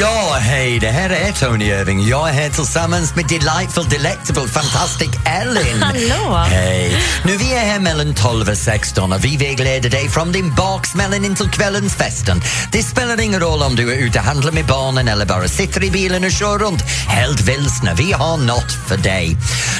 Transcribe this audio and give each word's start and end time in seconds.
Ja, 0.00 0.36
hej, 0.40 0.78
det 0.78 0.90
här 0.90 1.10
är 1.10 1.32
Tony 1.32 1.64
Irving. 1.64 2.08
Jag 2.08 2.28
är 2.28 2.32
här 2.32 2.50
tillsammans 2.50 3.16
med 3.16 3.26
delightful, 3.28 3.88
delectable, 3.88 4.48
fantastic 4.48 5.08
Ellen. 5.26 5.82
Hallå! 5.82 6.36
Hej! 6.36 6.96
Nu 7.24 7.36
vi 7.36 7.54
är 7.54 7.58
här 7.58 7.80
mellan 7.80 8.14
12 8.14 8.48
och 8.48 8.56
16 8.56 9.12
och 9.12 9.24
vi 9.24 9.36
vägleder 9.36 9.90
dig 9.90 10.08
från 10.08 10.32
din 10.32 10.54
baksmällan 10.54 11.24
in 11.24 11.34
till 11.34 11.50
kvällens 11.50 11.94
festen. 11.94 12.42
Det 12.72 12.82
spelar 12.82 13.20
ingen 13.20 13.40
roll 13.40 13.62
om 13.62 13.76
du 13.76 13.92
är 13.92 13.96
ute 13.96 14.18
och 14.18 14.24
handlar 14.24 14.52
med 14.52 14.66
barnen 14.66 15.08
eller 15.08 15.26
bara 15.26 15.48
sitter 15.48 15.84
i 15.84 15.90
bilen 15.90 16.24
och 16.24 16.30
kör 16.30 16.58
runt 16.58 16.82
helt 17.08 17.40
vilsna. 17.40 17.94
Vi 17.94 18.12
har 18.12 18.36
något 18.36 18.72
för 18.88 18.96
dig. 18.96 19.36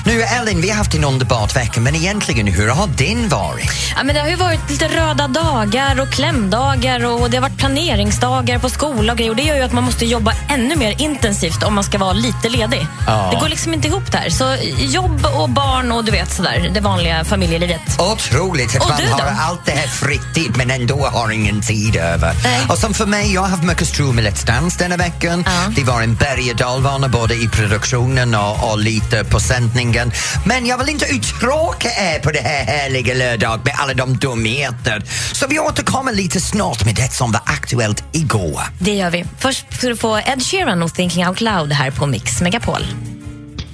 Nu 0.06 0.22
Ellen, 0.22 0.60
vi 0.60 0.70
har 0.70 0.76
haft 0.76 0.94
en 0.94 1.04
underbart 1.04 1.56
vecka 1.56 1.80
men 1.80 1.94
egentligen, 1.94 2.46
hur 2.46 2.68
har 2.68 2.86
din 2.86 3.28
varit? 3.28 3.70
Ja, 3.96 4.02
men 4.04 4.14
det 4.14 4.20
har 4.20 4.28
ju 4.28 4.36
varit 4.36 4.70
lite 4.70 4.88
röda 4.88 5.28
dagar 5.28 6.00
och 6.00 6.10
klämdagar 6.10 7.04
och 7.04 7.30
det 7.30 7.36
har 7.36 7.42
varit 7.42 7.58
planeringsdagar 7.58 8.58
på 8.58 8.68
skola 8.68 9.12
och 9.12 9.18
grejer. 9.18 9.30
Och 9.30 9.36
det 9.36 9.42
gör 9.42 9.56
ju 9.56 9.62
att 9.62 9.72
man 9.72 9.84
måste 9.84 10.03
jobba 10.04 10.32
ännu 10.48 10.76
mer 10.76 10.94
intensivt 11.02 11.62
om 11.62 11.74
man 11.74 11.84
ska 11.84 11.98
vara 11.98 12.12
lite 12.12 12.48
ledig. 12.48 12.86
Ja. 13.06 13.30
Det 13.32 13.40
går 13.40 13.48
liksom 13.48 13.74
inte 13.74 13.88
ihop 13.88 14.12
där. 14.12 14.30
Så 14.30 14.56
jobb 14.78 15.26
och 15.34 15.48
barn 15.50 15.92
och 15.92 16.04
du 16.04 16.12
vet 16.12 16.32
sådär, 16.32 16.70
det 16.74 16.80
vanliga 16.80 17.24
familjelivet. 17.24 17.80
Otroligt 17.98 18.76
att 18.76 18.82
Och 18.82 18.88
man 18.88 18.98
du 18.98 19.06
då? 19.06 19.12
har 19.12 19.48
allt 19.50 19.66
det 19.66 19.72
här 19.72 19.86
fritid 19.88 20.52
men 20.56 20.70
ändå 20.70 21.06
har 21.06 21.30
ingen 21.30 21.62
tid 21.62 21.96
över. 21.96 22.34
Nej. 22.44 22.60
Och 22.68 22.78
som 22.78 22.94
för 22.94 23.06
mig, 23.06 23.34
jag 23.34 23.40
har 23.40 23.48
haft 23.48 23.62
mycket 23.64 23.88
strul 23.88 24.14
med 24.14 24.24
Let's 24.24 24.46
Dance 24.46 24.78
denna 24.78 24.96
veckan. 24.96 25.42
Ja. 25.46 25.52
Det 25.76 25.84
var 25.84 26.02
en 26.02 26.14
berg 26.14 26.50
och 26.50 26.56
dalbana 26.56 27.08
både 27.08 27.34
i 27.34 27.48
produktionen 27.48 28.34
och, 28.34 28.70
och 28.72 28.78
lite 28.78 29.24
på 29.24 29.40
sändningen. 29.40 30.12
Men 30.44 30.66
jag 30.66 30.78
vill 30.78 30.88
inte 30.88 31.04
uttråka 31.06 31.88
er 31.88 32.18
på 32.18 32.30
det 32.30 32.40
här 32.40 32.64
härliga 32.64 33.14
lördag 33.14 33.60
med 33.64 33.74
alla 33.76 33.94
de 33.94 34.16
dumheter. 34.16 35.02
Så 35.32 35.46
vi 35.46 35.58
återkommer 35.58 36.12
lite 36.12 36.40
snart 36.40 36.84
med 36.84 36.94
det 36.94 37.12
som 37.12 37.32
var 37.32 37.42
aktuellt 37.46 38.04
igår. 38.12 38.60
Det 38.78 38.94
gör 38.94 39.10
vi. 39.10 39.24
Först 39.38 39.64
du 39.94 39.98
få 39.98 40.18
Ed 40.18 40.42
Sheeran 40.42 40.82
och 40.82 40.94
Thinking 40.94 41.26
Out 41.26 41.40
Loud 41.40 41.72
här 41.72 41.90
på 41.90 42.06
Mix 42.06 42.40
Megapol. 42.40 42.80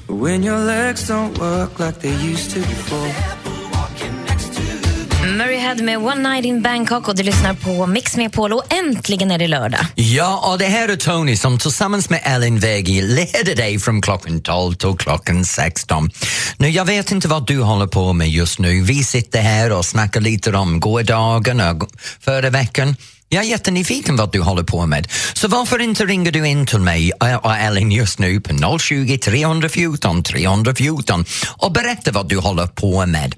When 0.08 0.44
your 0.44 0.66
legs 0.66 1.10
don't 1.10 1.38
work 1.38 1.70
like 1.78 2.00
they 2.00 2.32
used 2.32 2.54
to 2.54 2.60
before. 2.60 3.14
Murray 5.36 5.56
Head 5.56 5.74
med 5.74 5.98
One 5.98 6.28
Night 6.28 6.44
in 6.44 6.62
Bangkok 6.62 7.08
och 7.08 7.16
du 7.16 7.22
lyssnar 7.22 7.54
på 7.54 7.86
Mix 7.86 8.16
Megapol 8.16 8.52
och 8.52 8.72
äntligen 8.72 9.30
är 9.30 9.38
det 9.38 9.48
lördag. 9.48 9.80
Ja, 9.94 10.50
och 10.52 10.58
det 10.58 10.66
här 10.66 10.88
är 10.88 10.96
Tony 10.96 11.36
som 11.36 11.58
tillsammans 11.58 12.10
med 12.10 12.20
Ellen 12.24 12.58
Wegi 12.58 13.02
leder 13.02 13.56
dig 13.56 13.78
från 13.78 14.02
klockan 14.02 14.42
12 14.42 14.74
till 14.74 14.94
klockan 14.98 15.44
16. 15.44 16.10
Nu, 16.56 16.68
jag 16.68 16.84
vet 16.84 17.10
inte 17.10 17.28
vad 17.28 17.46
du 17.46 17.60
håller 17.60 17.86
på 17.86 18.12
med 18.12 18.28
just 18.28 18.58
nu. 18.58 18.82
Vi 18.82 19.04
sitter 19.04 19.40
här 19.40 19.72
och 19.72 19.84
snackar 19.84 20.20
lite 20.20 20.56
om 20.56 20.80
gårdagen 20.80 21.60
och 21.60 21.90
förra 22.20 22.50
veckan. 22.50 22.96
Jag 23.32 23.44
är 23.44 23.48
jättenyfiken 23.48 24.16
vad 24.16 24.32
du 24.32 24.40
håller 24.40 24.62
på 24.62 24.86
med. 24.86 25.08
Så 25.32 25.48
varför 25.48 25.78
inte 25.78 26.04
ringer 26.04 26.32
du 26.32 26.48
in 26.48 26.66
till 26.66 26.78
mig 26.78 27.12
och 27.42 27.56
Ellen 27.56 27.92
just 27.92 28.18
nu 28.18 28.40
på 28.40 28.78
020 28.78 29.18
314 29.18 30.22
314 30.22 31.24
och 31.56 31.72
berätta 31.72 32.12
vad 32.12 32.28
du 32.28 32.38
håller 32.38 32.66
på 32.66 33.06
med. 33.06 33.34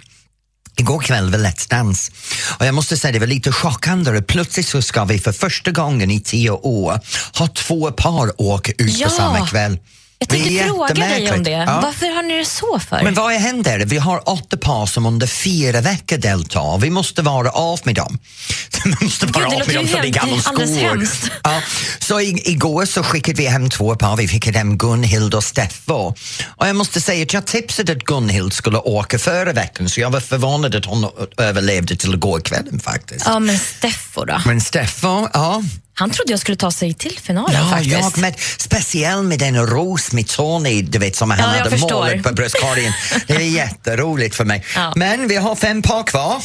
Igår 0.76 1.00
kväll 1.00 1.30
var 1.30 1.38
Let's 1.38 1.70
Dance 1.70 2.12
och 2.58 2.66
jag 2.66 2.74
måste 2.74 2.96
säga 2.96 3.12
det 3.12 3.18
var 3.18 3.26
lite 3.26 3.52
chockande. 3.52 4.22
Plötsligt 4.22 4.66
så 4.66 4.82
ska 4.82 5.04
vi 5.04 5.18
för 5.18 5.32
första 5.32 5.70
gången 5.70 6.10
i 6.10 6.20
tio 6.20 6.50
år 6.50 7.00
ha 7.38 7.46
två 7.48 7.90
par 7.90 8.40
åka 8.40 8.72
ut 8.72 8.98
Ja. 8.98 9.06
på 9.08 9.12
samma 9.14 9.46
kväll. 9.46 9.78
Jag 10.22 10.28
tänkte 10.28 10.64
fråga 10.64 10.94
dig 10.94 11.32
om 11.32 11.42
det. 11.42 11.50
Ja. 11.50 11.80
Varför 11.82 12.06
har 12.16 12.22
ni 12.22 12.38
det 12.38 12.44
så 12.44 12.78
för? 12.88 13.02
Men 13.02 13.14
vad 13.14 13.32
händer? 13.32 13.78
Vi 13.78 13.98
har 13.98 14.28
åtta 14.28 14.56
par 14.56 14.86
som 14.86 15.06
under 15.06 15.26
fyra 15.26 15.80
veckor 15.80 16.16
deltar. 16.16 16.78
Vi 16.78 16.90
måste 16.90 17.22
vara 17.22 17.50
av 17.50 17.80
med 17.84 17.94
dem. 17.94 18.18
Vi 18.84 19.04
måste 19.04 19.26
vara 19.26 19.44
Gud, 19.44 19.60
av 19.60 19.66
med 19.66 19.76
dem 19.76 19.86
för 19.88 20.02
det 20.02 20.08
är 20.08 20.20
alldeles 20.20 20.44
skor. 20.44 21.28
Ja, 21.44 21.60
så 21.98 22.20
i, 22.20 22.50
igår 22.50 22.84
så 22.84 23.02
skickade 23.02 23.42
vi 23.42 23.46
hem 23.48 23.70
två 23.70 23.94
par. 23.94 24.16
Vi 24.16 24.28
skickade 24.28 24.58
hem 24.58 24.78
Gunhild 24.78 25.34
och 25.34 25.44
Steffo. 25.44 26.14
Och 26.46 26.68
jag 26.68 26.76
måste 26.76 27.00
säga 27.00 27.22
att 27.22 27.32
jag 27.32 27.46
tipsade 27.46 27.92
att 27.92 28.04
Gunhild 28.04 28.52
skulle 28.52 28.78
åka 28.78 29.18
förra 29.18 29.52
veckan 29.52 29.88
så 29.88 30.00
jag 30.00 30.10
var 30.10 30.20
förvånad 30.20 30.74
att 30.74 30.84
hon 30.84 31.10
överlevde 31.36 31.96
till 31.96 32.14
igår 32.14 32.40
kvällen 32.40 32.80
faktiskt. 32.80 33.26
Ja, 33.26 33.38
men 33.38 33.58
Steffo 33.58 34.24
då? 34.24 34.42
Men 34.46 34.60
Steffo, 34.60 35.28
ja. 35.32 35.62
Han 35.94 36.10
trodde 36.10 36.32
jag 36.32 36.40
skulle 36.40 36.56
ta 36.56 36.70
sig 36.70 36.94
till 36.94 37.18
finalen 37.18 37.54
Ja, 37.62 37.70
faktiskt. 37.70 37.92
jag 38.00 38.18
med, 38.18 38.34
speciellt 38.58 39.24
med 39.24 39.38
den 39.38 39.66
ros 39.66 40.12
med 40.12 40.26
Tony, 40.28 40.82
du 40.82 40.98
vet 40.98 41.16
som 41.16 41.30
han 41.30 41.38
Ja, 41.40 41.46
hade 41.46 41.70
förstår. 41.70 41.90
målet 41.90 42.22
på 42.22 42.32
bröstkorgen. 42.32 42.92
Det 43.26 43.34
är 43.34 43.40
jätteroligt 43.40 44.34
för 44.36 44.44
mig. 44.44 44.64
Ja. 44.74 44.92
Men 44.96 45.28
vi 45.28 45.36
har 45.36 45.56
fem 45.56 45.82
par 45.82 46.02
kvar. 46.02 46.42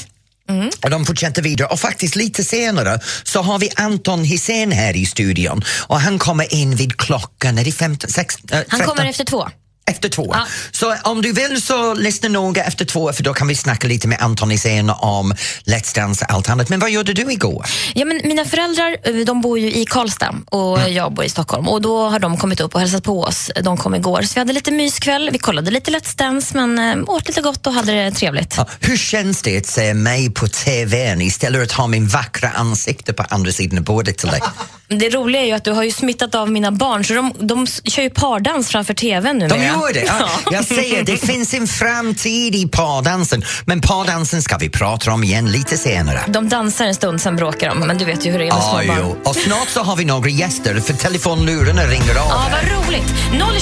Mm. 0.49 0.69
Och 0.83 0.89
de 0.89 1.05
fortsätter 1.05 1.41
vidare 1.41 1.67
och 1.67 1.79
faktiskt 1.79 2.15
lite 2.15 2.43
senare 2.43 2.99
så 3.23 3.41
har 3.41 3.59
vi 3.59 3.69
Anton 3.75 4.23
Hisén 4.23 4.71
här 4.71 4.95
i 4.95 5.05
studion 5.05 5.63
och 5.87 5.99
han 6.01 6.19
kommer 6.19 6.53
in 6.53 6.75
vid 6.75 6.97
klockan, 6.97 7.57
är 7.57 7.65
det 7.65 7.71
15, 7.71 8.09
16, 8.09 8.49
äh, 8.51 8.57
Han 8.57 8.79
13? 8.79 8.87
kommer 8.95 9.09
efter 9.09 9.23
två. 9.25 9.49
Efter 9.87 10.09
två. 10.09 10.29
Ja. 10.33 10.45
Så 10.71 10.95
om 11.03 11.21
du 11.21 11.31
vill 11.31 11.61
så 11.61 11.93
lyssna 11.93 12.29
noga 12.29 12.63
efter 12.63 12.85
två 12.85 13.13
för 13.13 13.23
då 13.23 13.33
kan 13.33 13.47
vi 13.47 13.55
snacka 13.55 13.87
lite 13.87 14.07
med 14.07 14.21
Anton 14.21 14.49
Hisén 14.49 14.89
om 14.89 15.33
Let's 15.65 15.95
Dance 15.95 16.25
och 16.29 16.33
allt 16.33 16.49
annat. 16.49 16.69
Men 16.69 16.79
vad 16.79 16.91
gjorde 16.91 17.13
du 17.13 17.31
igår? 17.31 17.65
Ja, 17.95 18.05
men 18.05 18.21
mina 18.23 18.45
föräldrar 18.45 18.97
eh, 19.03 19.15
de 19.15 19.41
bor 19.41 19.59
ju 19.59 19.71
i 19.73 19.85
Karlstad 19.85 20.35
och 20.45 20.77
Mm. 20.79 20.93
jag 20.93 21.13
bor 21.13 21.25
i 21.25 21.29
Stockholm. 21.29 21.67
Och 21.67 21.81
Då 21.81 22.09
har 22.09 22.19
de 22.19 22.37
kommit 22.37 22.59
upp 22.59 22.73
och 22.75 22.79
hälsat 22.81 23.03
på 23.03 23.21
oss. 23.23 23.51
De 23.63 23.77
kom 23.77 23.95
igår. 23.95 24.21
Så 24.21 24.33
vi 24.33 24.39
hade 24.39 24.53
lite 24.53 24.71
myskväll. 24.71 25.29
Vi 25.31 25.37
kollade 25.37 25.71
lite 25.71 25.91
Let's 25.91 26.17
Dance 26.17 26.57
men 26.57 26.79
äh, 26.99 27.09
åt 27.09 27.27
lite 27.27 27.41
gott 27.41 27.67
och 27.67 27.73
hade 27.73 27.91
det 28.03 28.11
trevligt. 28.11 28.53
Ja, 28.57 28.65
hur 28.79 28.97
känns 28.97 29.41
det 29.41 29.57
att 29.57 29.65
se 29.65 29.93
mig 29.93 30.29
på 30.31 30.47
TVn 30.47 31.21
istället 31.21 31.57
för 31.59 31.63
att 31.63 31.71
ha 31.71 31.87
min 31.87 32.07
vackra 32.07 32.49
ansikte 32.49 33.13
på 33.13 33.23
andra 33.29 33.51
sidan 33.51 33.83
bordet 33.83 34.17
till 34.17 34.29
dig? 34.29 34.41
Det 34.89 35.09
roliga 35.09 35.41
är 35.41 35.45
ju 35.45 35.51
att 35.51 35.63
du 35.63 35.71
har 35.71 35.83
ju 35.83 35.91
smittat 35.91 36.35
av 36.35 36.51
mina 36.51 36.71
barn 36.71 37.05
så 37.05 37.13
de, 37.13 37.33
de 37.39 37.67
kör 37.67 38.03
ju 38.03 38.09
pardans 38.09 38.69
framför 38.69 38.93
TVn 38.93 39.37
nu. 39.37 39.47
Gör 39.81 39.93
det. 39.93 40.03
Ja, 40.07 40.29
jag 40.51 40.65
säger, 40.65 41.03
det 41.03 41.17
finns 41.17 41.53
en 41.53 41.67
framtid 41.67 42.55
i 42.55 42.67
pardansen 42.67 43.43
men 43.65 43.81
pardansen 43.81 44.41
ska 44.41 44.57
vi 44.57 44.69
prata 44.69 45.11
om 45.11 45.23
igen 45.23 45.51
lite 45.51 45.77
senare. 45.77 46.21
De 46.27 46.49
dansar 46.49 46.85
en 46.85 46.95
stund, 46.95 47.21
sen 47.21 47.35
bråkar 47.35 47.69
de. 47.69 47.79
Men 47.79 47.97
du 47.97 48.05
vet 48.05 48.25
ju 48.25 48.31
hur 48.31 48.39
det 48.39 48.45
är 48.47 48.53
med 48.53 48.57
Ah, 48.57 48.69
små 48.83 48.93
barn. 48.93 48.97
jo. 49.01 49.17
Och 49.29 49.35
snart 49.35 49.69
så 49.69 49.83
har 49.83 49.95
vi 49.95 50.05
några 50.05 50.29
gäster 50.29 50.79
för 50.79 50.93
telefonlurarna 50.93 51.81
ringer 51.83 52.09
av. 52.19 52.27
Ja, 52.29 52.41
vad 52.51 52.87
roligt. 52.87 53.13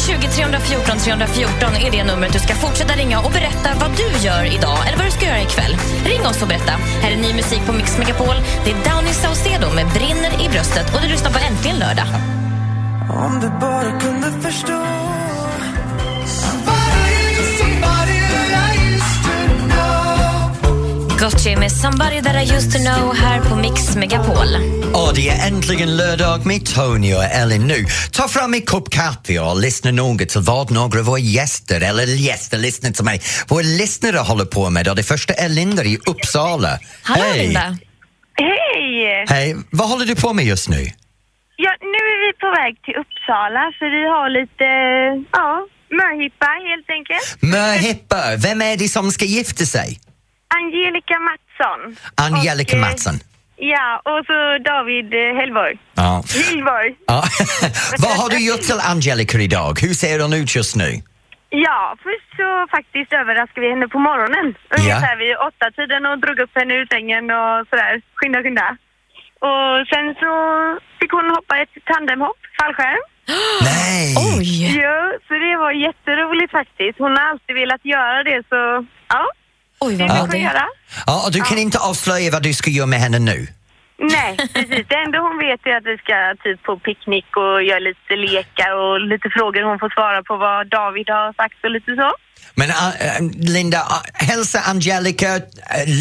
020 0.05 0.27
314 0.35 0.97
314 0.99 1.75
är 1.75 1.91
det 1.91 2.03
numret 2.03 2.33
du 2.33 2.39
ska 2.39 2.55
fortsätta 2.55 2.93
ringa 2.93 3.19
och 3.19 3.31
berätta 3.31 3.69
vad 3.79 3.91
du 3.97 4.25
gör 4.27 4.43
idag 4.55 4.77
eller 4.87 4.97
vad 4.97 5.05
du 5.07 5.11
ska 5.11 5.25
göra 5.25 5.41
ikväll. 5.41 5.77
Ring 6.05 6.25
oss 6.27 6.41
och 6.41 6.47
berätta. 6.47 6.71
Här 7.01 7.11
är 7.11 7.15
ny 7.17 7.33
musik 7.33 7.61
på 7.65 7.73
Mix 7.73 7.97
Megapol. 7.97 8.35
Det 8.65 8.71
är 8.71 8.75
Downy 8.95 9.13
Saucedo 9.13 9.73
med 9.75 9.87
Brinner 9.87 10.45
i 10.45 10.49
bröstet 10.49 10.95
och 10.95 11.01
du 11.01 11.07
lyssnar 11.07 11.31
på 11.31 11.39
Äntligen 11.39 11.77
lördag. 11.79 12.05
Om 13.09 13.39
du 13.41 13.49
bara 13.49 13.99
kunde 13.99 14.31
förstå. 14.41 14.85
Gotye 21.25 21.57
med 21.57 21.71
Somebody 21.71 22.21
that 22.21 22.35
I 22.35 22.55
used 22.55 22.71
to 22.71 22.77
know 22.77 23.15
här 23.15 23.41
på 23.41 23.55
Mix 23.55 23.95
Megapol. 23.95 24.47
Och 24.93 25.15
det 25.15 25.29
är 25.29 25.47
äntligen 25.47 25.97
lördag 25.97 26.45
med 26.45 26.65
Tony 26.65 27.13
och 27.13 27.23
Ellen 27.23 27.67
nu. 27.67 27.85
Ta 28.11 28.27
fram 28.27 28.53
en 28.53 28.61
kopp 28.61 28.89
kaffe 28.89 29.39
och 29.39 29.61
lyssna 29.61 29.91
noga 29.91 30.25
till 30.25 30.41
vad 30.41 30.71
några 30.71 30.99
av 30.99 31.05
våra 31.05 31.19
gäster, 31.19 31.81
eller 31.81 32.05
gäster, 32.05 32.57
lyssna 32.57 32.91
till 32.91 33.05
mig, 33.05 33.21
våra 33.47 33.61
lyssnare 33.61 34.17
håller 34.17 34.45
på 34.45 34.69
med. 34.69 34.87
Och 34.87 34.95
det 34.95 35.03
första 35.03 35.33
är 35.33 35.49
Linda 35.49 35.83
i 35.83 35.97
Uppsala. 36.05 36.79
Hallå 37.03 37.23
Hej! 37.23 37.45
Linda. 37.45 37.77
Hej! 38.33 39.25
Hej! 39.27 39.55
Vad 39.71 39.89
håller 39.89 40.05
du 40.05 40.15
på 40.15 40.33
med 40.33 40.45
just 40.45 40.69
nu? 40.69 40.81
Ja, 41.57 41.71
nu 41.81 42.01
är 42.13 42.19
vi 42.27 42.39
på 42.39 42.49
väg 42.59 42.73
till 42.83 42.95
Uppsala 43.03 43.71
för 43.79 43.85
vi 43.97 44.03
har 44.15 44.29
lite, 44.39 44.67
ja, 45.31 45.67
möhippa 46.01 46.49
helt 46.69 46.89
enkelt. 46.89 47.41
Möhippa, 47.41 48.35
vem 48.37 48.61
är 48.61 48.77
det 48.77 48.89
som 48.89 49.11
ska 49.11 49.25
gifta 49.25 49.65
sig? 49.65 49.99
Angelica 50.59 51.15
Mattsson. 51.29 51.79
Angelica 52.27 52.75
Och, 52.77 52.83
eh, 52.83 52.89
Mattsson. 52.89 53.15
Ja, 53.57 53.87
och 54.11 54.21
så 54.29 54.37
David 54.71 55.13
eh, 55.13 55.35
Hellborg. 55.39 55.75
Ja. 55.95 56.23
Hillborg. 56.49 56.95
ja. 57.07 57.23
vad 58.03 58.11
har 58.21 58.29
du 58.29 58.39
gjort 58.47 58.61
till 58.61 58.79
Angelica 58.93 59.37
idag? 59.39 59.73
Hur 59.81 59.93
ser 59.93 60.19
hon 60.19 60.33
ut 60.33 60.55
just 60.55 60.75
nu? 60.75 60.89
Ja, 61.49 61.79
först 62.03 62.29
så 62.39 62.47
faktiskt 62.75 63.13
överraskade 63.13 63.61
vi 63.65 63.69
henne 63.73 63.87
på 63.87 63.99
morgonen. 63.99 64.47
Ungefär 64.79 65.15
vid 65.21 65.33
åtta 65.49 65.67
tiden 65.77 66.05
och 66.05 66.17
drog 66.23 66.37
upp 66.39 66.53
henne 66.59 66.73
ur 66.79 66.87
sängen 66.93 67.25
och 67.39 67.67
sådär. 67.69 67.93
Skynda, 68.15 68.39
skynda. 68.43 68.67
Och 69.49 69.87
sen 69.91 70.05
så 70.21 70.31
fick 70.99 71.11
hon 71.17 71.29
hoppa 71.35 71.53
ett 71.63 71.75
tandemhopp, 71.89 72.41
fallskärm. 72.59 73.03
Nej! 73.69 74.05
Oj! 74.37 74.49
Ja, 74.81 74.99
så 75.27 75.33
det 75.45 75.55
var 75.63 75.71
jätteroligt 75.87 76.51
faktiskt. 76.51 76.99
Hon 76.99 77.11
har 77.17 77.25
alltid 77.31 77.55
velat 77.55 77.85
göra 77.85 78.23
det 78.23 78.39
så, 78.51 78.61
ja. 79.15 79.23
Oj, 79.79 79.95
vad 79.95 80.17
modig. 80.17 80.43
göra. 80.43 80.65
Ja, 81.05 81.23
och 81.25 81.31
du 81.31 81.41
kan 81.41 81.57
inte 81.57 81.79
avslöja 81.79 82.31
vad 82.31 82.43
du 82.43 82.53
ska 82.53 82.69
göra 82.69 82.87
med 82.87 82.99
henne 82.99 83.19
nu? 83.19 83.47
Nej, 83.99 84.37
precis. 84.37 84.85
Det 84.89 84.95
enda 84.95 85.19
hon 85.19 85.37
vet 85.37 85.65
är 85.65 85.77
att 85.77 85.85
vi 85.85 85.97
ska 85.97 86.15
typ 86.43 86.63
på 86.63 86.79
picknick 86.79 87.37
och 87.37 87.63
göra 87.63 87.79
lite 87.79 88.15
lekar 88.15 88.71
och 88.75 88.99
lite 88.99 89.29
frågor 89.29 89.61
hon 89.63 89.79
får 89.79 89.89
svara 89.89 90.23
på 90.23 90.37
vad 90.37 90.67
David 90.67 91.09
har 91.09 91.33
sagt 91.33 91.63
och 91.63 91.71
lite 91.71 91.95
så. 91.95 92.11
Men 92.55 92.69
uh, 92.69 93.53
Linda, 93.55 93.77
uh, 93.77 94.27
hälsa 94.27 94.59
Angelica 94.59 95.35
uh, 95.35 95.41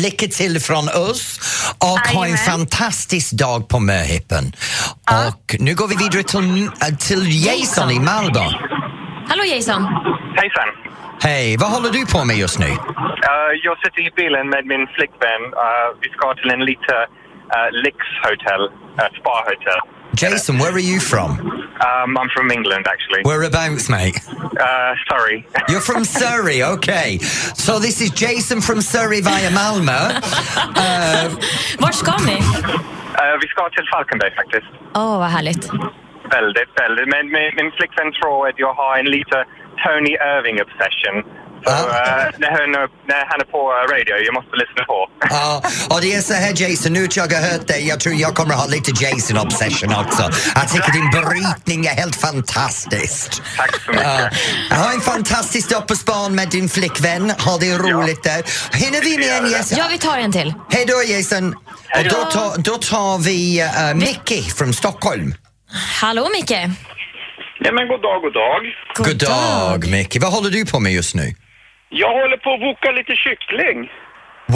lycka 0.03 0.27
till 0.27 0.61
från 0.61 0.88
oss 0.88 1.41
och 1.79 1.99
ha 2.15 2.27
en 2.27 2.37
fantastisk 2.37 3.32
dag 3.32 3.69
på 3.69 3.81
Möhippan. 3.81 4.53
Och 5.11 5.56
nu 5.59 5.75
går 5.75 5.88
vi 5.88 5.97
vidare 5.97 6.23
till, 6.23 6.38
uh, 6.38 6.97
till 6.99 7.47
Jason 7.47 7.91
i 7.91 7.99
Malmö. 7.99 8.44
Hallå 9.29 9.44
Jason! 9.44 9.82
Hejsan! 10.37 10.83
Hej, 11.22 11.56
vad 11.61 11.70
håller 11.70 11.90
du 11.90 12.06
på 12.06 12.25
med 12.25 12.37
just 12.37 12.58
nu? 12.58 12.66
Uh, 12.66 13.52
jag 13.62 13.78
sitter 13.78 14.00
i 14.00 14.11
bilen 14.16 14.49
med 14.49 14.66
min 14.66 14.87
flickvän. 14.87 15.43
Uh, 15.44 15.88
vi 16.00 16.08
ska 16.08 16.34
till 16.34 16.50
en 16.50 16.64
lite 16.64 16.94
uh, 17.55 17.69
lyxhotell, 17.84 18.64
uh, 18.99 19.08
spa-hotell. 19.19 19.81
Jason, 20.16 20.58
where 20.58 20.72
are 20.72 20.87
you 20.93 21.00
from? 21.00 21.31
Um, 21.88 22.16
I'm 22.20 22.28
from 22.37 22.50
England, 22.50 22.87
actually. 22.87 23.22
Whereabouts, 23.25 23.88
mate? 23.88 24.16
Uh, 24.61 24.94
sorry. 25.11 25.46
You're 25.69 25.81
from 25.81 26.05
Surrey, 26.05 26.62
okay. 26.62 27.19
So 27.67 27.78
this 27.78 28.00
is 28.00 28.10
Jason 28.10 28.60
from 28.60 28.81
Surrey 28.81 29.20
via 29.20 29.50
Malmö. 29.50 29.99
Uh, 30.76 31.31
Vart 31.78 31.94
ska 31.94 32.12
ni? 32.26 32.38
Uh, 32.38 33.34
vi 33.40 33.46
ska 33.49 33.69
till 33.70 33.87
Falkenberg 33.93 34.34
faktiskt. 34.34 34.67
Åh, 34.94 35.19
vad 35.19 35.28
härligt. 35.31 35.64
Väldigt, 36.31 36.72
väldigt. 36.82 37.08
Men 37.08 37.26
min, 37.26 37.50
min 37.56 37.70
flickvän 37.76 38.12
tror 38.12 38.49
att 38.49 38.58
jag 38.58 38.75
har 38.75 38.99
en 38.99 39.06
lite 39.06 39.44
Tony 39.82 40.12
Irving-obsession. 40.32 41.19
Så 41.67 41.71
Ah. 41.71 41.81
uh, 41.81 42.31
när, 42.38 42.50
han, 42.50 42.71
när 43.11 43.23
han 43.31 43.41
är 43.41 43.44
på 43.44 43.59
uh, 43.73 43.93
radio, 43.94 44.15
jag 44.26 44.35
måste 44.35 44.56
lyssna 44.62 44.85
på. 44.85 44.99
Ja, 45.31 45.62
och 45.91 46.00
det 46.00 46.15
är 46.15 46.21
så 46.21 46.35
här 46.35 46.53
Jason, 46.62 46.93
nu 46.93 47.05
att 47.05 47.17
jag 47.17 47.32
har 47.32 47.53
hört 47.53 47.67
dig, 47.67 47.88
jag 47.88 48.00
tror 48.00 48.15
jag 48.15 48.35
kommer 48.35 48.55
ha 48.55 48.67
lite 48.67 48.91
Jason-obsession 49.05 49.94
också. 49.94 50.23
Jag 50.55 50.69
tycker 50.73 50.93
din 50.93 51.11
brytning 51.11 51.87
är 51.87 51.91
helt 51.94 52.17
fantastisk. 52.17 53.43
Tack 53.56 53.81
så 53.82 53.91
mycket. 53.91 54.06
Ja. 54.71 54.76
ha 54.76 54.93
en 54.93 55.00
fantastisk 55.00 55.71
dag 55.71 55.87
på 55.87 55.97
span 55.97 56.35
med 56.35 56.49
din 56.49 56.69
flickvän, 56.69 57.31
ha 57.31 57.56
det 57.59 57.79
roligt 57.79 58.23
där. 58.23 58.43
Hinner 58.77 59.00
vi 59.00 59.19
med 59.19 59.38
en 59.44 59.50
Jason? 59.50 59.79
Ja, 59.79 59.85
vi 59.91 59.99
tar 59.99 60.19
en 60.19 60.32
till. 60.32 60.55
Hej 60.70 60.85
då 60.87 61.12
Jason! 61.12 61.55
Och 61.99 62.05
då, 62.05 62.25
tar- 62.31 62.59
då 62.59 62.75
tar 62.77 63.19
vi 63.19 63.62
uh, 63.62 63.94
Mickey 63.94 64.43
från 64.43 64.73
Stockholm. 64.75 65.35
Hallå 66.00 66.29
Micke! 66.37 66.53
Ja, 67.64 67.72
men 67.72 67.88
god 67.88 68.02
dag, 68.02 68.22
god 68.22 68.32
dag. 68.34 68.62
God 68.94 69.19
dag 69.19 69.81
Mickey, 69.90 70.19
vad 70.25 70.32
håller 70.32 70.50
du 70.50 70.66
på 70.72 70.81
med 70.81 70.93
just 70.93 71.14
nu? 71.14 71.26
Jag 72.02 72.12
håller 72.20 72.37
på 72.44 72.50
att 72.55 72.62
voka 72.69 72.90
lite 72.99 73.14
kyckling. 73.26 73.78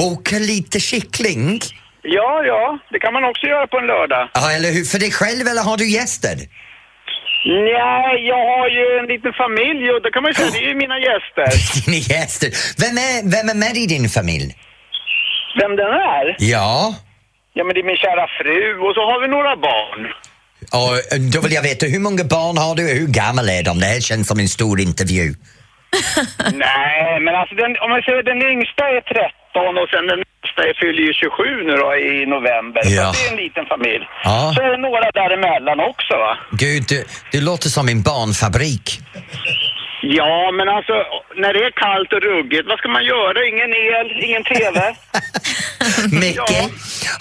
Woka 0.01 0.37
lite 0.53 0.81
kyckling? 0.81 1.61
Ja, 2.03 2.43
ja, 2.53 2.79
det 2.93 2.99
kan 2.99 3.13
man 3.13 3.25
också 3.25 3.47
göra 3.47 3.67
på 3.67 3.79
en 3.79 3.87
lördag. 3.87 4.29
Ja, 4.35 4.53
eller 4.57 4.71
hur? 4.75 4.85
För 4.93 4.99
dig 4.99 5.11
själv 5.21 5.45
eller 5.51 5.63
har 5.71 5.77
du 5.77 5.87
gäster? 5.99 6.37
Nej, 7.75 8.27
jag 8.33 8.43
har 8.53 8.69
ju 8.79 8.85
en 9.01 9.07
liten 9.15 9.33
familj 9.43 9.85
och 9.93 10.01
då 10.03 10.09
kan 10.11 10.23
man 10.23 10.31
ju 10.31 10.35
säga 10.35 10.51
det 10.57 10.63
är 10.67 10.69
ju 10.69 10.79
mina 10.85 10.99
gäster. 11.09 11.49
Dina 11.87 11.99
gäster. 12.13 12.49
Vem 12.83 12.95
är, 13.09 13.17
vem 13.35 13.47
är 13.55 13.59
med 13.65 13.77
i 13.85 13.87
din 13.95 14.09
familj? 14.19 14.49
Vem 15.61 15.73
den 15.77 15.93
är? 16.17 16.37
Ja. 16.39 16.95
Ja, 17.57 17.65
men 17.65 17.75
det 17.75 17.81
är 17.81 17.89
min 17.93 17.97
kära 18.07 18.27
fru 18.39 18.59
och 18.87 18.95
så 18.97 19.03
har 19.11 19.19
vi 19.23 19.29
några 19.37 19.57
barn. 19.57 20.01
Och 20.73 21.21
då 21.33 21.41
vill 21.41 21.53
jag 21.53 21.63
veta, 21.63 21.87
hur 21.87 21.99
många 21.99 22.25
barn 22.25 22.59
har 22.59 22.75
du 22.75 22.85
och 22.91 22.97
hur 22.97 23.07
gamla 23.07 23.53
är 23.53 23.63
de? 23.63 23.79
Det 23.81 23.87
här 23.87 24.01
känns 24.01 24.29
som 24.29 24.39
en 24.39 24.49
stor 24.49 24.81
intervju. 24.81 25.35
Nej, 26.53 27.21
men 27.21 27.35
alltså 27.41 27.55
den, 27.55 27.71
om 27.85 27.91
man 27.91 28.03
säger 28.03 28.23
den 28.23 28.43
yngsta 28.53 28.85
är 28.97 29.01
13 29.01 29.79
och 29.81 29.89
sen 29.93 30.07
den 30.13 30.19
äldsta 30.19 30.61
är 30.69 30.75
fyller 30.81 31.03
ju 31.09 31.13
27 31.13 31.43
nu 31.69 31.75
då 31.83 31.89
i 31.97 32.27
november. 32.37 32.83
Ja. 32.85 33.13
Så 33.13 33.13
det 33.17 33.29
är 33.29 33.31
en 33.33 33.41
liten 33.45 33.67
familj. 33.67 34.05
Ja. 34.25 34.53
Så 34.55 34.63
är 34.63 34.71
det 34.71 34.83
några 34.89 35.11
däremellan 35.21 35.79
också 35.91 36.15
va? 36.25 36.33
Gud, 36.53 36.83
du, 36.89 37.05
du 37.33 37.41
låter 37.41 37.69
som 37.69 37.89
en 37.89 38.03
barnfabrik. 38.03 39.01
Ja, 40.03 40.51
men 40.53 40.69
alltså 40.69 40.93
när 41.37 41.53
det 41.53 41.65
är 41.65 41.71
kallt 41.71 42.13
och 42.13 42.23
ruggigt, 42.23 42.69
vad 42.69 42.79
ska 42.79 42.89
man 42.89 43.05
göra? 43.05 43.47
Ingen 43.47 43.71
el, 43.75 44.25
ingen 44.25 44.45
TV. 44.45 44.95
Micke, 46.21 46.37
Ja. 46.37 46.69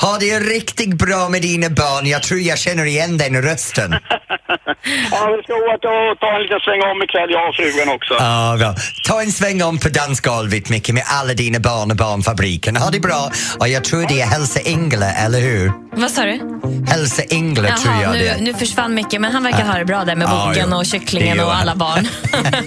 ha 0.07 0.17
det 0.19 0.39
riktigt 0.39 0.93
bra 0.93 1.29
med 1.29 1.41
dina 1.41 1.69
barn. 1.69 2.05
Jag 2.07 2.23
tror 2.23 2.39
jag 2.39 2.57
känner 2.59 2.85
igen 2.85 3.17
den 3.17 3.41
rösten. 3.41 3.91
Ja, 5.11 5.35
vi 5.37 5.43
ska 5.43 5.53
åka 5.53 5.89
och 6.11 6.19
ta 6.19 6.35
en 6.35 6.41
liten 6.43 6.59
sväng 6.59 6.81
om 6.91 7.03
ikväll, 7.03 7.29
jag 7.37 7.49
och 7.49 7.55
frugan 7.55 7.89
också. 7.95 8.13
Ja, 8.19 8.55
bra. 8.59 8.75
Ta 9.07 9.21
en 9.21 9.31
sväng 9.31 9.61
om 9.63 9.77
på 9.79 9.89
dansgolvet, 9.89 10.69
Micke, 10.69 10.89
med 10.89 11.03
alla 11.05 11.33
dina 11.33 11.59
barn 11.59 11.91
och 11.91 11.97
barnfabriken. 11.97 12.75
Ha 12.77 12.89
det 12.89 12.99
bra. 12.99 13.31
Och 13.59 13.67
jag 13.67 13.83
tror 13.83 14.05
det 14.07 14.21
är 14.21 14.25
Hälsa 14.25 14.59
Ingela, 14.59 15.11
eller 15.13 15.39
hur? 15.39 15.71
Vad 15.91 16.11
sa 16.11 16.21
du? 16.23 16.39
Hälsa 16.87 17.23
Ingela 17.29 17.75
tror 17.77 17.93
Jaha, 17.93 18.03
jag 18.03 18.13
det 18.13 18.19
nu, 18.19 18.25
är. 18.27 18.37
nu 18.41 18.53
försvann 18.53 18.93
Micke, 18.93 19.19
men 19.19 19.31
han 19.31 19.43
verkar 19.43 19.63
ha 19.65 19.77
det 19.77 19.85
bra 19.85 20.03
där 20.05 20.15
med 20.15 20.27
Ja, 20.27 20.45
boken 20.47 20.67
jo. 20.71 20.75
och 20.77 20.83
Det 20.83 20.89
kycklingen 20.89 21.37
gör 21.37 21.45
och 21.45 21.51
han. 21.51 21.61
alla 21.61 21.75
barn. 21.75 22.07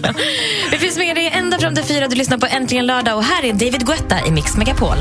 Vi 0.70 0.78
finns 0.78 0.96
med 0.98 1.16
dig 1.16 1.32
ända 1.34 1.58
fram 1.58 1.74
till 1.74 1.84
fyra. 1.84 2.08
Du 2.08 2.16
lyssnar 2.16 2.38
på 2.38 2.46
Äntligen 2.46 2.86
lördag 2.86 3.16
och 3.16 3.24
här 3.24 3.44
är 3.44 3.52
David 3.52 3.86
Guetta 3.86 4.16
i 4.26 4.30
Mix 4.30 4.56
Megapol. 4.56 4.96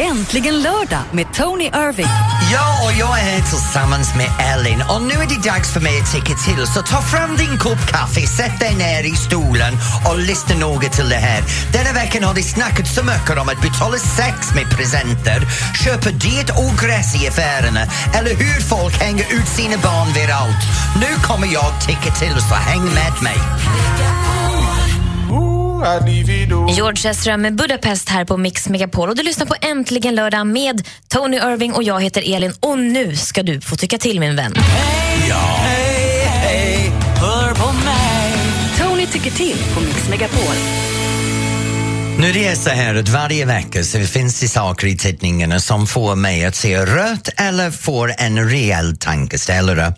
Äntligen 0.00 0.62
lördag 0.62 1.02
med 1.12 1.26
Tony 1.34 1.64
Irving. 1.64 2.06
Ja, 2.52 2.84
och 2.84 2.92
jag 2.92 3.18
är 3.18 3.22
här 3.22 3.42
tillsammans 3.50 4.14
med 4.16 4.28
Ellen 4.52 4.82
och 4.90 5.02
nu 5.02 5.14
är 5.14 5.28
det 5.28 5.48
dags 5.48 5.72
för 5.72 5.80
mig 5.80 6.00
att 6.00 6.12
tycka 6.12 6.34
till. 6.46 6.66
Så 6.66 6.82
ta 6.82 7.00
fram 7.02 7.36
din 7.36 7.58
kopp 7.58 7.86
kaffe, 7.86 8.26
sätt 8.26 8.60
dig 8.60 8.74
ner 8.76 9.02
i 9.04 9.16
stolen 9.16 9.72
och 10.08 10.18
lyssna 10.18 10.56
noga 10.56 10.88
till 10.88 11.08
det 11.08 11.22
här. 11.28 11.42
Denna 11.72 11.92
veckan 11.92 12.24
har 12.24 12.34
det 12.34 12.42
snackats 12.42 12.94
så 12.94 13.02
mycket 13.02 13.38
om 13.38 13.48
att 13.48 13.62
betala 13.62 13.98
sex 13.98 14.54
med 14.54 14.70
presenter, 14.76 15.40
köpa 15.84 16.10
dyrt 16.10 16.50
ogräs 16.64 17.22
i 17.22 17.28
affärerna 17.28 17.82
eller 18.16 18.34
hur 18.34 18.60
folk 18.60 18.94
hänger 19.02 19.26
ut 19.32 19.48
sina 19.48 19.76
barn 19.76 20.12
viralt. 20.12 20.62
Nu 21.02 21.10
kommer 21.22 21.46
jag 21.46 21.80
tycka 21.86 22.10
till, 22.14 22.36
så 22.48 22.54
häng 22.54 22.84
med 22.84 23.14
mig. 23.22 23.38
George 26.76 27.10
Ezra 27.10 27.36
med 27.36 27.54
Budapest 27.54 28.08
här 28.08 28.24
på 28.24 28.36
Mix 28.36 28.68
Megapol. 28.68 29.08
Och 29.08 29.16
du 29.16 29.22
lyssnar 29.22 29.46
på 29.46 29.54
Äntligen 29.60 30.14
lördag 30.14 30.46
med 30.46 30.88
Tony 31.08 31.36
Irving 31.36 31.72
och 31.72 31.82
jag 31.82 32.02
heter 32.02 32.34
Elin. 32.34 32.52
Och 32.60 32.78
nu 32.78 33.16
ska 33.16 33.42
du 33.42 33.60
få 33.60 33.76
tycka 33.76 33.98
till 33.98 34.20
min 34.20 34.36
vän. 34.36 34.54
Tony 38.78 39.06
tycker 39.06 39.30
till 39.30 39.58
på 39.74 39.80
Mix 39.80 40.08
Megapol. 40.08 40.95
Nu 42.18 42.32
det 42.32 42.46
är 42.46 42.54
så 42.54 42.70
här 42.70 42.94
att 42.94 43.08
varje 43.08 43.44
vecka 43.44 43.84
så 43.84 44.00
finns 44.00 44.40
det 44.40 44.48
saker 44.48 44.86
i 44.86 44.96
tidningarna 44.96 45.60
som 45.60 45.86
får 45.86 46.16
mig 46.16 46.44
att 46.44 46.54
se 46.54 46.84
rött 46.84 47.28
eller 47.36 47.70
får 47.70 48.12
en 48.18 48.50
rejäl 48.50 48.96
tankeställare. 48.96 49.94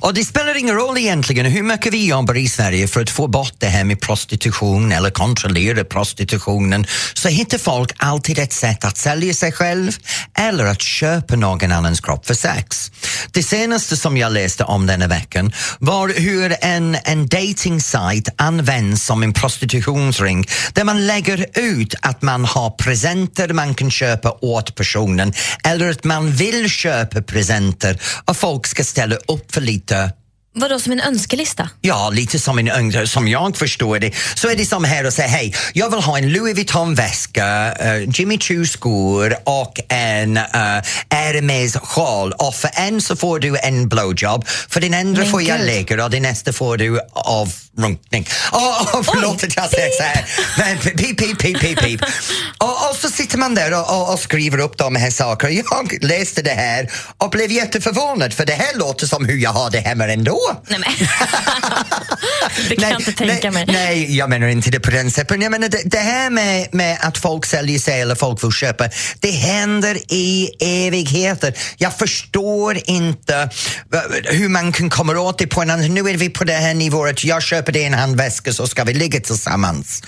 Och 0.00 0.14
det 0.14 0.24
spelar 0.24 0.58
ingen 0.58 0.74
roll 0.74 0.98
egentligen 0.98 1.46
hur 1.46 1.62
mycket 1.62 1.92
vi 1.92 2.06
jobbar 2.06 2.36
i 2.36 2.48
Sverige 2.48 2.88
för 2.88 3.00
att 3.00 3.10
få 3.10 3.26
bort 3.26 3.54
det 3.58 3.66
här 3.66 3.84
med 3.84 4.00
prostitution 4.00 4.92
eller 4.92 5.10
kontrollera 5.10 5.84
prostitutionen 5.84 6.86
så 7.14 7.28
hittar 7.28 7.58
folk 7.58 7.92
alltid 7.96 8.38
ett 8.38 8.52
sätt 8.52 8.84
att 8.84 8.96
sälja 8.96 9.34
sig 9.34 9.52
själv 9.52 9.92
eller 10.38 10.64
att 10.64 10.82
köpa 10.82 11.36
någon 11.36 11.72
annans 11.72 12.00
kropp 12.00 12.26
för 12.26 12.34
sex. 12.34 12.90
Det 13.30 13.42
senaste 13.42 13.96
som 13.96 14.16
jag 14.16 14.32
läste 14.32 14.64
om 14.64 14.86
denna 14.86 15.06
veckan 15.06 15.52
var 15.78 16.08
hur 16.08 16.56
en, 16.60 16.96
en 17.04 17.26
dating 17.26 17.80
site 17.80 18.32
används 18.36 19.04
som 19.04 19.22
en 19.22 19.32
prostitutionsring 19.32 20.46
där 20.72 20.84
man 20.84 21.06
lägger 21.06 21.46
ut 21.56 21.94
att 22.02 22.22
man 22.22 22.44
har 22.44 22.70
presenter 22.70 23.48
man 23.48 23.74
kan 23.74 23.90
köpa 23.90 24.38
åt 24.40 24.74
personen 24.74 25.32
eller 25.64 25.90
att 25.90 26.04
man 26.04 26.30
vill 26.30 26.68
köpa 26.70 27.22
presenter 27.22 28.00
och 28.24 28.36
folk 28.36 28.66
ska 28.66 28.84
ställa 28.84 29.16
upp 29.16 29.54
för 29.54 29.60
lite 29.60 30.12
Vadå, 30.56 30.78
som 30.78 30.92
en 30.92 31.00
önskelista? 31.00 31.68
Ja, 31.80 32.10
lite 32.10 32.38
som, 32.38 32.58
en, 32.58 32.68
ung- 32.70 33.06
som 33.06 33.28
jag 33.28 33.56
förstår 33.56 33.98
det, 33.98 34.12
så 34.34 34.48
är 34.48 34.56
det 34.56 34.66
som 34.66 34.84
här 34.84 35.06
och 35.06 35.12
säger 35.12 35.28
hej, 35.28 35.54
jag 35.72 35.90
vill 35.90 36.00
ha 36.00 36.18
en 36.18 36.32
Louis 36.32 36.56
Vuitton-väska, 36.56 37.72
eh, 37.72 38.02
Jimmy 38.10 38.38
Choo-skor 38.38 39.36
och 39.44 39.80
en 39.88 40.36
uh, 40.36 40.42
Hermes 41.10 41.76
sjal 41.76 42.32
och 42.32 42.54
för 42.54 42.70
en 42.74 43.00
så 43.00 43.16
får 43.16 43.38
du 43.38 43.56
en 43.58 43.88
blowjob, 43.88 44.46
för 44.48 44.80
den 44.80 44.94
andra 44.94 45.22
Men 45.22 45.30
får 45.30 45.42
jag 45.42 45.58
gud. 45.58 45.66
lägga 45.66 46.04
och 46.04 46.10
den 46.10 46.22
nästa 46.22 46.52
får 46.52 46.76
du 46.76 47.00
avrunkning. 47.12 48.26
Oh, 48.52 48.82
oh, 48.96 49.02
förlåt 49.02 49.44
att 49.44 49.56
jag 49.56 49.70
säger 49.70 49.90
så 49.90 50.02
här, 50.02 50.24
men 50.58 50.78
pip, 50.78 51.18
pip, 51.18 51.38
pip, 51.38 51.60
pip, 51.60 51.78
pip. 51.80 52.00
Och, 52.58 52.90
och 52.90 52.96
så 53.00 53.08
sitter 53.08 53.38
man 53.38 53.54
där 53.54 53.72
och, 53.80 53.90
och, 54.02 54.12
och 54.12 54.18
skriver 54.20 54.58
upp 54.58 54.78
de 54.78 54.96
här 54.96 55.10
sakerna. 55.10 55.52
Jag 55.52 55.98
läste 56.04 56.42
det 56.42 56.50
här 56.50 56.90
och 57.18 57.30
blev 57.30 57.52
jätteförvånad 57.52 58.32
för 58.32 58.46
det 58.46 58.52
här 58.52 58.74
låter 58.78 59.06
som 59.06 59.24
hur 59.24 59.36
jag 59.38 59.50
har 59.50 59.70
det 59.70 59.80
hemma 59.80 60.04
ändå. 60.08 60.40
Nej, 60.68 60.80
men. 60.80 61.08
det 62.68 62.76
kan 62.76 62.90
jag 62.90 63.00
inte 63.00 63.12
tänka 63.12 63.50
nej, 63.50 63.66
mig. 63.66 63.74
Nej, 63.74 64.16
jag 64.16 64.30
menar 64.30 64.46
inte 64.46 64.70
det 64.70 64.80
på 64.80 64.90
den 64.90 65.10
sättet. 65.10 65.42
Jag 65.42 65.50
menar 65.50 65.68
det, 65.68 65.82
det 65.84 65.98
här 65.98 66.30
med, 66.30 66.68
med 66.72 66.98
att 67.00 67.18
folk 67.18 67.46
säljer 67.46 67.78
sig 67.78 68.00
eller 68.00 68.14
folk 68.14 68.44
vill 68.44 68.52
köpa, 68.52 68.88
det 69.20 69.30
händer 69.30 69.98
i 70.12 70.50
evigheter. 70.60 71.54
Jag 71.76 71.98
förstår 71.98 72.78
inte 72.84 73.50
eh, 73.92 74.34
hur 74.36 74.48
man 74.48 74.72
kan 74.72 74.90
komma 74.90 75.18
åt 75.20 75.38
det 75.38 75.46
på 75.46 75.62
en 75.62 75.70
annan... 75.70 75.94
Nu 75.94 76.00
är 76.00 76.16
vi 76.16 76.30
på 76.30 76.44
det 76.44 76.52
här 76.52 76.74
nivån 76.74 77.08
att 77.08 77.24
jag 77.24 77.42
köper 77.42 77.72
dig 77.72 77.84
en 77.84 77.94
handväska 77.94 78.52
så 78.52 78.66
ska 78.66 78.84
vi 78.84 78.94
ligga 78.94 79.20
tillsammans. 79.20 80.02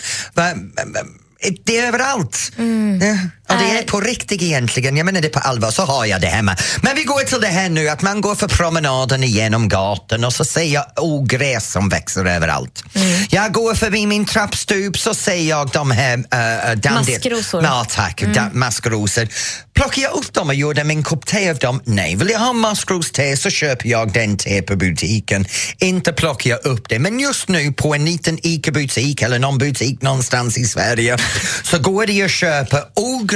Det 1.64 1.78
är 1.78 1.88
överallt. 1.88 2.52
Mm. 2.59 3.31
Ja. 3.48 3.54
Det 3.54 3.78
är 3.78 3.82
på 3.82 4.00
riktigt 4.00 4.42
egentligen, 4.42 4.96
jag 4.96 5.04
menar 5.06 5.20
det 5.20 5.28
på 5.28 5.38
allvar, 5.38 5.70
så 5.70 5.82
har 5.82 6.04
jag 6.06 6.20
det 6.20 6.26
hemma. 6.26 6.56
Men 6.82 6.96
vi 6.96 7.02
går 7.04 7.20
till 7.20 7.40
det 7.40 7.46
här 7.46 7.68
nu 7.68 7.88
att 7.88 8.02
man 8.02 8.20
går 8.20 8.34
för 8.34 8.48
promenaden 8.48 9.24
igenom 9.24 9.68
gatan 9.68 10.24
och 10.24 10.32
så 10.32 10.44
ser 10.44 10.62
jag 10.62 10.84
ogräs 10.96 11.70
som 11.72 11.88
växer 11.88 12.24
överallt. 12.24 12.84
Mm. 12.94 13.24
Jag 13.30 13.52
går 13.52 13.74
förbi 13.74 14.06
min 14.06 14.24
trappstup 14.24 14.98
så 14.98 15.14
ser 15.14 15.36
jag 15.48 15.70
de 15.70 15.90
här... 15.90 16.16
Dandy- 16.76 16.90
Maskrosor. 17.12 17.62
Ja, 17.64 17.86
tack. 17.90 18.22
Da- 18.34 18.50
maskrosor. 18.52 19.28
Plockar 19.74 20.02
jag 20.02 20.12
upp 20.12 20.32
dem 20.32 20.48
och 20.48 20.54
gjorde 20.54 20.84
min 20.84 21.02
kopp 21.02 21.26
te 21.26 21.50
av 21.50 21.58
dem? 21.58 21.80
Nej. 21.84 22.16
Vill 22.16 22.30
jag 22.30 22.38
ha 22.38 22.52
maskroste 22.52 23.36
så 23.36 23.50
köper 23.50 23.88
jag 23.88 24.12
den 24.12 24.36
te 24.36 24.62
på 24.62 24.76
butiken. 24.76 25.46
Inte 25.78 26.12
plockar 26.12 26.50
jag 26.50 26.66
upp 26.66 26.88
det. 26.88 26.98
Men 26.98 27.20
just 27.20 27.48
nu 27.48 27.72
på 27.72 27.94
en 27.94 28.04
liten 28.04 28.38
ICA-butik 28.42 29.22
eller 29.22 29.38
någon 29.38 29.58
butik 29.58 30.02
någonstans 30.02 30.58
i 30.58 30.64
Sverige 30.64 31.16
så 31.62 31.78
går 31.78 32.06
det 32.06 32.22
att 32.22 32.30
köpa 32.30 32.84
ogräs 32.94 33.36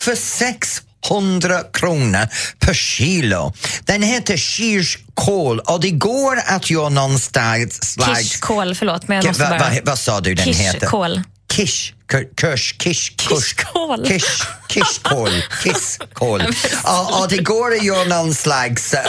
för 0.00 0.14
600 0.14 1.62
kronor 1.72 2.28
per 2.58 2.74
kilo. 2.74 3.52
Den 3.84 4.02
heter 4.02 4.36
kirskål 4.36 5.58
och 5.60 5.80
det 5.80 5.90
går 5.90 6.38
att 6.46 6.70
göra 6.70 6.88
någonstans 6.88 7.92
slags... 7.92 8.18
Kirskål, 8.20 8.74
förlåt, 8.74 9.08
men 9.08 9.16
jag 9.16 9.26
måste 9.26 9.42
bara... 9.44 9.58
va- 9.58 9.80
vad 9.84 9.98
sa 9.98 10.20
du 10.20 10.34
den 10.34 10.46
heter? 10.54 10.80
Kirskål. 10.80 11.22
Kish, 11.52 11.92
kurs, 12.06 12.72
kish, 12.78 13.10
kurs, 13.16 13.54
Kisskål. 13.54 14.06
kish, 14.06 14.46
kisskål, 14.68 15.30
kisskål. 15.62 16.42
Och, 16.84 17.20
och 17.20 17.28
det 17.28 17.36
går 17.38 17.72
att 17.72 17.84
göra 17.84 18.04
någon 18.04 18.34
slags 18.34 18.94
uh, 18.94 19.00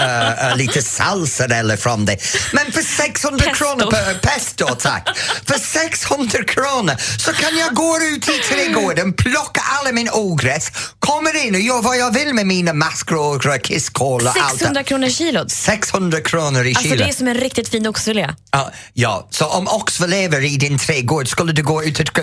uh, 0.51 0.57
lite 0.57 0.81
salsa 0.81 1.45
eller 1.45 1.77
från 1.77 2.05
det. 2.05 2.17
Men 2.53 2.71
för 2.71 2.81
600 2.81 3.45
Pesto. 3.45 3.65
kronor 3.65 3.91
per 3.91 4.13
pesto, 4.13 4.67
tack. 4.79 5.09
För 5.45 5.59
600 5.59 6.43
kronor 6.43 6.95
så 7.19 7.33
kan 7.33 7.57
jag 7.57 7.73
gå 7.73 7.97
ut 8.01 8.29
i 8.29 8.39
trädgården, 8.39 9.13
plocka 9.13 9.61
alla 9.81 9.91
min 9.91 10.09
ogräs, 10.13 10.71
kommer 10.99 11.45
in 11.45 11.55
och 11.55 11.61
gör 11.61 11.81
vad 11.81 11.97
jag 11.97 12.13
vill 12.13 12.33
med 12.33 12.47
mina 12.47 12.73
maskrosor, 12.73 13.57
kisskål 13.57 14.21
och 14.27 14.37
allt. 14.37 14.57
600 14.59 14.83
kronor 14.83 15.09
kilot. 15.09 15.51
600 15.51 16.21
kronor 16.21 16.65
i 16.65 16.69
Alltså 16.69 16.83
kilo. 16.83 16.95
det 17.03 17.09
är 17.09 17.13
som 17.13 17.27
en 17.27 17.35
riktigt 17.35 17.69
fin 17.69 17.87
oxfilé. 17.87 18.29
Ja, 18.51 18.71
ja, 18.93 19.27
så 19.31 19.45
om 19.45 19.67
oxfilé 19.67 20.15
lever 20.15 20.41
i 20.45 20.57
din 20.57 20.77
trädgård 20.79 21.27
skulle 21.27 21.51
du 21.51 21.63
gå 21.63 21.83
ut 21.83 21.99
och 21.99 22.07
k- 22.15 22.21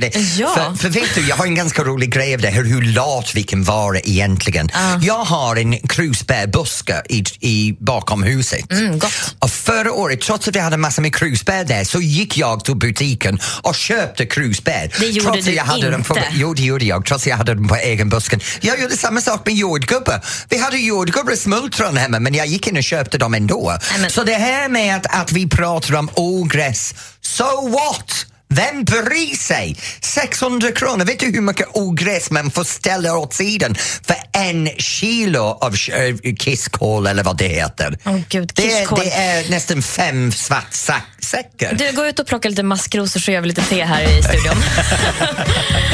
plocka 0.00 0.18
det? 0.18 0.40
Ja. 0.40 0.54
För, 0.54 0.74
för 0.82 0.88
vet 0.88 1.14
du, 1.14 1.28
jag 1.28 1.36
har 1.36 1.46
en 1.46 1.54
ganska 1.54 1.84
rolig 1.84 2.12
grej 2.12 2.34
av 2.34 2.40
det 2.40 2.48
här, 2.48 2.62
hur 2.64 2.82
lat 2.82 3.32
vi 3.34 3.42
kan 3.42 3.64
vara 3.64 3.98
egentligen. 4.00 4.70
Jag 5.02 5.24
har 5.24 5.56
en 5.56 5.78
krusbärbuske 5.78 7.02
i, 7.08 7.24
i, 7.40 7.76
bakom 7.80 8.22
huset. 8.22 8.72
Mm, 8.72 8.98
gott. 8.98 9.12
Och 9.38 9.50
förra 9.50 9.92
året, 9.92 10.20
trots 10.20 10.48
att 10.48 10.56
vi 10.56 10.60
hade 10.60 10.76
massor 10.76 11.02
med 11.02 11.14
krusbär 11.14 11.64
där, 11.64 11.84
så 11.84 12.00
gick 12.00 12.36
jag 12.38 12.64
till 12.64 12.76
butiken 12.76 13.38
och 13.62 13.74
köpte 13.74 14.26
krusbär. 14.26 14.94
Det 15.00 15.06
gjorde 15.06 15.20
trots 15.20 15.38
att 15.38 15.44
du 15.44 15.52
jag 15.52 15.64
hade 15.64 15.90
Dem 15.90 16.02
på, 16.02 16.16
inte. 16.16 16.28
jo, 16.32 16.54
det 16.54 16.62
gjorde 16.62 16.84
jag, 16.84 17.04
trots 17.06 17.22
att 17.22 17.26
jag 17.26 17.36
hade 17.36 17.54
dem 17.54 17.68
på 17.68 17.76
egen 17.76 18.08
busken. 18.08 18.40
Jag 18.60 18.80
gjorde 18.80 18.96
samma 18.96 19.20
sak 19.20 19.46
med 19.46 19.54
jordgubbar. 19.54 20.24
Vi 20.48 20.58
hade 20.58 20.76
jordgubbar 20.78 21.32
och 21.32 21.38
smultron 21.38 21.96
hemma, 21.96 22.20
men 22.20 22.34
jag 22.34 22.46
gick 22.46 22.66
in 22.66 22.76
och 22.76 22.82
köpte 22.84 23.18
dem 23.18 23.34
ändå. 23.34 23.78
men- 24.00 24.10
Så 24.10 24.24
det 24.24 24.34
här 24.34 24.68
med 24.68 24.96
att, 24.96 25.06
att 25.22 25.32
vi 25.32 25.48
pratar 25.48 25.94
om 25.96 26.10
ogräs, 26.14 26.94
so 27.20 27.68
what? 27.68 28.26
Vem 28.54 28.84
bryr 28.84 29.36
sig? 29.36 29.76
600 30.00 30.72
kronor, 30.72 31.04
vet 31.04 31.18
du 31.20 31.26
hur 31.26 31.40
mycket 31.40 31.66
ogräs 31.72 32.30
man 32.30 32.50
får 32.50 32.64
ställa 32.64 33.16
åt 33.16 33.34
sidan 33.34 33.74
för 34.02 34.16
en 34.32 34.68
kilo 34.78 35.40
av 35.40 35.74
äh, 35.74 36.34
kisskål 36.38 37.06
eller 37.06 37.22
vad 37.22 37.36
det 37.36 37.48
heter? 37.48 37.98
Åh, 38.04 38.18
gud, 38.28 38.52
det, 38.54 38.62
det 38.96 39.12
är 39.12 39.50
nästan 39.50 39.82
fem 39.82 40.32
svart 40.32 40.72
sack- 40.74 41.24
säckar. 41.24 41.74
Du, 41.74 41.92
gå 41.92 42.06
ut 42.06 42.18
och 42.18 42.26
plocka 42.26 42.48
lite 42.48 42.62
maskrosor 42.62 43.20
så 43.20 43.30
gör 43.30 43.40
vi 43.40 43.48
lite 43.48 43.62
te 43.62 43.84
här 43.84 44.02
i 44.02 44.22
studion. 44.22 44.62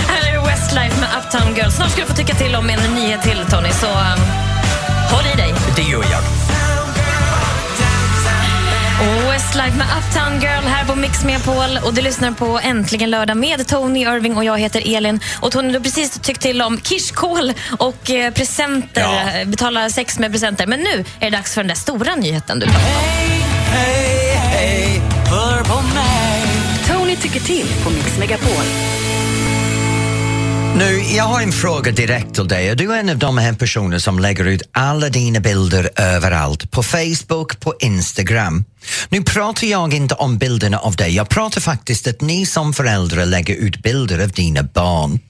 här 0.09 0.35
är 0.35 0.47
Westlife 0.47 1.01
med 1.01 1.09
Uptown 1.19 1.55
Girl. 1.57 1.71
Snart 1.71 1.93
ska 1.93 2.01
du 2.01 2.07
få 2.07 2.15
tycka 2.15 2.35
till 2.35 2.55
om 2.55 2.71
en 2.71 2.95
nyhet 2.95 3.23
till, 3.23 3.39
Tony, 3.51 3.69
så 3.81 3.87
um, 3.87 4.21
håll 5.11 5.25
i 5.35 5.37
dig. 5.37 5.55
Det 5.77 5.83
gör 5.83 6.05
jag. 6.11 6.46
Westlife 9.47 9.77
med 9.77 9.87
Uptown 9.99 10.41
Girl 10.41 10.65
här 10.65 10.85
på 10.85 10.95
Mix 10.95 11.25
Megapol. 11.25 11.79
Och 11.85 11.95
du 11.95 12.03
lyssnar 12.03 12.31
på 12.31 12.61
Äntligen 12.63 13.11
lördag 13.11 13.37
med 13.37 13.67
Tony 13.67 14.01
Irving 14.01 14.37
och 14.37 14.45
jag 14.45 14.59
heter 14.59 14.97
Elin. 14.97 15.21
Och 15.41 15.53
Tony, 15.53 15.69
du 15.69 15.75
har 15.75 15.81
precis 15.83 16.19
tyckt 16.23 16.41
till 16.41 16.63
om 16.63 16.81
kirskål 16.81 17.53
och 17.79 18.11
eh, 18.11 18.33
presenter. 18.33 19.01
Ja. 19.01 19.41
eh, 19.41 19.49
Betala 19.49 19.91
sex 19.91 20.19
med 20.19 20.33
presenter. 20.33 20.67
Men 20.67 20.81
nu 20.81 21.05
är 21.21 21.31
det 21.31 21.37
dags 21.37 21.55
för 21.55 21.61
den 21.61 21.69
där 21.69 21.75
stora 21.75 22.15
nyheten 22.15 22.59
du 22.59 22.67
pratade 22.67 22.95
om. 22.95 23.01
Tony 26.89 27.17
tycker 27.17 27.41
till 27.41 27.67
på 27.85 27.91
Mix 27.91 28.19
Megapol. 28.19 28.65
Nu, 30.79 31.03
jag 31.17 31.25
har 31.25 31.41
en 31.41 31.53
fråga 31.53 31.93
direkt 31.93 32.35
till 32.35 32.49
dig. 32.49 32.77
Du 32.77 32.93
är 32.93 33.01
en 33.01 33.09
av 33.09 33.19
de 33.19 33.39
här 33.39 33.53
personerna 33.53 34.01
som 34.01 34.19
lägger 34.19 34.45
ut 34.45 34.63
alla 34.73 35.09
dina 35.09 35.41
bilder 35.41 35.91
överallt, 35.97 36.71
på 36.71 36.83
Facebook, 36.83 37.61
på 37.61 37.75
Instagram. 37.81 38.65
Nu 39.09 39.23
pratar 39.23 39.67
jag 39.67 39.95
inte 39.95 40.15
om 40.15 40.39
bilderna 40.39 40.79
av 40.79 40.97
dig, 40.97 41.15
jag 41.15 41.29
pratar 41.29 41.61
faktiskt 41.61 42.07
att 42.07 42.21
ni 42.21 42.47
som 42.47 42.73
föräldrar 42.73 43.27
lägger 43.27 43.55
ut 43.55 43.83
bilder 43.83 44.19
av 44.19 44.31
dina 44.31 44.63
barn. 44.63 45.21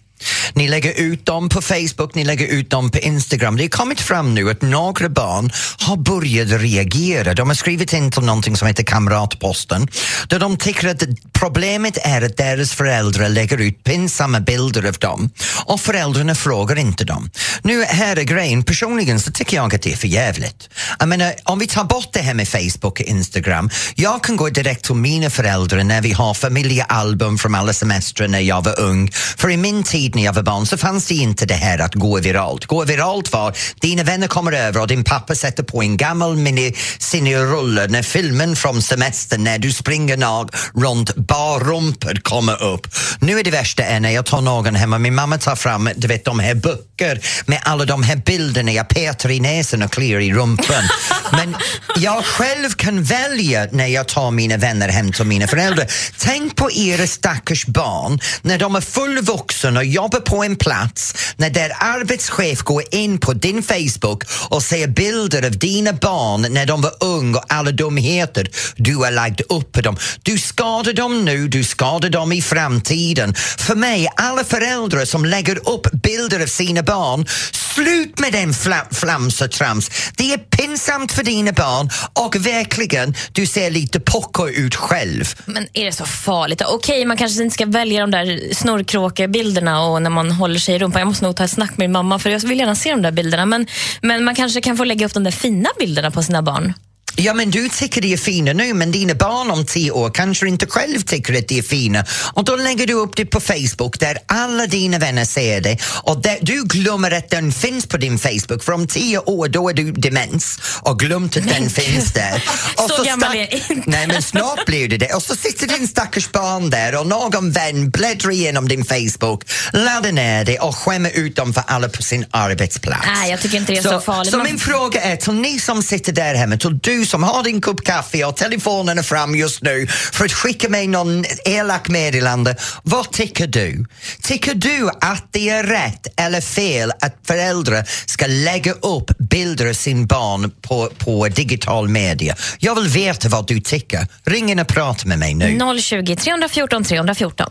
Ni 0.54 0.68
lägger 0.68 1.00
ut 1.00 1.26
dem 1.26 1.48
på 1.48 1.62
Facebook, 1.62 2.14
ni 2.14 2.24
lägger 2.24 2.46
ut 2.46 2.70
dem 2.70 2.90
på 2.90 2.98
Instagram. 2.98 3.56
Det 3.56 3.62
har 3.62 3.68
kommit 3.68 4.00
fram 4.00 4.34
nu 4.34 4.50
att 4.50 4.62
några 4.62 5.08
barn 5.08 5.50
har 5.78 5.96
börjat 5.96 6.60
reagera. 6.60 7.34
De 7.34 7.48
har 7.48 7.54
skrivit 7.54 7.92
in 7.92 8.10
till 8.10 8.22
någonting 8.22 8.56
som 8.56 8.68
heter 8.68 8.82
Kamratposten 8.82 9.88
där 10.28 10.38
de 10.38 10.56
tycker 10.56 10.88
att 10.88 11.02
problemet 11.32 11.98
är 12.02 12.22
att 12.22 12.36
deras 12.36 12.72
föräldrar 12.72 13.28
lägger 13.28 13.58
ut 13.58 13.84
pinsamma 13.84 14.40
bilder 14.40 14.88
av 14.88 14.94
dem 14.94 15.30
och 15.64 15.80
föräldrarna 15.80 16.34
frågar 16.34 16.76
inte 16.78 17.04
dem. 17.04 17.30
Nu 17.62 17.84
här 17.84 18.16
är 18.16 18.22
grejen, 18.22 18.62
personligen 18.62 19.20
så 19.20 19.32
tycker 19.32 19.56
jag 19.56 19.74
att 19.74 19.82
det 19.82 19.92
är 19.92 19.96
för 19.96 20.08
jävligt. 20.08 20.68
Jag 20.98 21.08
menar, 21.08 21.34
om 21.44 21.58
vi 21.58 21.66
tar 21.66 21.84
bort 21.84 22.08
det 22.12 22.20
här 22.20 22.34
med 22.34 22.48
Facebook 22.48 22.84
och 22.84 23.00
Instagram, 23.00 23.70
jag 23.94 24.24
kan 24.24 24.36
gå 24.36 24.48
direkt 24.48 24.84
till 24.84 24.94
mina 24.94 25.30
föräldrar 25.30 25.84
när 25.84 26.00
vi 26.00 26.12
har 26.12 26.34
familjealbum 26.34 27.38
från 27.38 27.54
alla 27.54 27.72
semestrar 27.72 28.28
när 28.28 28.40
jag 28.40 28.64
var 28.64 28.80
ung. 28.80 29.10
För 29.12 29.50
i 29.50 29.56
min 29.56 29.82
tid 29.82 30.05
när 30.14 30.24
jag 30.24 30.32
var 30.32 30.42
barn 30.42 30.66
så 30.66 30.76
fanns 30.76 31.06
det 31.06 31.14
inte 31.14 31.46
det 31.46 31.54
här 31.54 31.78
att 31.78 31.94
gå 31.94 32.20
viralt. 32.20 32.66
Gå 32.66 32.84
viralt 32.84 33.32
var 33.32 33.56
dina 33.80 34.02
vänner 34.02 34.26
kommer 34.26 34.52
över 34.52 34.80
och 34.80 34.88
din 34.88 35.04
pappa 35.04 35.34
sätter 35.34 35.62
på 35.62 35.82
en 35.82 35.96
gammal 35.96 36.36
mini-rulle 36.36 37.86
när 37.86 38.02
filmen 38.02 38.56
från 38.56 38.82
semestern 38.82 39.44
när 39.44 39.58
du 39.58 39.72
springer 39.72 40.16
nag 40.16 40.50
runt 40.74 41.16
barrumpor 41.16 42.20
kommer 42.22 42.62
upp. 42.62 42.86
Nu 43.20 43.38
är 43.38 43.44
det 43.44 43.50
värsta 43.50 43.84
är 43.84 44.00
när 44.00 44.10
jag 44.10 44.26
tar 44.26 44.40
någon 44.40 44.74
hemma, 44.74 44.98
min 44.98 45.14
mamma 45.14 45.38
tar 45.38 45.56
fram 45.56 45.90
du 45.96 46.08
vet, 46.08 46.24
de 46.24 46.38
här 46.38 46.54
böcker 46.54 47.20
med 47.46 47.60
alla 47.62 47.84
de 47.84 48.02
här 48.02 48.16
bilderna 48.16 48.72
jag 48.72 48.88
petar 48.88 49.30
i 49.30 49.40
näsan 49.40 49.82
och 49.82 49.92
kliar 49.92 50.20
i 50.20 50.32
rumpan. 50.32 50.84
Men 51.32 51.56
jag 51.96 52.24
själv 52.24 52.70
kan 52.70 53.02
välja 53.02 53.68
när 53.72 53.86
jag 53.86 54.08
tar 54.08 54.30
mina 54.30 54.56
vänner 54.56 54.88
hem 54.88 55.12
till 55.12 55.24
mina 55.24 55.46
föräldrar. 55.46 55.86
Tänk 56.18 56.56
på 56.56 56.70
era 56.70 57.06
stackars 57.06 57.66
barn 57.66 58.18
när 58.42 58.58
de 58.58 58.76
är 58.76 58.80
fullvuxna 58.80 59.80
och 59.80 59.84
jobbar 59.96 60.20
på 60.20 60.44
en 60.44 60.56
plats, 60.56 61.14
när 61.36 61.50
din 61.50 61.72
arbetschef 61.78 62.62
går 62.62 62.82
in 62.90 63.18
på 63.18 63.32
din 63.32 63.62
Facebook 63.62 64.24
och 64.48 64.62
ser 64.62 64.86
bilder 64.88 65.46
av 65.46 65.58
dina 65.58 65.92
barn 65.92 66.46
när 66.50 66.66
de 66.66 66.80
var 66.80 66.92
unga 67.00 67.38
och 67.38 67.44
alla 67.48 67.70
dumheter 67.70 68.48
du 68.76 68.96
har 68.96 69.10
lagt 69.10 69.40
upp 69.40 69.72
på 69.72 69.80
dem. 69.80 69.96
Du 70.22 70.38
skadar 70.38 70.92
dem 70.92 71.24
nu, 71.24 71.48
du 71.48 71.64
skadar 71.64 72.08
dem 72.08 72.32
i 72.32 72.42
framtiden. 72.42 73.34
För 73.58 73.74
mig, 73.74 74.08
alla 74.16 74.44
föräldrar 74.44 75.04
som 75.04 75.24
lägger 75.24 75.68
upp 75.68 75.92
bilder 75.92 76.42
av 76.42 76.46
sina 76.46 76.82
barn, 76.82 77.26
slut 77.74 78.18
med 78.18 78.32
den 78.32 78.52
fla- 78.52 78.94
flams 78.94 79.40
och 79.40 79.50
trams. 79.50 79.90
Det 80.16 80.32
är 80.32 80.38
pinsamt 80.38 81.12
för 81.12 81.22
dina 81.22 81.52
barn 81.52 81.90
och 82.12 82.36
verkligen, 82.36 83.14
du 83.32 83.46
ser 83.46 83.70
lite 83.70 84.00
pocko 84.00 84.48
ut 84.48 84.74
själv. 84.74 85.34
Men 85.44 85.68
är 85.72 85.84
det 85.84 85.92
så 85.92 86.04
farligt? 86.04 86.62
Okej, 86.66 87.04
man 87.04 87.16
kanske 87.16 87.42
inte 87.42 87.54
ska 87.54 87.66
välja 87.66 88.00
de 88.00 88.10
där 88.10 88.54
snorkråkebilderna 88.54 89.85
och 89.86 90.02
när 90.02 90.10
man 90.10 90.30
håller 90.30 90.58
sig 90.58 90.74
i 90.74 90.78
rumpan. 90.78 91.00
Jag 91.00 91.08
måste 91.08 91.24
nog 91.24 91.36
ta 91.36 91.44
ett 91.44 91.50
snack 91.50 91.70
med 91.70 91.78
min 91.78 91.92
mamma 91.92 92.18
för 92.18 92.30
jag 92.30 92.40
vill 92.40 92.58
gärna 92.58 92.74
se 92.74 92.90
de 92.90 93.02
där 93.02 93.12
bilderna. 93.12 93.46
Men, 93.46 93.66
men 94.02 94.24
man 94.24 94.34
kanske 94.34 94.60
kan 94.60 94.76
få 94.76 94.84
lägga 94.84 95.06
upp 95.06 95.14
de 95.14 95.24
där 95.24 95.30
fina 95.30 95.68
bilderna 95.78 96.10
på 96.10 96.22
sina 96.22 96.42
barn. 96.42 96.72
Ja, 97.18 97.34
men 97.34 97.50
du 97.50 97.68
tycker 97.68 98.00
det 98.00 98.12
är 98.12 98.16
fina 98.16 98.52
nu, 98.52 98.74
men 98.74 98.92
dina 98.92 99.14
barn 99.14 99.50
om 99.50 99.66
tio 99.66 99.90
år 99.90 100.10
kanske 100.14 100.48
inte 100.48 100.66
själv 100.66 101.00
tycker 101.00 101.38
att 101.38 101.48
det 101.48 101.58
är 101.58 101.62
fina. 101.62 102.04
Och 102.34 102.44
då 102.44 102.56
lägger 102.56 102.86
du 102.86 102.92
upp 102.92 103.16
det 103.16 103.26
på 103.26 103.40
Facebook 103.40 104.00
där 104.00 104.18
alla 104.26 104.66
dina 104.66 104.98
vänner 104.98 105.24
ser 105.24 105.60
det 105.60 105.78
och 106.02 106.22
där 106.22 106.38
du 106.42 106.64
glömmer 106.64 107.10
att 107.10 107.30
den 107.30 107.52
finns 107.52 107.86
på 107.86 107.96
din 107.96 108.18
Facebook 108.18 108.62
för 108.64 108.72
om 108.72 108.86
tio 108.86 109.18
år 109.18 109.48
då 109.48 109.68
är 109.68 109.74
du 109.74 109.92
demens 109.92 110.58
och 110.82 110.98
glömt 110.98 111.36
att 111.36 111.48
den 111.48 111.70
finns 111.70 112.12
där. 112.12 112.44
Och 112.76 112.90
Så 112.90 113.04
gammal 113.04 113.28
stack- 113.28 113.36
är 113.36 113.40
jag 113.68 113.76
inte. 113.76 113.90
Nej, 113.90 114.06
men 114.06 114.22
snart 114.22 114.66
blir 114.66 114.88
det 114.88 114.96
det. 114.96 115.14
Och 115.14 115.22
så 115.22 115.36
sitter 115.36 115.66
din 115.66 115.88
stackars 115.88 116.30
barn 116.32 116.70
där 116.70 117.00
och 117.00 117.06
någon 117.06 117.50
vän 117.52 117.90
bläddrar 117.90 118.30
igenom 118.30 118.68
din 118.68 118.84
Facebook, 118.84 119.44
laddar 119.72 120.12
ner 120.12 120.44
det 120.44 120.58
och 120.58 120.76
skämmer 120.76 121.10
ut 121.14 121.36
dem 121.36 121.54
för 121.54 121.62
alla 121.66 121.88
på 121.88 122.02
sin 122.02 122.26
arbetsplats. 122.30 123.06
Nej, 123.14 123.30
jag 123.30 123.40
tycker 123.40 123.56
inte 123.56 123.72
det 123.72 123.78
är 123.78 123.82
så 123.82 124.00
farligt. 124.00 124.32
Så 124.32 124.38
min 124.38 124.58
fråga 124.58 125.00
är 125.02 125.16
till 125.16 125.32
ni 125.34 125.58
som 125.60 125.82
sitter 125.82 126.12
där 126.12 126.34
hemma, 126.34 126.56
till 126.56 126.78
du 126.78 127.05
som 127.06 127.22
har 127.22 127.42
din 127.42 127.60
kopp 127.60 127.84
kaffe 127.84 128.24
och 128.24 128.36
telefonen 128.36 128.98
är 128.98 129.02
fram 129.02 129.34
just 129.34 129.62
nu 129.62 129.86
för 129.86 130.24
att 130.24 130.32
skicka 130.32 130.68
mig 130.68 130.86
någon 130.86 131.24
elak 131.44 131.88
meddelande. 131.88 132.56
Vad 132.82 133.12
tycker 133.12 133.46
du? 133.46 133.86
Tycker 134.22 134.54
du 134.54 134.90
att 135.00 135.28
det 135.30 135.48
är 135.48 135.64
rätt 135.64 136.20
eller 136.20 136.40
fel 136.40 136.92
att 137.00 137.16
föräldrar 137.26 137.88
ska 138.06 138.26
lägga 138.26 138.72
upp 138.72 139.18
bilder 139.18 139.68
av 139.68 139.72
sin 139.72 140.06
barn 140.06 140.50
på, 140.60 140.90
på 140.98 141.28
digital 141.28 141.88
media? 141.88 142.36
Jag 142.58 142.74
vill 142.74 142.88
veta 142.88 143.28
vad 143.28 143.46
du 143.46 143.60
tycker. 143.60 144.06
Ring 144.24 144.50
in 144.50 144.58
och 144.58 144.68
prata 144.68 145.08
med 145.08 145.18
mig 145.18 145.34
nu. 145.34 145.58
020 145.80 146.16
314 146.16 146.84
314. 146.84 147.46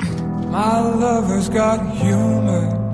My 0.51 0.81
lover's 1.01 1.49
got 1.49 1.79
humor. 2.01 2.85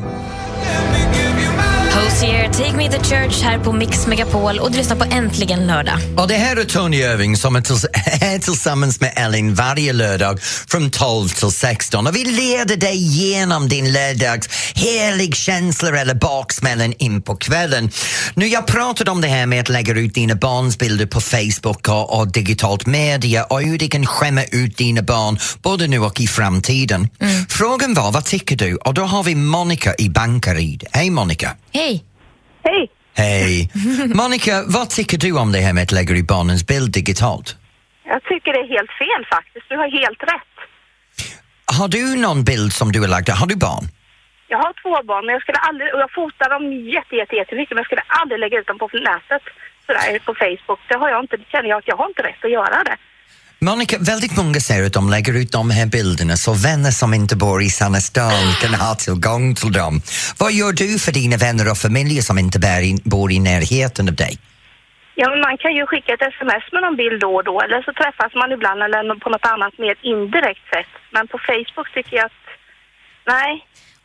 Hosier, 1.96 2.48
Take 2.54 2.78
Me 2.78 2.92
to 2.92 3.04
Church 3.04 3.42
här 3.44 3.60
på 3.60 3.72
Mix 3.74 4.08
Megapol 4.08 4.60
och 4.60 4.72
du 4.72 4.78
lyssnar 4.78 4.96
på 4.98 5.04
Äntligen 5.04 5.68
lördag. 5.68 5.98
Och 6.18 6.28
det 6.28 6.36
här 6.36 6.56
är 6.56 6.64
Tony 6.64 6.98
Irving 6.98 7.38
som 7.38 7.56
är, 7.56 7.62
tills, 7.62 7.86
är 8.22 8.40
tillsammans 8.40 9.00
med 9.00 9.14
Ellen 9.16 9.56
varje 9.56 9.94
lördag 9.94 10.42
från 10.42 10.92
12 10.92 11.30
till 11.30 11.52
16 11.52 12.08
och 12.08 12.16
vi 12.16 12.26
leder 12.26 12.78
dig 12.78 12.96
igenom 12.96 13.68
din 13.70 13.94
lördags 13.94 14.50
helig 14.76 15.36
känslor 15.36 15.98
eller 15.98 16.14
baksmällen 16.14 16.94
in 16.98 17.22
på 17.22 17.36
kvällen. 17.36 17.90
Nu, 18.34 18.48
jag 18.48 18.68
pratade 18.68 19.12
om 19.12 19.22
det 19.22 19.28
här 19.28 19.46
med 19.46 19.60
att 19.60 19.70
lägga 19.70 19.94
ut 19.94 20.14
dina 20.14 20.36
barns 20.36 20.78
bilder 20.78 21.06
på 21.06 21.22
Facebook 21.22 21.88
och, 21.90 22.20
och 22.20 22.32
digitalt 22.32 22.86
media 22.86 23.44
och 23.44 23.62
hur 23.62 23.78
det 23.78 23.88
kan 23.88 24.06
skämma 24.06 24.44
ut 24.44 24.78
dina 24.78 25.02
barn 25.02 25.38
både 25.62 25.88
nu 25.88 26.00
och 26.00 26.22
i 26.22 26.28
framtiden. 26.28 27.08
Frågan 27.50 27.94
var, 27.94 28.12
vad 28.12 28.26
tycker 28.26 28.56
du? 28.56 28.76
Och 28.76 28.94
då 28.94 29.02
har 29.02 29.24
vi 29.24 29.36
Monica 29.36 29.96
i 29.98 30.10
Bankaryd. 30.10 30.84
Hej 30.92 31.10
Monica! 31.10 31.56
Hej! 31.74 31.91
Hej! 32.64 32.92
Hej! 33.16 33.72
Monica, 34.22 34.64
vad 34.68 34.90
tycker 34.90 35.18
du 35.18 35.32
om 35.40 35.52
det 35.52 35.60
här 35.60 35.74
med 35.74 35.84
att 35.84 35.92
lägga 35.92 36.16
ut 36.16 36.28
barnens 36.28 36.68
bild 36.68 36.92
digitalt? 36.94 37.56
Jag 38.04 38.24
tycker 38.24 38.54
det 38.54 38.60
är 38.60 38.70
helt 38.78 38.94
fel 39.04 39.24
faktiskt. 39.36 39.66
Du 39.70 39.76
har 39.78 39.90
helt 40.02 40.24
rätt. 40.24 40.56
Har 41.78 41.88
du 41.88 42.04
någon 42.26 42.44
bild 42.44 42.74
som 42.74 42.92
du 42.92 43.00
har 43.00 43.08
lagt 43.08 43.30
Har 43.30 43.48
du 43.48 43.58
barn? 43.70 43.86
Jag 44.54 44.60
har 44.66 44.74
två 44.84 44.94
barn, 45.12 45.26
men 45.26 45.34
jag 45.34 45.42
skulle 45.42 45.62
aldrig, 45.70 45.88
och 45.94 46.02
jag 46.06 46.12
fotar 46.20 46.48
dem 46.54 46.64
jätte, 46.96 47.14
jätte, 47.22 47.36
jättemycket, 47.42 47.72
men 47.74 47.82
jag 47.84 47.90
skulle 47.92 48.08
aldrig 48.20 48.40
lägga 48.40 48.60
ut 48.60 48.68
dem 48.72 48.80
på 48.84 48.88
nätet, 49.12 49.44
sådär, 49.86 50.20
på 50.28 50.34
Facebook. 50.44 50.82
Det 50.90 50.98
har 51.02 51.10
jag 51.14 51.20
inte, 51.24 51.38
det 51.38 51.48
känner 51.54 51.70
jag 51.70 51.78
att 51.78 51.92
jag 51.92 51.98
har 52.02 52.08
inte 52.12 52.24
rätt 52.30 52.46
att 52.46 52.58
göra 52.60 52.78
det. 52.90 52.98
Monica, 53.66 53.98
väldigt 54.00 54.38
många 54.38 54.60
säger 54.60 54.86
att 54.86 54.94
de 54.94 55.10
lägger 55.10 55.34
ut 55.42 55.52
de 55.52 55.70
här 55.70 55.86
bilderna 55.86 56.36
så 56.38 56.54
vänner 56.54 56.92
som 56.92 57.14
inte 57.14 57.36
bor 57.36 57.62
i 57.62 57.70
stad 57.70 58.02
kan 58.62 58.74
ha 58.74 58.96
tillgång 58.96 59.56
till 59.56 59.72
dem. 59.72 60.02
Vad 60.40 60.52
gör 60.60 60.72
du 60.72 61.00
för 61.00 61.12
dina 61.12 61.38
vänner 61.38 61.72
och 61.72 61.78
familjer 61.78 62.22
som 62.22 62.38
inte 62.40 62.60
bär 62.60 62.82
in, 62.82 63.00
bor 63.04 63.32
i 63.32 63.40
närheten 63.40 64.10
av 64.10 64.16
dig? 64.16 64.34
Ja, 65.16 65.30
men 65.30 65.40
man 65.48 65.58
kan 65.58 65.74
ju 65.76 65.86
skicka 65.86 66.14
ett 66.14 66.26
sms 66.36 66.66
med 66.74 66.82
någon 66.86 66.96
bild 66.96 67.22
då 67.26 67.32
och 67.40 67.44
då, 67.44 67.56
eller 67.66 67.82
så 67.88 67.92
träffas 68.02 68.32
man 68.42 68.52
ibland 68.52 68.80
eller 68.84 69.20
på 69.24 69.30
något 69.30 69.48
annat 69.54 69.74
mer 69.84 69.96
indirekt 70.12 70.66
sätt. 70.74 70.92
Men 71.16 71.24
på 71.28 71.38
Facebook 71.48 71.90
tycker 71.96 72.16
jag 72.20 72.26
att, 72.26 72.42
nej. 73.34 73.52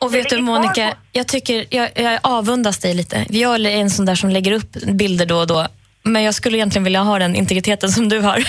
Och 0.01 0.13
vet 0.15 0.29
du 0.29 0.41
Monica, 0.41 0.85
jag 1.11 1.27
tycker, 1.27 1.65
jag, 1.69 1.87
jag 1.95 2.19
avundas 2.23 2.77
dig 2.79 2.93
lite. 2.93 3.25
Jag 3.29 3.55
är 3.55 3.65
en 3.65 3.89
sån 3.89 4.05
där 4.05 4.15
som 4.15 4.29
lägger 4.29 4.51
upp 4.51 4.71
bilder 5.01 5.25
då 5.25 5.37
och 5.37 5.47
då. 5.47 5.67
Men 6.07 6.23
jag 6.23 6.33
skulle 6.33 6.57
egentligen 6.57 6.83
vilja 6.83 6.99
ha 7.01 7.19
den 7.19 7.35
integriteten 7.35 7.89
som 7.89 8.09
du 8.09 8.19
har. 8.19 8.37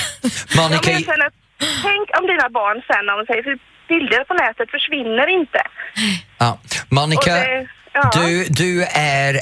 Ja, 0.56 0.62
Monica, 0.62 0.90
känner, 0.90 1.26
att- 1.26 1.34
tänk 1.82 2.20
om 2.20 2.26
dina 2.26 2.48
barn 2.50 2.82
sen, 2.90 3.08
om 3.10 3.18
de 3.18 3.26
säger, 3.26 3.42
för 3.42 3.58
bilder 3.88 4.24
på 4.24 4.34
nätet 4.34 4.70
försvinner 4.70 5.26
inte. 5.40 5.60
ja, 6.38 6.58
Monica 6.88 7.32
Och 7.32 7.38
det- 7.40 7.66
ja. 7.94 8.10
du, 8.14 8.44
du 8.44 8.84
är 8.90 9.34
eh, 9.34 9.40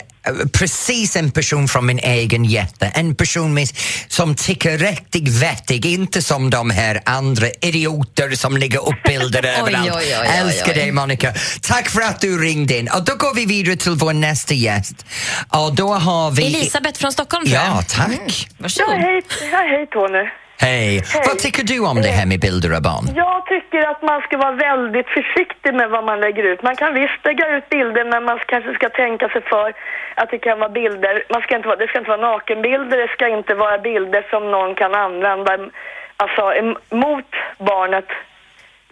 precis 0.52 1.16
en 1.16 1.30
person 1.30 1.68
från 1.68 1.86
min 1.86 1.98
egen 1.98 2.44
hjärta. 2.44 2.86
En 2.86 3.14
person 3.14 3.54
med, 3.54 3.68
som 4.08 4.34
tycker 4.34 4.78
riktigt 4.78 5.28
vettig, 5.28 5.86
inte 5.86 6.22
som 6.22 6.50
de 6.50 6.70
här 6.70 7.00
andra 7.06 7.46
idioter 7.60 8.30
som 8.30 8.56
lägger 8.56 8.88
upp 8.88 9.02
bilder 9.04 9.46
överallt. 9.60 9.90
oj, 9.94 9.96
oj, 9.96 10.16
oj, 10.20 10.28
Älskar 10.40 10.72
oj. 10.72 10.74
dig 10.74 10.92
Monica. 10.92 11.32
Tack 11.62 11.88
för 11.90 12.00
att 12.00 12.20
du 12.20 12.38
ringde 12.42 12.78
in. 12.78 12.88
Och 12.88 13.04
då 13.04 13.14
går 13.14 13.34
vi 13.34 13.46
vidare 13.46 13.76
till 13.76 13.92
vår 13.92 14.12
nästa 14.12 14.54
gäst. 14.54 15.06
Och 15.48 15.74
då 15.74 15.94
har 15.94 16.30
vi... 16.30 16.46
Elisabeth 16.46 17.00
från 17.00 17.12
Stockholm. 17.12 17.44
Ja, 17.46 17.82
tack. 17.88 18.48
Varsågod. 18.58 18.94
hej, 18.94 19.22
ja, 19.52 19.58
hej 19.58 19.86
Tony. 19.92 20.45
Hej. 20.60 21.02
Vad 21.28 21.38
tycker 21.38 21.64
du 21.64 21.78
om 21.86 21.96
det 22.02 22.08
här 22.08 22.26
med 22.26 22.40
bilder 22.40 22.76
av 22.76 22.82
barn? 22.82 23.04
Jag 23.14 23.46
tycker 23.46 23.80
att 23.90 24.02
man 24.02 24.20
ska 24.20 24.36
vara 24.36 24.52
väldigt 24.52 25.08
försiktig 25.08 25.74
med 25.74 25.90
vad 25.90 26.04
man 26.04 26.20
lägger 26.20 26.42
ut. 26.42 26.62
Man 26.62 26.76
kan 26.76 26.94
visst 26.94 27.24
lägga 27.24 27.56
ut 27.56 27.68
bilder 27.68 28.04
men 28.04 28.24
man 28.24 28.38
kanske 28.46 28.74
ska 28.74 28.88
tänka 28.88 29.28
sig 29.28 29.42
för 29.42 29.72
att 30.14 30.30
det 30.30 30.38
kan 30.38 30.58
vara 30.58 30.68
bilder. 30.68 31.24
Man 31.30 31.42
ska 31.42 31.56
inte 31.56 31.68
vara, 31.68 31.76
det 31.76 31.88
ska 31.88 31.98
inte 31.98 32.10
vara 32.10 32.30
nakenbilder, 32.30 32.96
det 32.96 33.08
ska 33.08 33.28
inte 33.28 33.54
vara 33.54 33.78
bilder 33.78 34.26
som 34.30 34.50
någon 34.50 34.74
kan 34.74 34.94
använda 34.94 35.58
alltså, 36.16 36.42
mot 36.90 37.30
barnet 37.58 38.08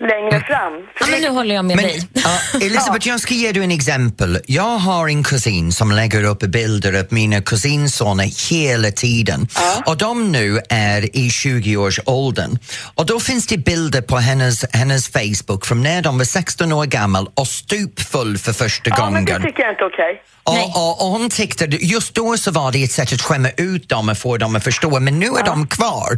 längre 0.01 0.41
fram. 0.45 0.73
Ja, 1.01 1.07
men 1.11 1.21
nu 1.21 1.29
håller 1.29 1.55
jag 1.55 1.65
med 1.65 1.77
Men, 1.77 1.85
dig. 1.85 2.09
ja, 2.13 2.39
Elisabeth, 2.61 3.09
jag 3.09 3.21
ska 3.21 3.35
ge 3.35 3.53
dig 3.53 3.65
en 3.65 3.71
exempel. 3.71 4.39
Jag 4.47 4.63
har 4.79 5.09
en 5.09 5.25
kusin 5.25 5.73
som 5.73 5.93
lägger 5.93 6.25
upp 6.25 6.39
bilder 6.41 6.93
av 7.01 7.07
mina 7.11 7.41
kusinsoner 7.43 8.51
hela 8.51 8.91
tiden. 8.91 9.49
Och 9.87 9.97
de 9.97 10.33
nu 10.33 10.61
är 10.69 11.17
i 11.17 11.29
20-årsåldern. 11.29 12.59
Och 12.95 13.07
då 13.07 13.21
finns 13.21 13.47
det 13.47 13.59
bilder 13.59 14.03
på 14.03 14.17
hennes, 14.17 14.65
hennes 14.75 15.09
Facebook 15.09 15.67
från 15.67 15.83
när 15.83 16.03
de 16.03 16.19
var 16.19 16.25
16 16.25 16.73
år 16.73 16.85
gammal 16.87 17.29
och 17.35 17.47
stupfull 17.49 18.39
för 18.39 18.53
första 18.53 18.91
Ja, 18.91 19.11
men 19.11 19.25
gången. 19.25 19.43
det 19.43 19.49
tycker 19.49 19.63
jag 19.63 19.73
inte 19.73 19.85
är 19.85 19.89
okej. 19.89 20.05
Nej. 20.07 20.23
Och, 20.53 20.67
och, 20.83 20.93
och 21.03 21.11
hon 21.15 21.31
tyckte, 21.31 21.65
just 21.95 22.15
då 22.15 22.37
så 22.45 22.51
var 22.61 22.73
det 22.73 22.83
ett 22.85 22.97
sätt 23.01 23.13
att 23.17 23.25
skämma 23.29 23.51
ut 23.71 23.89
dem 23.89 24.09
och 24.13 24.19
få 24.25 24.37
dem 24.37 24.57
att 24.57 24.65
förstå, 24.65 24.91
men 25.07 25.15
nu 25.23 25.27
är 25.41 25.45
de 25.53 25.57
kvar. 25.77 26.11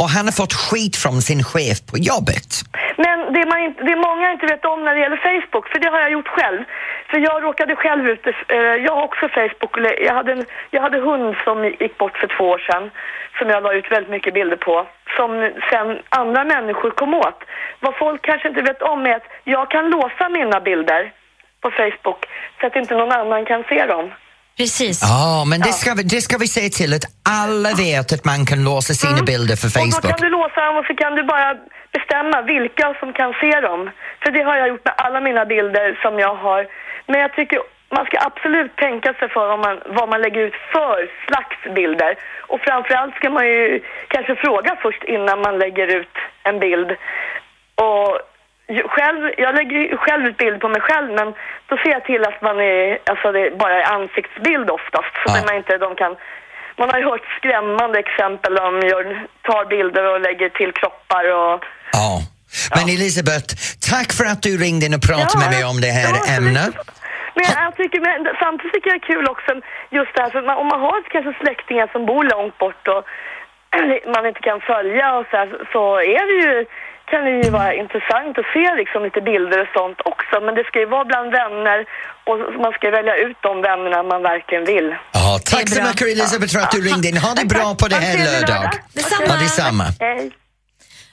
Och 0.00 0.08
han 0.14 0.24
har 0.28 0.36
fått 0.42 0.54
skit 0.62 0.96
från 1.02 1.22
sin 1.28 1.42
chef 1.50 1.78
på 1.90 1.96
jobbet. 2.10 2.48
Men 3.04 3.16
det, 3.34 3.42
man 3.52 3.58
inte, 3.66 3.80
det 3.88 3.96
många 4.08 4.26
inte 4.34 4.46
vet 4.46 4.64
om 4.64 4.84
när 4.84 4.94
det 4.94 5.00
gäller 5.04 5.22
Facebook, 5.28 5.66
för 5.70 5.78
det 5.78 5.88
har 5.94 6.00
jag 6.00 6.12
gjort 6.12 6.28
själv. 6.36 6.60
För 7.10 7.18
jag 7.18 7.42
råkade 7.42 7.76
själv 7.76 8.04
ut, 8.12 8.26
eh, 8.26 8.56
jag 8.86 8.94
har 8.96 9.04
också 9.10 9.28
Facebook, 9.28 9.72
jag 10.08 10.14
hade, 10.14 10.32
en, 10.32 10.44
jag 10.70 10.82
hade 10.82 10.98
hund 10.98 11.34
som 11.44 11.56
gick 11.64 11.98
bort 11.98 12.16
för 12.20 12.28
två 12.36 12.44
år 12.54 12.58
sedan, 12.58 12.90
som 13.38 13.48
jag 13.48 13.62
la 13.62 13.72
ut 13.72 13.92
väldigt 13.92 14.10
mycket 14.10 14.34
bilder 14.34 14.56
på, 14.56 14.86
som 15.16 15.30
sen 15.70 15.88
andra 16.08 16.44
människor 16.44 16.90
kom 16.90 17.14
åt. 17.14 17.40
Vad 17.80 17.94
folk 17.96 18.22
kanske 18.22 18.48
inte 18.48 18.62
vet 18.62 18.82
om 18.82 19.06
är 19.06 19.14
att 19.16 19.28
jag 19.44 19.70
kan 19.70 19.90
låsa 19.90 20.28
mina 20.28 20.60
bilder 20.60 21.12
på 21.62 21.68
Facebook 21.80 22.20
så 22.60 22.66
att 22.66 22.76
inte 22.76 22.94
någon 22.94 23.12
annan 23.12 23.44
kan 23.44 23.62
se 23.68 23.86
dem. 23.86 24.06
Precis. 24.56 24.98
Ja, 25.02 25.44
men 25.50 25.60
det 25.60 25.72
ska, 25.80 25.94
vi, 25.94 26.02
det 26.02 26.20
ska 26.26 26.34
vi 26.44 26.48
se 26.58 26.68
till 26.78 26.92
att 26.94 27.06
alla 27.42 27.70
vet 27.86 28.12
att 28.16 28.24
man 28.32 28.40
kan 28.50 28.60
låsa 28.70 28.92
sina 28.94 29.22
bilder 29.32 29.56
för 29.62 29.68
Och 29.68 29.72
då 29.74 29.80
Facebook. 29.80 30.10
kan 30.12 30.20
du 30.26 30.30
låsa 30.38 30.60
dem 30.66 30.76
och 30.80 30.86
så 30.90 30.94
kan 31.02 31.12
du 31.18 31.22
bara 31.34 31.48
bestämma 31.96 32.36
vilka 32.54 32.86
som 33.00 33.08
kan 33.20 33.30
se 33.42 33.52
dem. 33.68 33.80
För 34.22 34.30
det 34.36 34.42
har 34.48 34.56
jag 34.60 34.68
gjort 34.68 34.84
med 34.84 34.94
alla 34.96 35.20
mina 35.28 35.44
bilder 35.54 35.86
som 36.02 36.18
jag 36.18 36.34
har. 36.46 36.60
Men 37.06 37.20
jag 37.20 37.32
tycker 37.38 37.58
man 37.96 38.04
ska 38.06 38.16
absolut 38.30 38.76
tänka 38.76 39.14
sig 39.18 39.28
för 39.28 39.46
om 39.54 39.60
man, 39.60 39.76
vad 39.98 40.08
man 40.08 40.20
lägger 40.22 40.40
ut 40.40 40.58
för 40.72 40.98
slags 41.26 41.58
bilder. 41.74 42.12
Och 42.50 42.60
framförallt 42.60 43.14
ska 43.14 43.30
man 43.30 43.46
ju 43.46 43.82
kanske 44.08 44.34
fråga 44.36 44.76
först 44.82 45.04
innan 45.04 45.40
man 45.46 45.58
lägger 45.58 45.86
ut 46.00 46.14
en 46.42 46.58
bild. 46.58 46.90
Själv, 48.94 49.30
jag 49.38 49.54
lägger 49.54 49.96
själv 49.96 50.26
ut 50.26 50.36
bild 50.36 50.60
på 50.60 50.68
mig 50.68 50.80
själv 50.80 51.08
men 51.12 51.34
då 51.68 51.76
ser 51.76 51.90
jag 51.90 52.04
till 52.04 52.24
att 52.24 52.42
man 52.42 52.60
är, 52.60 52.98
alltså 53.10 53.32
det 53.32 53.58
bara 53.58 53.74
är 53.82 53.94
ansiktsbild 53.96 54.70
oftast. 54.70 55.14
Så 55.22 55.26
Ja. 55.36 55.44
man 55.46 55.56
inte, 55.56 55.78
de 55.78 55.94
kan 55.94 56.16
man 56.78 56.90
har 56.90 56.98
ju 56.98 57.04
hört 57.04 57.26
skrämmande 57.38 57.98
exempel 57.98 58.56
om 58.58 58.74
gör, 58.92 59.26
tar 59.42 59.64
bilder 59.64 60.04
och 60.12 60.20
lägger 60.20 60.48
till 60.48 60.72
kroppar 60.72 61.24
och... 61.40 61.64
Ja. 61.92 62.20
Men 62.76 62.84
Elisabeth, 62.96 63.48
tack 63.90 64.08
för 64.18 64.24
att 64.32 64.42
du 64.42 64.52
ringde 64.64 64.86
in 64.86 64.94
och 64.94 65.04
pratade 65.10 65.38
med 65.44 65.50
mig 65.56 65.64
om 65.72 65.78
det 65.80 65.92
här 65.98 66.14
ja, 66.14 66.36
ämnet. 66.36 66.74
Men 67.34 67.44
jag, 67.44 67.54
jag 67.66 67.76
tycker, 67.76 68.00
men 68.00 68.18
samtidigt 68.44 68.72
tycker 68.72 68.90
jag 68.90 69.00
det 69.00 69.04
är 69.06 69.12
kul 69.12 69.26
också 69.34 69.50
just 69.98 70.12
det 70.14 70.22
här, 70.22 70.30
för 70.30 70.42
man, 70.42 70.56
om 70.62 70.66
man 70.74 70.80
har 70.80 71.02
kanske 71.14 71.32
släktingar 71.42 71.86
som 71.92 72.06
bor 72.06 72.24
långt 72.24 72.58
bort 72.58 72.88
och 72.94 73.02
man 74.14 74.26
inte 74.26 74.40
kan 74.40 74.60
följa 74.60 75.06
och 75.18 75.26
så 75.30 75.36
här, 75.36 75.48
så 75.72 75.82
är 75.96 76.24
det 76.30 76.38
ju 76.46 76.66
kan 77.12 77.24
det 77.24 77.34
ju 77.44 77.50
vara 77.60 77.70
intressant 77.82 78.32
att 78.40 78.48
se 78.56 78.66
liksom 78.80 79.00
lite 79.06 79.20
bilder 79.30 79.58
och 79.64 79.72
sånt 79.78 79.98
också. 80.12 80.34
Men 80.46 80.52
det 80.58 80.64
ska 80.68 80.76
ju 80.84 80.90
vara 80.96 81.04
bland 81.10 81.28
vänner 81.40 81.78
och 82.28 82.36
man 82.64 82.72
ska 82.76 82.84
välja 82.98 83.14
ut 83.26 83.38
de 83.48 83.52
vännerna 83.68 83.98
man 84.02 84.22
verkligen 84.32 84.64
vill. 84.72 84.88
Ja, 85.18 85.38
tack 85.52 85.68
så 85.68 85.82
mycket 85.88 86.06
Elisabeth 86.14 86.52
för 86.54 86.60
att 86.64 86.74
du 86.76 86.80
ringde 86.90 87.08
in. 87.08 87.16
Ha 87.26 87.32
det 87.40 87.46
bra 87.54 87.66
på 87.80 87.86
det 87.92 88.00
här 88.06 88.16
lördag. 88.28 88.64
Detsamma. 88.94 89.24
Ja, 89.28 89.34
detsamma. 89.44 89.86
Hej. 90.00 90.41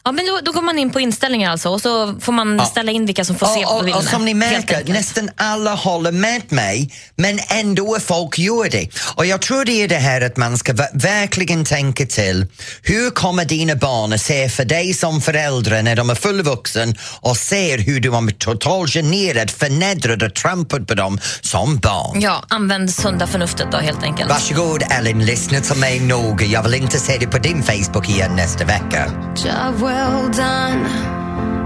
Ja, 0.10 0.14
men 0.14 0.26
då, 0.26 0.40
då 0.44 0.52
går 0.52 0.62
man 0.62 0.80
in 0.80 0.90
på 0.92 1.00
inställningar 1.00 1.52
alltså 1.52 1.70
och 1.70 1.82
så 1.82 2.16
får 2.20 2.32
man 2.34 2.66
ställa 2.66 2.92
in 2.92 3.06
vilka 3.06 3.26
som 3.26 3.36
får 3.36 3.48
se 3.48 3.64
på 3.64 3.70
Och, 3.70 3.78
och, 3.78 3.84
bilderna. 3.84 3.98
och 4.06 4.10
som 4.10 4.26
ni 4.26 4.34
märker, 4.34 4.84
nästan 4.94 5.30
alla 5.36 5.76
håller 5.76 6.12
med 6.12 6.52
mig, 6.52 6.94
men 7.16 7.40
ändå 7.50 7.96
är 7.96 8.00
folk 8.00 8.40
gör 8.40 8.70
det. 8.70 8.90
Och 9.16 9.26
jag 9.26 9.42
tror 9.42 9.66
det 9.66 9.72
är 9.84 9.88
det 9.88 9.96
här 9.96 10.22
att 10.22 10.38
man 10.38 10.58
ska 10.58 10.74
ver- 10.74 10.90
verkligen 10.94 11.66
tänka 11.66 12.06
till, 12.06 12.48
hur 12.84 13.10
kommer 13.12 13.46
dina 13.46 13.76
barn 13.76 14.14
att 14.14 14.22
se 14.22 14.50
för 14.50 14.66
dig 14.66 14.94
som 14.94 15.22
förälder 15.22 15.82
när 15.84 15.96
de 15.96 16.10
är 16.10 16.16
fullvuxen 16.16 16.96
och 17.22 17.38
ser 17.38 17.78
hur 17.78 18.00
du 18.00 18.10
är 18.10 18.32
totalt 18.32 18.94
generad, 18.94 19.50
förnedrad 19.52 20.24
och 20.24 20.34
trampad 20.36 20.88
på 20.88 20.94
dem 20.96 21.20
som 21.42 21.78
barn? 21.78 22.22
Ja, 22.22 22.44
använd 22.50 22.94
sunda 22.94 23.28
förnuftet 23.28 23.68
då 23.72 23.78
helt 23.78 24.04
enkelt. 24.04 24.30
Varsågod 24.30 24.84
Ellen, 24.92 25.26
lyssna 25.26 25.60
till 25.60 25.78
mig 25.78 26.00
noga. 26.00 26.46
Jag 26.46 26.64
vill 26.64 26.74
inte 26.74 27.00
se 27.00 27.18
det 27.20 27.28
på 27.28 27.38
din 27.38 27.64
Facebook 27.64 28.10
igen 28.10 28.36
nästa 28.36 28.66
vecka. 28.66 29.12
Job 29.46 29.82
well 30.00 30.30
done, 30.30 30.82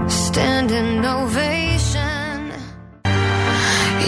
standing 0.08 1.04
ovation. 1.04 2.52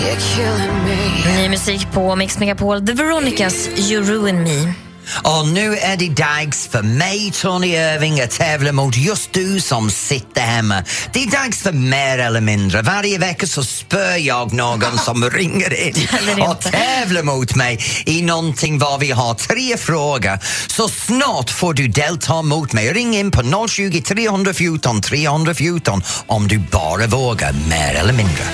You're 0.01 0.21
killing 0.35 0.77
me. 0.85 0.99
Ny 1.27 1.49
musik 1.49 1.93
på 1.93 2.17
Mix 2.17 2.39
Megapol, 2.39 2.87
The 2.87 2.93
Veronicas 2.93 3.69
You 3.91 4.01
Ruin 4.03 4.43
Me. 4.43 4.86
Och 5.23 5.49
nu 5.49 5.77
är 5.77 5.97
det 5.97 6.09
dags 6.09 6.69
för 6.69 6.83
mig, 6.83 7.33
Tony 7.35 7.67
Irving, 7.67 8.21
att 8.21 8.31
tävla 8.31 8.73
mot 8.73 8.97
just 8.97 9.33
du 9.33 9.61
som 9.61 9.91
sitter 9.91 10.41
hemma. 10.41 10.85
Det 11.13 11.23
är 11.23 11.31
dags 11.31 11.63
för 11.63 11.73
mer 11.73 12.19
eller 12.19 12.41
mindre. 12.41 12.83
Varje 12.83 13.19
vecka 13.19 13.47
så 13.47 13.65
spör 13.65 14.17
jag 14.17 14.53
någon 14.53 14.99
som 15.05 15.31
ringer 15.31 15.87
in 15.87 15.95
och 16.43 16.61
tävlar 16.61 17.23
mot 17.23 17.55
mig 17.55 17.79
i 18.07 18.23
någonting 18.23 18.79
var 18.79 18.99
vi 18.99 19.11
har 19.11 19.35
tre 19.35 19.77
frågor. 19.77 20.39
Så 20.67 20.89
snart 20.89 21.51
får 21.51 21.75
du 21.75 21.89
delta 21.89 22.43
mot 22.43 22.73
mig. 22.73 22.93
Ring 22.93 23.17
in 23.17 23.31
på 23.31 23.69
020 23.69 24.01
314 24.01 25.01
314 25.01 26.03
om 26.27 26.49
du 26.49 26.59
bara 26.59 27.07
vågar, 27.07 27.53
mer 27.69 27.95
eller 27.95 28.13
mindre. 28.13 28.45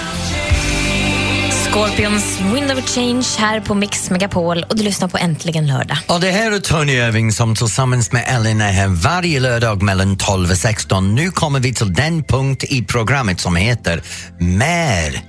Scorpions 1.72 2.40
Wind 2.40 2.72
of 2.72 2.94
Change 2.94 3.26
här 3.38 3.60
på 3.60 3.74
Mix 3.74 4.10
Megapol 4.10 4.64
och 4.68 4.76
du 4.76 4.82
lyssnar 4.82 5.08
på 5.08 5.18
Äntligen 5.18 5.66
lördag. 5.66 5.98
Och 6.06 6.20
det 6.20 6.30
här 6.30 6.52
är 6.52 6.58
Tony 6.58 6.92
Irving 6.92 7.32
som 7.32 7.54
tillsammans 7.54 8.12
med 8.12 8.24
Ellen 8.26 8.60
är 8.60 8.72
här 8.72 8.88
varje 8.88 9.40
lördag 9.40 9.82
mellan 9.82 10.16
12 10.16 10.50
och 10.50 10.56
16. 10.56 11.14
Nu 11.14 11.30
kommer 11.30 11.60
vi 11.60 11.74
till 11.74 11.92
den 11.92 12.24
punkt 12.24 12.64
i 12.64 12.84
programmet 12.84 13.40
som 13.40 13.56
heter 13.56 14.02
Mer 14.40 15.20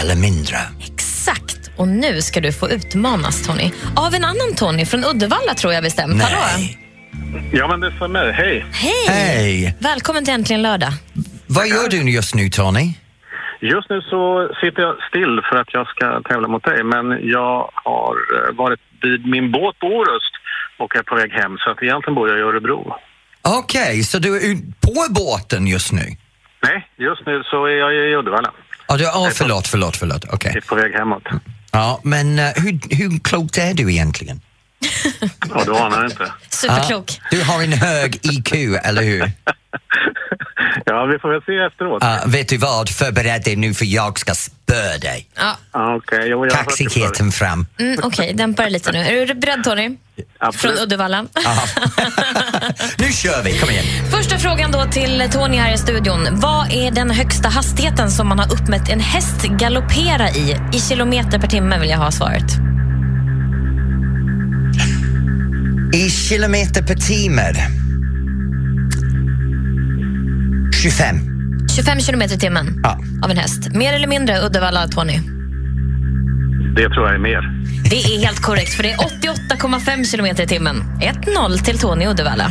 eller 0.00 0.14
mindre. 0.16 0.58
Exakt. 0.92 1.70
Och 1.76 1.88
nu 1.88 2.22
ska 2.22 2.40
du 2.40 2.52
få 2.52 2.70
utmanas, 2.70 3.42
Tony. 3.42 3.70
Av 3.96 4.14
en 4.14 4.24
annan 4.24 4.54
Tony 4.56 4.86
från 4.86 5.04
Uddevalla, 5.04 5.54
tror 5.54 5.72
jag 5.72 5.82
bestämt. 5.82 6.22
Hallå? 6.22 6.36
Nej. 6.56 6.78
Ja, 7.52 7.68
men 7.68 7.80
det 7.80 7.96
stämmer. 7.96 8.32
Hej! 8.32 8.66
Hej! 8.72 9.06
Hej! 9.08 9.76
Välkommen 9.78 10.24
till 10.24 10.34
Äntligen 10.34 10.62
lördag. 10.62 10.92
Vad 11.46 11.68
gör 11.68 11.88
du 11.88 12.10
just 12.10 12.34
nu, 12.34 12.50
Tony? 12.50 12.92
Just 13.62 13.90
nu 13.90 14.00
så 14.00 14.50
sitter 14.60 14.82
jag 14.82 14.96
still 15.08 15.40
för 15.48 15.56
att 15.56 15.74
jag 15.74 15.86
ska 15.88 16.20
tävla 16.22 16.48
mot 16.48 16.64
dig, 16.64 16.84
men 16.84 17.28
jag 17.28 17.70
har 17.74 18.14
eh, 18.36 18.54
varit 18.54 18.80
vid 19.02 19.26
min 19.26 19.52
båt 19.52 19.78
på 19.78 19.86
Orust 19.86 20.34
och 20.78 20.96
är 20.96 21.02
på 21.02 21.14
väg 21.14 21.32
hem, 21.32 21.58
så 21.58 21.70
att 21.70 21.82
egentligen 21.82 22.14
bor 22.14 22.28
jag 22.28 22.38
i 22.38 22.42
Örebro. 22.42 22.94
Okej, 23.42 24.02
så 24.02 24.18
du 24.18 24.36
är 24.36 24.56
på 24.80 25.12
båten 25.14 25.66
just 25.66 25.92
nu? 25.92 26.02
Nej, 26.62 26.88
just 26.96 27.26
nu 27.26 27.42
så 27.44 27.64
är 27.64 27.70
jag 27.70 27.94
i 27.94 28.16
Uddevalla. 28.16 28.52
Oh, 28.88 28.96
du, 28.96 29.04
oh, 29.04 29.30
förlåt, 29.30 29.66
förlåt, 29.66 29.96
förlåt. 29.96 30.24
Okej. 30.32 30.50
Jag 30.54 30.64
är 30.64 30.68
på 30.68 30.74
väg 30.74 30.92
hemåt. 30.92 31.22
Ja, 31.72 32.00
men 32.02 32.38
eh, 32.38 32.44
hur, 32.56 32.96
hur 32.96 33.18
klokt 33.24 33.58
är 33.58 33.74
du 33.74 33.92
egentligen? 33.92 34.40
Ja, 35.54 35.62
du 35.64 35.76
anar 35.76 36.04
inte. 36.04 36.32
Superklok. 36.48 37.20
Ja, 37.30 37.36
du 37.36 37.44
har 37.44 37.62
en 37.62 37.72
hög 37.72 38.18
IQ, 38.22 38.52
eller 38.84 39.02
hur? 39.02 39.32
Ja, 40.86 41.04
vi 41.04 41.18
får 41.18 41.32
väl 41.32 41.42
se 41.42 41.58
efteråt. 41.58 42.02
Uh, 42.02 42.32
vet 42.32 42.48
du 42.48 42.56
vad, 42.56 42.88
förbered 42.88 43.44
dig 43.44 43.56
nu 43.56 43.74
för 43.74 43.84
jag 43.84 44.18
ska 44.18 44.34
spöa 44.34 44.98
dig. 45.00 45.28
Ja, 45.36 45.56
det 45.72 46.10
förr. 46.10 46.50
Kaxigheten 46.50 47.32
fram. 47.32 47.66
mm, 47.78 47.98
Okej, 48.02 48.34
dämpa 48.34 48.62
dig 48.62 48.70
lite 48.72 48.92
nu. 48.92 48.98
Är 48.98 49.26
du 49.26 49.34
beredd, 49.34 49.64
Tony? 49.64 49.86
Från 49.86 49.96
Absolut. 50.38 50.80
Uddevalla. 50.80 51.26
Ja. 51.44 51.62
nu 52.98 53.12
kör 53.12 53.42
vi, 53.42 53.58
kom 53.58 53.70
igen. 53.70 53.84
Första 54.10 54.38
frågan 54.38 54.72
då 54.72 54.84
till 54.84 55.28
Tony 55.32 55.56
här 55.56 55.74
i 55.74 55.78
studion. 55.78 56.28
Vad 56.32 56.72
är 56.72 56.90
den 56.90 57.10
högsta 57.10 57.48
hastigheten 57.48 58.10
som 58.10 58.28
man 58.28 58.38
har 58.38 58.52
uppmätt 58.52 58.88
en 58.88 59.00
häst 59.00 59.42
galoppera 59.42 60.30
i? 60.30 60.56
I 60.72 60.80
kilometer 60.80 61.38
per 61.38 61.48
timme 61.48 61.78
vill 61.78 61.90
jag 61.90 61.98
ha 61.98 62.10
svaret. 62.10 62.52
I 65.92 66.10
kilometer 66.10 66.82
per 66.82 66.94
timme. 66.94 67.52
25. 70.82 71.20
25 71.76 72.00
kilometer 72.00 72.34
i 72.34 72.38
timmen 72.38 72.80
Ja. 72.82 72.98
av 73.24 73.30
en 73.30 73.36
häst. 73.36 73.68
Mer 73.74 73.92
eller 73.92 74.06
mindre 74.08 74.40
Uddevalla, 74.46 74.88
Tony? 74.88 75.20
Det 76.76 76.88
tror 76.88 77.06
jag 77.06 77.14
är 77.14 77.18
mer. 77.18 77.62
Det 77.90 77.96
är 77.96 78.18
helt 78.18 78.40
korrekt, 78.40 78.74
för 78.74 78.82
det 78.82 78.92
är 78.92 78.96
88,5 78.96 80.04
kilometer 80.04 80.42
i 80.42 80.46
timmen. 80.46 80.76
1-0 81.00 81.58
till 81.58 81.78
Tony 81.78 82.06
Uddevalla. 82.06 82.50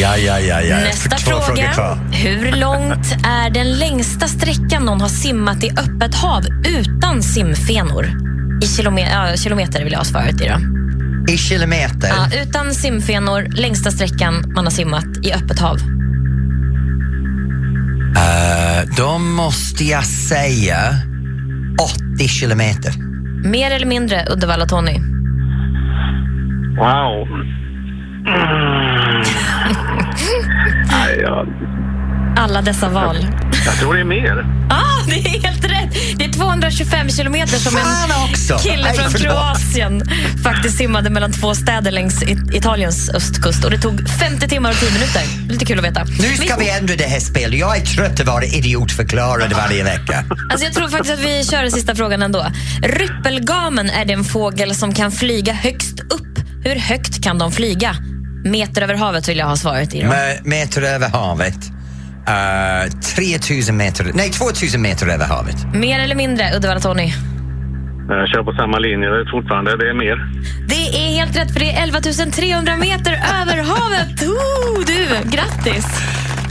Ja, 0.00 0.16
ja, 0.16 0.40
ja, 0.40 0.60
ja. 0.60 0.76
Nästa 0.76 1.16
fråga. 1.16 1.98
Hur 2.12 2.52
långt 2.52 3.12
är 3.26 3.50
den 3.50 3.72
längsta 3.78 4.28
sträckan 4.28 4.82
någon 4.84 5.00
har 5.00 5.08
simmat 5.08 5.64
i 5.64 5.70
öppet 5.70 6.14
hav 6.14 6.42
utan 6.78 7.22
simfenor? 7.22 8.04
I 8.62 8.66
kilome- 8.66 9.08
ja, 9.30 9.36
kilometer 9.36 9.84
vill 9.84 9.92
jag 9.92 10.00
ha 10.00 10.04
svaret 10.04 10.40
i 10.40 10.48
då. 10.48 10.54
I 11.30 11.36
kilometer? 11.36 12.08
Ja, 12.08 12.42
utan 12.42 12.74
simfenor, 12.74 13.42
längsta 13.42 13.90
sträckan 13.90 14.52
man 14.54 14.64
har 14.64 14.70
simmat 14.70 15.04
i 15.22 15.32
öppet 15.32 15.58
hav. 15.58 15.76
Eh, 18.16 18.88
då 18.96 19.18
måste 19.18 19.84
jag 19.84 20.04
säga 20.04 20.76
80 22.16 22.28
kilometer. 22.28 22.92
Mer 23.48 23.70
eller 23.70 23.86
mindre 23.86 24.26
Uddevalla 24.30 24.66
Tony. 24.66 24.98
Wow. 26.76 27.28
Mm. 28.26 29.22
Nej, 30.90 31.20
jag, 31.20 31.46
Alla 32.36 32.62
dessa 32.62 32.88
val. 32.88 33.26
jag 33.66 33.74
tror 33.74 33.94
det 33.94 34.00
är 34.00 34.04
mer. 34.04 34.46
Ah, 34.70 35.04
det 35.06 35.14
är 35.14 35.42
helt 35.42 35.64
rätt! 35.64 36.18
Det 36.18 36.24
är 36.24 36.32
225 36.32 37.08
kilometer 37.10 37.56
som 37.58 37.76
en 37.76 37.84
kille 38.58 38.82
Nej, 38.82 38.94
från 38.94 39.10
förlåt. 39.10 39.22
Kroatien 39.32 40.02
faktiskt 40.44 40.78
simmade 40.78 41.10
mellan 41.10 41.32
två 41.32 41.54
städer 41.54 41.90
längs 41.90 42.22
It- 42.22 42.54
Italiens 42.54 43.10
östkust. 43.10 43.64
Och 43.64 43.70
det 43.70 43.78
tog 43.78 44.08
50 44.08 44.48
timmar 44.48 44.70
och 44.70 44.76
10 44.76 44.90
minuter. 44.92 45.22
Lite 45.48 45.64
kul 45.64 45.78
att 45.78 45.84
veta. 45.84 46.04
Nu 46.04 46.36
ska 46.36 46.56
vi 46.56 46.70
ändra 46.70 46.94
det 46.96 47.04
här 47.06 47.20
spelet. 47.20 47.58
Jag 47.60 47.76
är 47.76 47.80
trött 47.86 48.20
att 48.20 48.26
vara 48.26 48.44
idiotförklarad 48.44 49.52
varje 49.52 49.84
vecka. 49.84 50.24
Alltså 50.50 50.64
jag 50.66 50.74
tror 50.74 50.88
faktiskt 50.88 51.14
att 51.14 51.20
vi 51.24 51.44
kör 51.44 51.62
den 51.62 51.70
sista 51.72 51.94
frågan 51.94 52.22
ändå. 52.22 52.46
Ryppelgamen 52.82 53.90
är 53.90 54.04
den 54.04 54.24
fågel 54.24 54.74
som 54.74 54.94
kan 54.94 55.12
flyga 55.12 55.52
högst 55.52 56.00
upp. 56.00 56.38
Hur 56.64 56.76
högt 56.76 57.22
kan 57.24 57.38
de 57.38 57.52
flyga? 57.52 57.96
Meter 58.44 58.82
över 58.82 58.94
havet 58.94 59.28
vill 59.28 59.38
jag 59.38 59.46
ha 59.46 59.56
svaret 59.56 59.94
i. 59.94 60.06
Meter 60.44 60.82
över 60.82 61.08
havet. 61.08 61.56
Uh, 62.28 62.90
3000 63.16 63.76
meter, 63.76 64.10
nej 64.14 64.30
2000 64.30 64.82
meter 64.82 65.06
över 65.06 65.26
havet. 65.26 65.74
Mer 65.74 66.00
eller 66.00 66.14
mindre 66.14 66.56
Uddevalla 66.56 66.80
Tony? 66.80 67.12
Jag 68.08 68.28
kör 68.28 68.42
på 68.42 68.52
samma 68.52 68.78
linje 68.78 69.08
fortfarande. 69.30 69.76
Det 69.76 69.88
är 69.88 69.94
mer. 69.94 70.16
Det 70.68 70.88
är 71.04 71.08
helt 71.08 71.36
rätt 71.36 71.52
för 71.52 71.60
det 71.60 71.70
är 71.72 71.82
11 71.82 72.00
300 72.32 72.76
meter 72.76 73.12
över 73.42 73.62
havet. 73.62 74.22
Oh, 74.22 74.84
du, 74.86 75.30
grattis! 75.30 75.86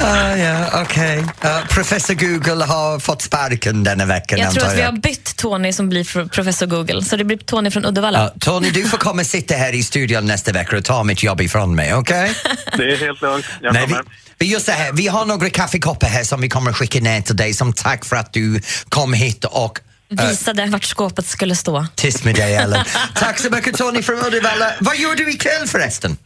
Ah, 0.02 0.36
ja, 0.36 0.82
okej. 0.82 1.18
Uh, 1.18 1.68
professor 1.70 2.14
Google 2.14 2.66
har 2.66 3.00
fått 3.00 3.22
sparken 3.22 3.84
denna 3.84 4.06
veckan 4.06 4.40
Jag 4.40 4.54
tror 4.54 4.66
att 4.66 4.78
vi 4.78 4.82
har 4.82 4.92
bytt 4.92 5.36
Tony 5.36 5.74
som 5.74 5.90
blir 5.90 6.28
professor 6.28 6.66
Google. 6.66 7.02
Så 7.02 7.16
det 7.16 7.24
blir 7.24 7.38
Tony 7.38 7.72
från 7.72 7.86
Uddevalla. 7.86 8.20
Ja, 8.20 8.34
Tony, 8.40 8.70
du 8.70 8.84
får 8.84 8.98
komma 8.98 9.22
och 9.22 9.26
sitta 9.26 9.56
här 9.56 9.76
i 9.76 9.84
studion 9.84 10.26
nästa 10.26 10.52
vecka 10.52 10.78
och 10.78 10.84
ta 10.86 11.04
mitt 11.04 11.24
jobb 11.24 11.42
ifrån 11.42 11.76
mig, 11.76 11.94
okej? 11.94 12.32
Det 12.78 12.84
är 12.84 12.98
helt 12.98 13.22
lugnt. 13.22 13.46
Jag 13.62 13.74
Nej, 13.74 13.84
kommer. 13.84 13.98
vi 13.98 14.29
gör 14.46 14.60
så 14.60 14.72
här, 14.72 14.92
vi 14.94 15.08
har 15.08 15.26
några 15.26 15.50
kaffekoppar 15.50 16.08
här 16.08 16.24
som 16.24 16.42
vi 16.42 16.50
kommer 16.50 16.70
att 16.72 16.78
skicka 16.78 17.00
ner 17.00 17.22
till 17.22 17.36
dig 17.36 17.54
som 17.54 17.74
tack 17.74 18.06
för 18.06 18.16
att 18.16 18.34
du 18.34 18.62
kom 18.90 19.14
hit 19.14 19.46
och 19.46 19.80
Visade 20.10 20.66
vart 20.66 20.84
skåpet 20.84 21.26
skulle 21.26 21.56
stå. 21.56 21.86
tyst 21.96 22.26
med 22.26 22.36
dig 22.36 22.56
Ellen. 22.56 22.86
tack 23.16 23.40
så 23.40 23.50
mycket 23.56 23.78
Tony 23.78 24.02
från 24.02 24.18
Uddevalla. 24.26 24.72
Vad 24.80 24.96
gör 24.98 25.16
du 25.16 25.32
ikväll 25.32 25.68
förresten? 25.68 26.18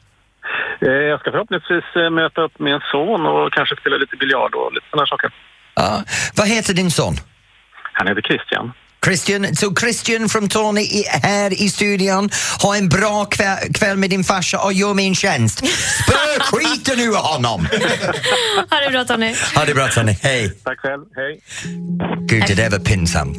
Eh, 0.82 0.88
Jag 0.92 1.20
ska 1.20 1.32
förhoppningsvis 1.32 1.84
eh, 1.96 2.10
möta 2.10 2.42
upp 2.42 2.60
min 2.60 2.80
son 2.92 3.26
och 3.26 3.54
kanske 3.54 3.76
spela 3.76 3.98
lite 3.98 4.16
biljard 4.16 4.56
och 4.56 4.74
lite 4.74 4.86
sådana 4.92 5.06
saker. 5.08 5.30
Ja, 5.76 6.04
vad 6.36 6.48
heter 6.48 6.74
din 6.74 6.92
son? 6.92 7.16
Han 7.94 8.08
heter 8.08 8.22
Christian. 8.22 8.72
Christian, 9.04 9.56
så 9.56 9.76
Christian 9.76 10.30
från 10.30 10.50
Tony 10.50 10.82
är 10.82 11.28
här 11.28 11.62
i 11.62 11.70
studion. 11.70 12.30
Ha 12.62 12.76
en 12.76 12.90
bra 12.90 13.26
kväll, 13.26 13.74
kväll 13.74 13.98
med 13.98 14.10
din 14.10 14.24
farsa 14.24 14.60
och 14.60 14.74
gör 14.74 14.94
mig 14.94 15.08
en 15.08 15.16
tjänst. 15.16 15.58
Spö 15.58 16.40
skiten 16.40 17.00
ur 17.08 17.16
honom! 17.16 17.68
Ha 18.70 18.80
det 18.80 18.90
bra 18.92 19.04
Tony. 19.06 19.36
Ha 19.56 19.66
det 19.66 19.74
bra 19.74 19.88
Tony, 19.88 20.16
hej. 20.22 20.54
Tack 20.64 20.80
själv. 20.80 21.02
Hej. 21.16 21.40
Gud, 22.28 22.44
det 22.48 22.54
där 22.54 22.70
var 22.70 22.80
pinsamt. 22.80 23.38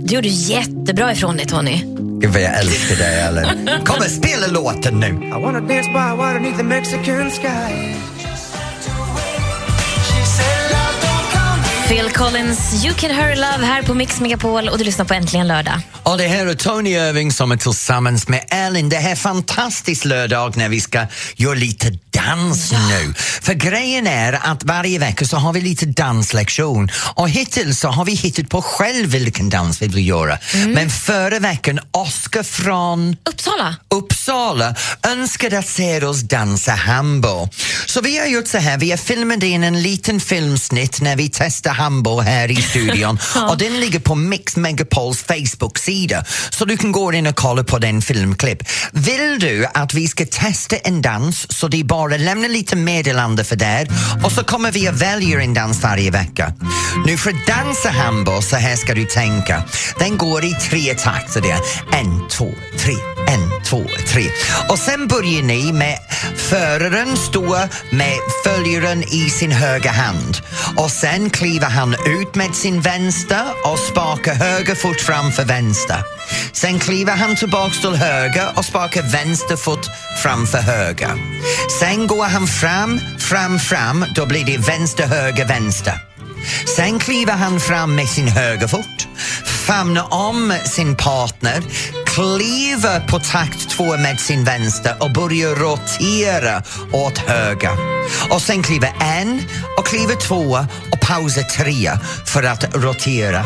Du 0.00 0.14
gjorde 0.14 0.28
jättebra 0.28 1.12
ifrån 1.12 1.36
dig 1.36 1.46
Tony. 1.46 1.82
Gud 2.20 2.30
vad 2.32 2.42
jag 2.42 2.58
älskar 2.58 2.96
dig 2.96 3.20
Ellen. 3.20 3.68
Kom 3.84 3.96
och 3.96 4.10
spela 4.10 4.46
låten 4.46 5.00
nu. 5.00 5.06
I 5.06 5.30
wanna 5.30 5.60
dance 5.60 5.88
by 5.88 6.16
water 6.16 6.34
beneath 6.34 6.56
the 6.56 6.62
Mexican 6.64 7.30
sky. 7.30 7.94
Phil 11.88 12.10
Collins, 12.10 12.84
You 12.84 12.94
Can 12.94 13.10
Hurry 13.10 13.34
Love 13.34 13.66
här 13.66 13.82
på 13.82 13.94
Mix 13.94 14.20
Megapol 14.20 14.68
och 14.68 14.78
du 14.78 14.84
lyssnar 14.84 15.04
på 15.04 15.14
Äntligen 15.14 15.48
lördag. 15.48 15.80
Och 16.02 16.18
det 16.18 16.26
här 16.26 16.46
är 16.46 16.54
Tony 16.54 16.90
Irving 16.90 17.32
som 17.32 17.52
är 17.52 17.56
tillsammans 17.56 18.28
med 18.28 18.44
Ellen. 18.50 18.88
Det 18.88 18.96
här 18.96 19.10
är 19.10 19.16
fantastisk 19.16 20.04
lördag 20.04 20.56
när 20.56 20.68
vi 20.68 20.80
ska 20.80 21.06
göra 21.36 21.54
lite 21.54 21.98
dans 22.10 22.72
nu. 22.72 23.14
För 23.42 23.54
grejen 23.54 24.06
är 24.06 24.32
att 24.32 24.64
varje 24.64 24.98
vecka 24.98 25.24
så 25.24 25.36
har 25.36 25.52
vi 25.52 25.60
lite 25.60 25.86
danslektion 25.86 26.88
och 27.14 27.30
hittills 27.30 27.80
så 27.80 27.88
har 27.88 28.04
vi 28.04 28.12
hittat 28.12 28.48
på 28.48 28.62
själv 28.62 29.06
vilken 29.08 29.50
dans 29.50 29.82
vi 29.82 29.86
vill 29.88 30.08
göra. 30.08 30.38
Men 30.66 30.90
förra 30.90 31.38
veckan, 31.38 31.80
Oskar 31.90 32.42
från 32.42 33.16
Uppsala. 33.30 33.76
Uppsala 33.94 34.74
önskade 35.06 35.58
att 35.58 35.68
se 35.68 36.04
oss 36.04 36.20
dansa 36.20 36.72
hambo. 36.72 37.48
Så 37.86 38.00
vi 38.00 38.18
har 38.18 38.26
gjort 38.26 38.48
så 38.48 38.58
här, 38.58 38.78
vi 38.78 38.90
har 38.90 38.98
filmat 38.98 39.42
in 39.42 39.64
en 39.64 39.82
liten 39.82 40.20
filmsnitt 40.20 41.00
när 41.00 41.16
vi 41.16 41.30
testar 41.32 41.75
hambo 41.76 42.20
här 42.20 42.50
i 42.50 42.56
studion 42.56 43.18
och 43.48 43.58
den 43.58 43.80
ligger 43.80 43.98
på 43.98 44.14
Mix 44.14 44.56
Megapols 44.56 45.22
Facebook-sida 45.22 46.24
så 46.50 46.64
du 46.64 46.76
kan 46.76 46.92
gå 46.92 47.12
in 47.12 47.26
och 47.26 47.36
kolla 47.36 47.64
på 47.64 47.78
den 47.78 48.02
filmklipp. 48.02 48.62
Vill 48.92 49.38
du 49.40 49.66
att 49.74 49.94
vi 49.94 50.08
ska 50.08 50.26
testa 50.26 50.76
en 50.76 51.02
dans 51.02 51.46
så 51.58 51.68
det 51.68 51.80
är 51.80 51.84
bara 51.84 52.16
lämna 52.16 52.48
lite 52.48 52.76
meddelande 52.76 53.44
för 53.44 53.56
det 53.56 53.86
och 54.24 54.32
så 54.32 54.44
kommer 54.44 54.72
vi 54.72 54.88
att 54.88 54.94
välja 55.02 55.40
en 55.40 55.54
dans 55.54 55.82
varje 55.82 56.10
vecka. 56.10 56.52
Nu 57.06 57.18
för 57.18 57.30
att 57.30 57.46
dansa 57.46 57.90
hambo 57.90 58.42
så 58.42 58.56
här 58.56 58.76
ska 58.76 58.94
du 58.94 59.04
tänka. 59.04 59.62
Den 59.98 60.18
går 60.18 60.44
i 60.44 60.54
tre 60.70 60.94
takter 60.94 61.40
där. 61.40 61.58
En, 61.92 62.28
två, 62.28 62.54
tre, 62.78 62.94
en, 63.28 63.64
två, 63.64 63.82
tre. 64.08 64.24
Och 64.68 64.78
sen 64.78 65.08
börjar 65.08 65.42
ni 65.42 65.72
med 65.72 65.98
föraren 66.36 67.16
stå 67.16 67.58
med 67.90 68.16
följaren 68.44 69.02
i 69.02 69.30
sin 69.30 69.52
högra 69.52 69.90
hand 69.90 70.36
och 70.76 70.90
sen 70.90 71.30
kliver 71.66 71.80
han 71.80 71.94
ut 71.94 72.34
med 72.34 72.54
sin 72.54 72.80
vänster 72.80 73.44
och 73.64 73.78
sparkar 73.78 74.34
höger 74.34 74.74
fot 74.74 75.00
framför 75.00 75.44
vänster. 75.44 75.96
Sen 76.52 76.78
kliver 76.78 77.16
han 77.16 77.36
tillbaks 77.36 77.80
till 77.80 77.94
höger 77.94 78.48
och 78.56 78.64
sparkar 78.64 79.02
vänster 79.02 79.56
fot 79.56 79.86
framför 80.22 80.58
höger. 80.58 81.10
Sen 81.80 82.06
går 82.06 82.24
han 82.24 82.46
fram, 82.46 83.00
fram, 83.18 83.58
fram, 83.58 84.04
då 84.14 84.26
blir 84.26 84.44
det 84.44 84.58
vänster, 84.58 85.06
höger, 85.06 85.48
vänster. 85.48 85.94
Sen 86.76 86.98
kliver 86.98 87.32
han 87.32 87.60
fram 87.60 87.94
med 87.94 88.08
sin 88.08 88.28
högerfot, 88.28 89.08
famnar 89.66 90.14
om 90.14 90.54
sin 90.64 90.96
partner, 90.96 91.62
kliver 92.16 93.00
på 93.00 93.18
takt 93.18 93.70
två 93.70 93.96
med 93.96 94.20
sin 94.20 94.44
vänster 94.44 94.96
och 95.00 95.12
börjar 95.12 95.54
rotera 95.54 96.62
åt 96.92 97.18
höger. 97.18 97.72
Och 98.30 98.42
sen 98.42 98.62
kliver 98.62 98.94
en 99.00 99.42
och 99.78 99.86
kliver 99.86 100.14
två 100.14 100.66
och 100.92 101.00
pausar 101.00 101.42
tre 101.42 101.90
för 102.26 102.42
att 102.42 102.74
rotera. 102.76 103.44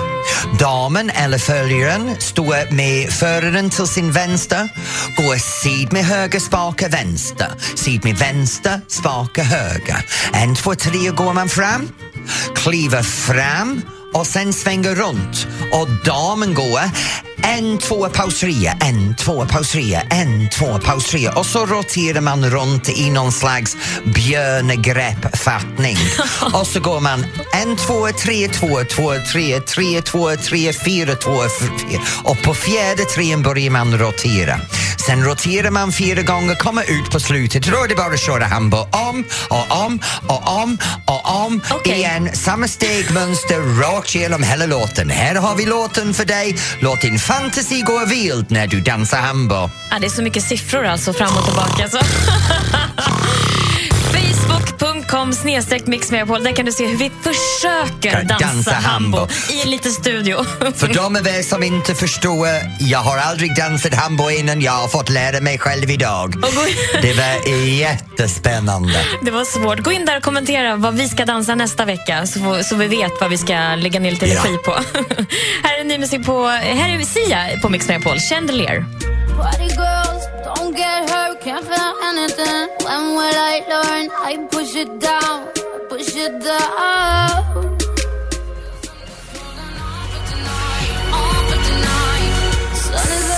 Damen 0.59 1.11
eller 1.11 1.39
följaren 1.39 2.17
står 2.19 2.75
med 2.75 3.11
föraren 3.13 3.71
till 3.71 3.87
sin 3.87 4.13
vänster, 4.13 4.69
går 5.17 5.37
sid 5.37 5.93
med 5.93 6.05
höger, 6.05 6.41
spaka 6.41 6.89
vänster, 6.89 7.49
sid 7.77 8.05
med 8.05 8.17
vänster, 8.17 8.81
spaka 8.89 9.43
höger. 9.43 10.07
En, 10.33 10.55
två, 10.55 10.75
tre 10.75 11.11
går 11.11 11.33
man 11.33 11.49
fram 11.49 11.89
kliver 12.55 13.03
fram 13.03 13.83
och 14.15 14.27
sen 14.27 14.53
svänger 14.53 14.95
runt 14.95 15.47
och 15.73 15.89
damen 16.05 16.55
går 16.55 16.81
en, 17.43 17.79
två, 17.79 18.09
paus, 18.09 18.41
tre, 18.41 18.73
en, 18.81 19.15
två, 19.15 19.47
paus, 19.47 19.71
tre, 19.73 20.01
en, 20.11 20.49
två, 20.49 20.79
paus, 20.79 21.11
tre 21.11 21.29
och 21.29 21.47
så 21.47 21.67
roterar 21.67 22.21
man 22.21 22.51
runt 22.51 22.89
i 22.89 23.11
någon 23.11 23.33
slags 23.33 23.77
björnegrepp-fattning. 24.05 25.97
och 26.53 26.67
så 26.67 26.81
går 26.81 27.01
man 27.01 27.27
en, 27.53 27.77
två, 27.77 28.09
tre, 28.09 28.49
två, 28.49 28.85
två, 28.91 29.15
tre, 29.33 29.61
tre, 29.61 30.03
två, 30.03 30.37
tre, 30.37 30.73
fyra, 30.73 31.15
två, 31.15 31.43
fyra 31.61 32.01
och 32.25 32.43
på 32.43 32.55
fjärde 32.55 33.05
trean 33.05 33.43
börjar 33.43 33.71
man 33.71 33.99
rotera. 33.99 34.61
Sen 35.07 35.25
roterar 35.25 35.71
man 35.71 35.93
fyra 35.93 36.23
gånger, 36.23 36.55
kommer 36.55 36.83
ut 36.83 37.11
på 37.11 37.21
slutet, 37.21 37.63
då 37.63 37.85
är 37.85 37.89
det 37.89 37.95
bara 37.95 38.15
att 38.15 38.21
köra 38.21 38.45
hambo 38.45 38.77
om 38.77 39.25
och 39.49 39.85
om 39.87 40.01
och 40.27 40.63
om 40.63 40.79
och 41.07 41.45
om 41.45 41.61
Okej. 41.71 41.93
igen. 41.93 42.31
Samma 42.35 42.69
stegmönster 42.69 43.81
rakt 43.83 44.15
igenom 44.15 44.43
hela 44.43 44.67
låten. 44.67 45.11
Här 45.11 45.35
har 45.35 45.57
vi 45.57 45.67
låten 45.67 46.15
för 46.15 46.25
dig. 46.25 46.57
Låt 46.81 47.01
din 47.01 47.19
Fantasy 47.31 47.83
går 47.83 48.07
vild 48.07 48.51
när 48.51 48.67
du 48.67 48.81
dansar 48.81 49.19
hambo. 49.19 49.55
Ja, 49.91 49.99
det 50.01 50.07
är 50.07 50.11
så 50.11 50.23
mycket 50.23 50.43
siffror 50.43 50.85
alltså 50.85 51.13
fram 51.13 51.37
och 51.37 51.45
tillbaka. 51.45 51.89
Så. 51.89 51.99
Facebook.com 55.11 55.33
snedstreck 55.33 55.87
mixmegapol. 55.87 56.43
Där 56.45 56.53
kan 56.53 56.67
du 56.67 56.73
se 56.73 56.87
hur 56.87 56.97
vi 56.97 57.11
försöker 57.23 58.25
dansa, 58.25 58.47
dansa 58.47 58.71
hambo 58.71 59.19
hambo. 59.19 59.33
i 59.53 59.63
en 59.63 59.71
liten 59.71 59.93
studio. 59.93 60.45
För 60.77 60.95
de 60.95 61.17
av 61.17 61.27
er 61.27 61.43
som 61.43 61.63
inte 61.63 61.95
förstår, 61.95 62.49
jag 62.79 62.99
har 62.99 63.19
aldrig 63.19 63.57
dansat 63.57 63.95
hambo 63.95 64.31
innan, 64.31 64.61
jag 64.61 64.73
har 64.73 64.89
fått 64.89 65.09
lära 65.09 65.41
mig 65.41 65.59
själv 65.59 65.91
idag. 65.91 66.35
Det 67.03 67.13
var 67.13 67.49
jättespännande. 67.67 69.01
Det 69.23 69.31
var 69.31 69.45
svårt. 69.45 69.79
Gå 69.79 69.93
in 69.93 70.05
där 70.05 70.17
och 70.17 70.23
kommentera 70.23 70.77
vad 70.77 70.95
vi 70.95 71.09
ska 71.09 71.25
dansa 71.25 71.55
nästa 71.55 71.85
vecka 71.85 72.27
så, 72.27 72.77
vi 72.77 72.87
vet 72.87 73.13
vad 73.21 73.31
vi 73.31 73.39
ska 73.39 73.75
lägga 73.77 74.01
ner 74.01 74.11
lite 74.11 74.27
Ja. 74.27 74.33
energi 74.33 74.57
på. 74.65 74.73
här 75.69 75.81
är 75.81 75.85
ny 75.85 75.99
musik 75.99 76.27
på... 76.27 76.47
Här 76.49 76.89
är 76.89 77.05
Sia 77.05 77.61
på 77.63 77.69
Mix 77.69 77.89
Megapol. 77.89 78.19
Chandelier. 78.19 78.85
Get 80.73 81.11
hurt, 81.11 81.41
can't 81.41 81.65
feel 81.65 81.95
anything. 82.05 82.69
When 82.85 83.03
will 83.17 83.39
I 83.53 83.65
learn? 83.69 84.11
I 84.13 84.47
push 84.51 84.77
it 84.77 85.01
down, 85.01 85.49
push 85.89 86.15
it 86.15 86.41
down. 86.41 87.70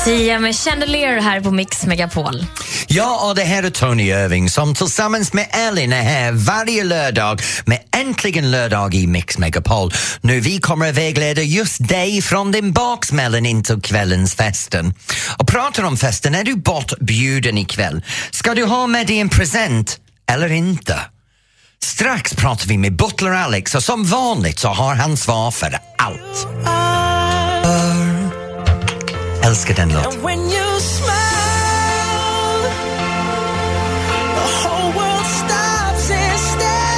Sia 0.04 0.38
med 0.38 0.56
Chandelier 0.56 1.20
här 1.20 1.40
på 1.40 1.50
Mix 1.50 1.86
Megapol. 1.86 2.46
Ja, 2.86 3.28
och 3.28 3.34
det 3.34 3.42
här 3.42 3.62
är 3.62 3.70
Tony 3.70 4.08
Irving 4.08 4.50
som 4.50 4.74
tillsammans 4.74 5.32
med 5.32 5.48
Elin 5.52 5.92
är 5.92 6.02
här 6.02 6.32
varje 6.32 6.84
lördag 6.84 7.40
med 7.64 7.78
Äntligen 7.96 8.50
lördag 8.50 8.94
i 8.94 9.06
Mix 9.06 9.38
Megapol. 9.38 9.92
Nu 10.20 10.40
vi 10.40 10.60
kommer 10.60 10.88
att 10.88 10.98
vägleda 10.98 11.42
just 11.42 11.88
dig 11.88 12.22
från 12.22 12.52
din 12.52 12.72
baksmällen 12.72 13.46
in 13.46 13.62
till 13.62 13.80
kvällens 13.80 14.34
festen. 14.34 14.94
Och 15.38 15.48
pratar 15.48 15.82
om 15.84 15.96
festen, 15.96 16.34
är 16.34 16.44
du 16.44 16.56
bortbjuden 16.56 17.58
ikväll? 17.58 18.04
Ska 18.30 18.54
du 18.54 18.64
ha 18.64 18.86
med 18.86 19.06
dig 19.06 19.18
en 19.18 19.28
present 19.28 19.98
eller 20.30 20.52
inte? 20.52 21.00
Strax 21.84 22.34
pratar 22.34 22.66
vi 22.66 22.78
med 22.78 22.96
Butler 22.96 23.30
Alex 23.30 23.74
och 23.74 23.82
som 23.82 24.04
vanligt 24.04 24.58
så 24.58 24.68
har 24.68 24.94
han 24.94 25.16
svar 25.16 25.50
för 25.50 25.78
allt. 25.98 26.46
Älskar 29.52 29.74
den 29.74 29.88
låten. 29.88 30.12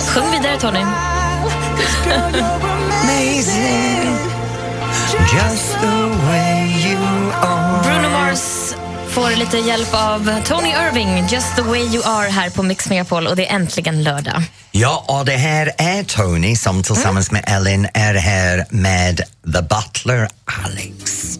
Sjung 0.09 0.31
vidare 0.33 0.61
Tony. 0.61 0.79
Girl, 0.79 0.87
you're 2.07 2.61
amazing. 3.03 4.19
Just 5.19 5.81
the 5.81 6.27
way 6.27 6.67
you 6.87 6.99
are 7.43 7.83
Bruno 7.83 8.11
Mars 8.11 8.75
får 9.09 9.37
lite 9.37 9.59
hjälp 9.59 9.95
av 9.95 10.43
Tony 10.45 10.69
Irving, 10.69 11.27
Just 11.27 11.57
the 11.57 11.63
way 11.63 11.81
you 11.81 12.03
are 12.05 12.29
här 12.29 12.51
på 12.51 12.63
Mix 12.63 12.89
Megapol 12.89 13.27
och 13.27 13.37
det 13.37 13.51
är 13.51 13.55
äntligen 13.55 14.03
lördag. 14.03 14.43
Ja, 14.71 15.05
och 15.09 15.25
det 15.25 15.37
här 15.37 15.73
är 15.79 16.03
Tony 16.03 16.57
som 16.57 16.83
tillsammans 16.83 17.31
med 17.31 17.45
Ellen 17.47 17.89
är 17.95 18.15
här 18.15 18.67
med 18.71 19.17
The 19.53 19.63
Butler 19.63 20.29
Alex. 20.65 21.39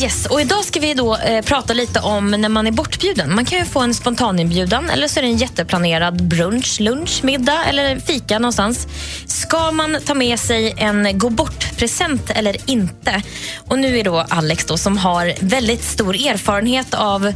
Yes, 0.00 0.26
och 0.26 0.40
idag 0.40 0.64
ska 0.64 0.80
vi 0.80 0.94
då 0.94 1.16
eh, 1.16 1.44
prata 1.44 1.72
lite 1.72 2.00
om 2.00 2.30
när 2.30 2.48
man 2.48 2.66
är 2.66 2.70
bortbjuden. 2.70 3.34
Man 3.34 3.44
kan 3.44 3.58
ju 3.58 3.64
få 3.64 3.80
en 3.80 3.94
spontaninbjudan 3.94 4.90
eller 4.90 5.08
så 5.08 5.18
är 5.20 5.22
det 5.22 5.28
en 5.28 5.36
jätteplanerad 5.36 6.22
brunch, 6.28 6.80
lunch, 6.80 7.20
middag 7.24 7.64
eller 7.68 7.98
fika 7.98 8.38
någonstans. 8.38 8.86
Ska 9.26 9.70
man 9.72 9.96
ta 10.04 10.14
med 10.14 10.38
sig 10.38 10.74
en 10.76 11.18
gå 11.18 11.30
bort-present 11.30 12.30
eller 12.30 12.56
inte? 12.70 13.22
Och 13.56 13.78
nu 13.78 13.98
är 13.98 14.04
då 14.04 14.18
Alex 14.28 14.64
då 14.64 14.76
som 14.76 14.98
har 14.98 15.32
väldigt 15.40 15.84
stor 15.84 16.14
erfarenhet 16.14 16.94
av... 16.94 17.26
Eh, 17.26 17.32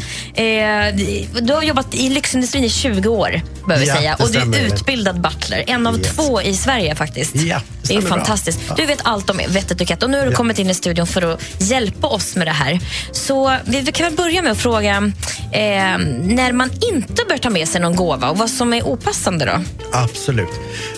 du 1.41 1.53
har 1.53 1.63
jobbat 1.63 1.95
i 1.95 2.09
lyxindustrin 2.09 2.65
i 2.65 2.71
20 2.71 3.09
år, 3.09 3.41
behöver 3.67 3.85
vi 3.87 3.91
Ja, 3.91 3.97
säga. 3.97 4.15
Och 4.15 4.31
du 4.31 4.39
är 4.39 4.67
utbildad 4.67 5.21
butler. 5.21 5.65
En 5.67 5.87
av 5.87 5.99
Yes. 5.99 6.17
två 6.17 6.43
i 6.43 6.55
Sverige 6.57 6.95
faktiskt. 6.95 7.37
Ja, 7.37 7.61
det 7.83 7.89
det 7.89 7.97
är 7.97 8.01
bra. 8.01 8.11
fantastiskt. 8.11 8.61
Ja. 8.69 8.75
Du 8.77 8.87
vet 8.87 9.01
allt 9.03 9.31
om 9.31 9.41
vett 9.49 9.71
och 9.71 10.03
och 10.03 10.11
nu 10.11 10.19
har 10.19 10.27
du 10.27 10.33
kommit 10.33 10.59
in 10.59 10.71
i 10.71 10.75
studion 10.75 11.07
för 11.07 11.33
att 11.33 11.41
hjälpa 11.59 12.07
oss 12.07 12.37
med 12.37 12.46
det 12.47 12.53
här. 12.53 12.81
Så 13.13 13.57
vi 13.65 13.81
vi 13.81 13.93
kan 13.93 14.07
väl 14.07 14.17
börja 14.17 14.43
med 14.43 14.53
att 14.53 14.59
fråga 14.59 14.97
eh, 15.53 15.99
när 16.23 16.53
man 16.53 16.71
inte 16.93 17.25
bör 17.29 17.39
ta 17.39 17.51
med 17.51 17.69
sig 17.69 17.81
någon 17.81 17.97
gåva 17.97 18.31
och 18.31 18.39
vad 18.39 18.51
som 18.51 18.73
är 18.73 18.83
opassande 18.83 19.45
då? 19.45 19.63
Absolut. 19.93 20.49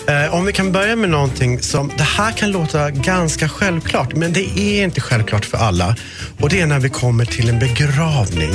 Eh, 0.07 0.33
om 0.35 0.45
vi 0.45 0.53
kan 0.53 0.71
börja 0.71 0.95
med 0.95 1.09
någonting 1.09 1.59
som, 1.59 1.91
det 1.97 2.03
här 2.03 2.31
kan 2.31 2.51
låta 2.51 2.89
ganska 2.89 3.49
självklart, 3.49 4.15
men 4.15 4.33
det 4.33 4.59
är 4.59 4.83
inte 4.83 5.01
självklart 5.01 5.45
för 5.45 5.57
alla. 5.57 5.95
Och 6.39 6.49
det 6.49 6.61
är 6.61 6.67
när 6.67 6.79
vi 6.79 6.89
kommer 6.89 7.25
till 7.25 7.49
en 7.49 7.59
begravning. 7.59 8.51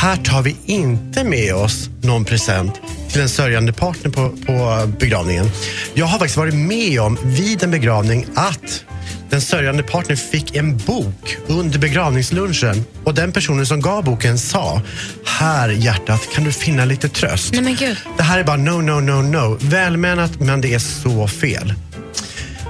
Här 0.00 0.16
tar 0.16 0.42
vi 0.42 0.56
inte 0.66 1.24
med 1.24 1.54
oss 1.54 1.90
någon 2.02 2.24
present 2.24 2.80
till 3.12 3.20
en 3.20 3.28
sörjande 3.28 3.72
partner 3.72 4.10
på, 4.10 4.28
på 4.46 4.86
begravningen. 4.98 5.50
Jag 5.94 6.06
har 6.06 6.18
faktiskt 6.18 6.36
varit 6.36 6.54
med 6.54 7.00
om 7.00 7.18
vid 7.24 7.62
en 7.62 7.70
begravning 7.70 8.26
att 8.34 8.84
den 9.30 9.40
sörjande 9.40 9.82
partnern 9.82 10.16
fick 10.16 10.56
en 10.56 10.76
bok 10.76 11.36
under 11.46 11.78
begravningslunchen 11.78 12.84
och 13.04 13.14
den 13.14 13.32
personen 13.32 13.66
som 13.66 13.80
gav 13.80 14.04
boken 14.04 14.38
sa 14.38 14.82
Här 15.24 15.68
hjärtat 15.68 16.28
kan 16.34 16.44
du 16.44 16.52
finna 16.52 16.84
lite 16.84 17.08
tröst. 17.08 17.52
Nej 17.52 17.62
men 17.62 17.74
gud. 17.74 17.96
Det 18.16 18.22
här 18.22 18.38
är 18.38 18.44
bara 18.44 18.56
no, 18.56 18.80
no, 18.80 19.00
no, 19.00 19.22
no. 19.22 19.58
Välmenat 19.60 20.40
men 20.40 20.60
det 20.60 20.74
är 20.74 20.78
så 20.78 21.28
fel. 21.28 21.74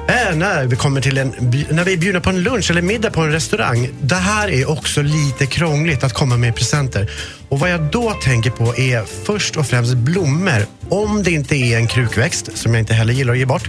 Äh, 0.08 0.36
när 0.36 0.64
vi 0.64 0.76
kommer 0.76 1.00
till 1.00 1.18
en, 1.18 1.28
när 1.70 1.84
vi 1.84 1.92
är 1.92 1.96
bjudna 1.96 2.20
på 2.20 2.30
en 2.30 2.42
lunch 2.42 2.70
eller 2.70 2.82
middag 2.82 3.10
på 3.10 3.20
en 3.20 3.32
restaurang. 3.32 3.88
Det 4.00 4.14
här 4.14 4.48
är 4.48 4.70
också 4.70 5.02
lite 5.02 5.46
krångligt 5.46 6.04
att 6.04 6.12
komma 6.12 6.36
med 6.36 6.56
presenter. 6.56 7.10
Och 7.48 7.58
vad 7.58 7.70
jag 7.70 7.82
då 7.82 8.10
tänker 8.10 8.50
på 8.50 8.76
är 8.76 9.04
först 9.24 9.56
och 9.56 9.66
främst 9.66 9.94
blommor. 9.94 10.66
Om 10.88 11.22
det 11.22 11.30
inte 11.30 11.56
är 11.56 11.76
en 11.76 11.86
krukväxt, 11.86 12.50
som 12.54 12.74
jag 12.74 12.82
inte 12.82 12.94
heller 12.94 13.12
gillar 13.12 13.32
att 13.32 13.38
ge 13.38 13.46
bort. 13.46 13.68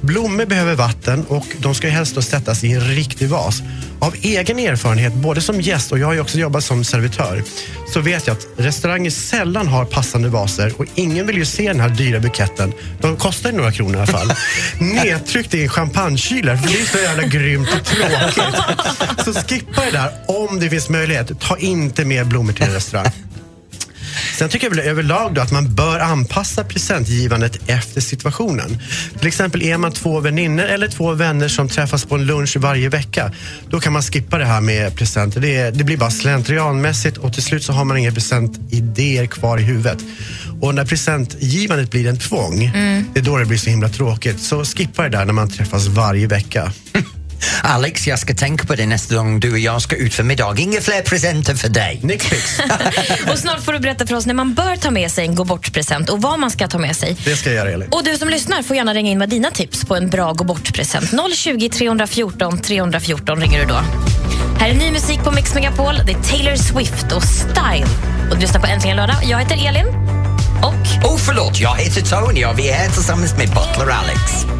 Blommor 0.00 0.46
behöver 0.46 0.74
vatten 0.74 1.24
och 1.28 1.46
de 1.58 1.74
ska 1.74 1.88
helst 1.88 2.14
då 2.14 2.22
sättas 2.22 2.64
i 2.64 2.72
en 2.72 2.80
riktig 2.80 3.28
vas. 3.28 3.62
Av 4.00 4.14
egen 4.22 4.58
erfarenhet, 4.58 5.14
både 5.14 5.40
som 5.40 5.60
gäst 5.60 5.92
och 5.92 5.98
jag 5.98 6.06
har 6.06 6.14
ju 6.14 6.20
också 6.20 6.38
jobbat 6.38 6.64
som 6.64 6.84
servitör, 6.84 7.42
så 7.92 8.00
vet 8.00 8.26
jag 8.26 8.36
att 8.36 8.46
restauranger 8.56 9.10
sällan 9.10 9.68
har 9.68 9.84
passande 9.84 10.28
vaser 10.28 10.72
och 10.76 10.84
ingen 10.94 11.26
vill 11.26 11.36
ju 11.36 11.44
se 11.44 11.68
den 11.68 11.80
här 11.80 11.88
dyra 11.88 12.20
buketten. 12.20 12.72
De 13.00 13.16
kostar 13.16 13.50
ju 13.50 13.56
några 13.56 13.72
kronor 13.72 13.94
i 13.94 13.96
alla 13.96 14.06
fall. 14.06 14.32
Nedtryckt 14.78 15.54
i 15.54 15.62
en 15.62 15.68
champagnekylare, 15.68 16.58
för 16.58 16.68
det 16.68 16.80
är 16.80 16.84
så 16.84 16.98
jävla 16.98 17.22
grymt 17.22 17.68
och 17.80 17.84
tråkigt. 17.84 18.54
Så 19.24 19.32
skippa 19.32 19.84
det 19.84 19.90
där 19.90 20.12
om 20.26 20.60
det 20.60 20.70
finns 20.70 20.88
möjlighet. 20.88 21.40
Ta 21.40 21.56
inte 21.56 22.04
med 22.04 22.26
blommor 22.26 22.52
till 22.52 22.64
en 22.64 22.72
restaurang. 22.72 23.09
Sen 24.40 24.48
tycker 24.48 24.66
jag 24.66 24.76
väl 24.76 24.86
överlag 24.88 25.34
då 25.34 25.40
att 25.40 25.52
man 25.52 25.74
bör 25.74 25.98
anpassa 25.98 26.64
presentgivandet 26.64 27.58
efter 27.66 28.00
situationen. 28.00 28.78
Till 29.18 29.26
exempel 29.26 29.62
är 29.62 29.76
man 29.76 29.92
två 29.92 30.20
väninnor 30.20 30.64
eller 30.64 30.88
två 30.88 31.12
vänner 31.12 31.48
som 31.48 31.68
träffas 31.68 32.04
på 32.04 32.14
en 32.14 32.26
lunch 32.26 32.56
varje 32.56 32.88
vecka. 32.88 33.32
Då 33.70 33.80
kan 33.80 33.92
man 33.92 34.02
skippa 34.02 34.38
det 34.38 34.44
här 34.44 34.60
med 34.60 34.96
presenter. 34.96 35.40
Det, 35.40 35.70
det 35.70 35.84
blir 35.84 35.96
bara 35.96 36.10
slentrianmässigt 36.10 37.16
och 37.16 37.32
till 37.32 37.42
slut 37.42 37.64
så 37.64 37.72
har 37.72 37.84
man 37.84 37.96
inga 37.96 38.12
presentidéer 38.12 39.26
kvar 39.26 39.58
i 39.58 39.62
huvudet. 39.62 39.98
Och 40.60 40.74
när 40.74 40.84
presentgivandet 40.84 41.90
blir 41.90 42.08
en 42.08 42.18
tvång, 42.18 42.70
det 43.14 43.20
är 43.20 43.24
då 43.24 43.36
det 43.36 43.46
blir 43.46 43.58
så 43.58 43.70
himla 43.70 43.88
tråkigt. 43.88 44.40
Så 44.40 44.64
skippa 44.64 45.02
det 45.02 45.08
där 45.08 45.24
när 45.24 45.32
man 45.32 45.50
träffas 45.50 45.86
varje 45.86 46.26
vecka. 46.26 46.72
Alex, 47.62 48.06
jag 48.06 48.18
ska 48.18 48.34
tänka 48.34 48.64
på 48.64 48.74
det 48.74 48.86
nästa 48.86 49.14
gång 49.14 49.40
du 49.40 49.52
och 49.52 49.58
jag 49.58 49.82
ska 49.82 49.96
ut 49.96 50.14
för 50.14 50.22
middag. 50.22 50.54
Inga 50.58 50.80
fler 50.80 51.02
presenter 51.02 51.54
för 51.54 51.68
dig. 51.68 52.00
Nixfix. 52.02 52.60
Och 53.30 53.38
snart 53.38 53.64
får 53.64 53.72
du 53.72 53.78
berätta 53.78 54.06
för 54.06 54.14
oss 54.14 54.26
när 54.26 54.34
man 54.34 54.54
bör 54.54 54.76
ta 54.76 54.90
med 54.90 55.10
sig 55.10 55.26
en 55.26 55.34
gå 55.34 55.44
bort-present 55.44 56.10
och 56.10 56.22
vad 56.22 56.38
man 56.40 56.50
ska 56.50 56.68
ta 56.68 56.78
med 56.78 56.96
sig. 56.96 57.16
Det 57.24 57.36
ska 57.36 57.50
jag 57.50 57.56
göra, 57.56 57.70
Elin. 57.70 57.88
Och 57.90 58.04
du 58.04 58.16
som 58.18 58.28
lyssnar 58.28 58.62
får 58.62 58.76
gärna 58.76 58.94
ringa 58.94 59.10
in 59.10 59.18
med 59.18 59.28
dina 59.28 59.50
tips 59.50 59.84
på 59.84 59.96
en 59.96 60.08
bra 60.10 60.32
gå 60.32 60.44
bort-present. 60.44 61.10
020 61.34 61.68
314 61.68 62.60
314 62.60 63.40
ringer 63.40 63.60
du 63.60 63.66
då. 63.66 63.80
Här 64.58 64.70
är 64.70 64.74
ny 64.74 64.90
musik 64.90 65.20
på 65.20 65.30
Mix 65.30 65.54
Megapol. 65.54 65.94
Det 66.06 66.12
är 66.12 66.22
Taylor 66.22 66.56
Swift 66.56 67.12
och 67.12 67.22
Style. 67.22 67.86
Och 68.30 68.34
du 68.34 68.40
lyssnar 68.40 68.60
på 68.60 68.66
Äntligen 68.66 68.96
lördag. 68.96 69.16
Jag 69.24 69.38
heter 69.38 69.68
Elin. 69.68 69.86
Och 70.62 71.10
Oh, 71.10 71.16
förlåt, 71.18 71.60
jag 71.60 71.76
heter 71.76 72.02
Tony 72.02 72.44
och 72.44 72.58
vi 72.58 72.68
är 72.68 72.74
här 72.74 72.88
tillsammans 72.90 73.36
med 73.36 73.48
Butler 73.48 73.90
Alex. 73.90 74.59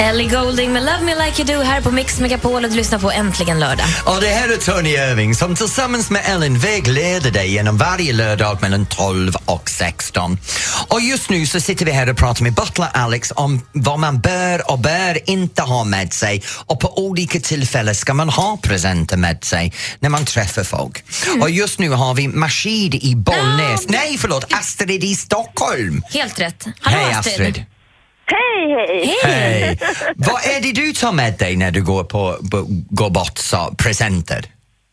Ellie 0.00 0.28
Goulding 0.28 0.72
med 0.72 0.82
Love 0.82 1.00
Me 1.00 1.26
Like 1.26 1.42
You 1.42 1.56
Do 1.56 1.64
här 1.64 1.80
på 1.80 1.90
Mix 1.90 2.20
Megapol 2.20 2.64
och 2.64 2.70
du 2.70 2.76
lyssnar 2.76 2.98
på 2.98 3.10
Äntligen 3.10 3.60
lördag. 3.60 3.86
Och 4.06 4.20
det 4.20 4.26
här 4.26 4.48
är 4.48 4.56
Tony 4.56 4.90
Irving 4.90 5.34
som 5.34 5.56
tillsammans 5.56 6.10
med 6.10 6.22
Ellen 6.24 6.58
vägleder 6.58 7.30
dig 7.30 7.50
genom 7.52 7.76
varje 7.78 8.12
lördag 8.12 8.58
mellan 8.62 8.86
12 8.86 9.32
och 9.44 9.70
16. 9.70 10.38
Och 10.88 11.00
just 11.00 11.30
nu 11.30 11.46
så 11.46 11.60
sitter 11.60 11.86
vi 11.86 11.92
här 11.92 12.10
och 12.10 12.16
pratar 12.16 12.42
med 12.42 12.54
Butler 12.54 12.88
Alex 12.92 13.32
om 13.36 13.60
vad 13.72 13.98
man 13.98 14.20
bör 14.20 14.70
och 14.70 14.78
bör 14.78 15.30
inte 15.30 15.62
ha 15.62 15.84
med 15.84 16.12
sig 16.12 16.42
och 16.66 16.80
på 16.80 16.98
olika 16.98 17.40
tillfällen 17.40 17.94
ska 17.94 18.14
man 18.14 18.28
ha 18.28 18.58
presenter 18.62 19.16
med 19.16 19.44
sig 19.44 19.72
när 19.98 20.08
man 20.08 20.24
träffar 20.24 20.64
folk. 20.64 21.04
Och 21.40 21.50
just 21.50 21.78
nu 21.78 21.90
har 21.90 22.14
vi 22.14 22.28
Mashid 22.28 22.94
i 22.94 23.14
Bollnäs. 23.16 23.88
Nej, 23.88 24.18
förlåt, 24.18 24.52
Astrid 24.52 25.04
i 25.04 25.14
Stockholm. 25.14 26.02
Helt 26.10 26.40
rätt. 26.40 26.66
Hallå 26.80 26.98
Hej 26.98 27.14
Astrid. 27.14 27.64
Hej, 28.30 28.74
hej! 28.76 29.14
Hej! 29.24 29.78
Vad 30.16 30.44
är 30.44 30.60
det 30.62 30.72
du 30.72 30.92
tar 30.92 31.12
med 31.12 31.38
dig 31.38 31.56
när 31.56 31.70
du 31.70 31.82
går 31.84 32.04
på, 32.04 32.36
går 32.90 33.10
bort 33.10 33.38
så, 33.38 33.74
presenter? 33.78 34.44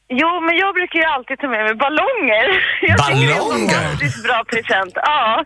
Jo, 0.10 0.41
men 0.46 0.58
jag 0.58 0.74
brukar 0.76 1.00
ju 1.00 1.06
alltid 1.06 1.39
ta 1.39 1.48
med 1.48 1.63
mig 1.65 1.76
ballonger. 1.76 2.48
Jag 2.82 2.98
tycker 3.06 3.20
det 3.22 3.26
är 3.28 3.32
en 3.32 3.38
Ballonger? 3.38 4.24
bra 4.28 4.43
present. 4.54 4.93
Ja. 4.96 5.43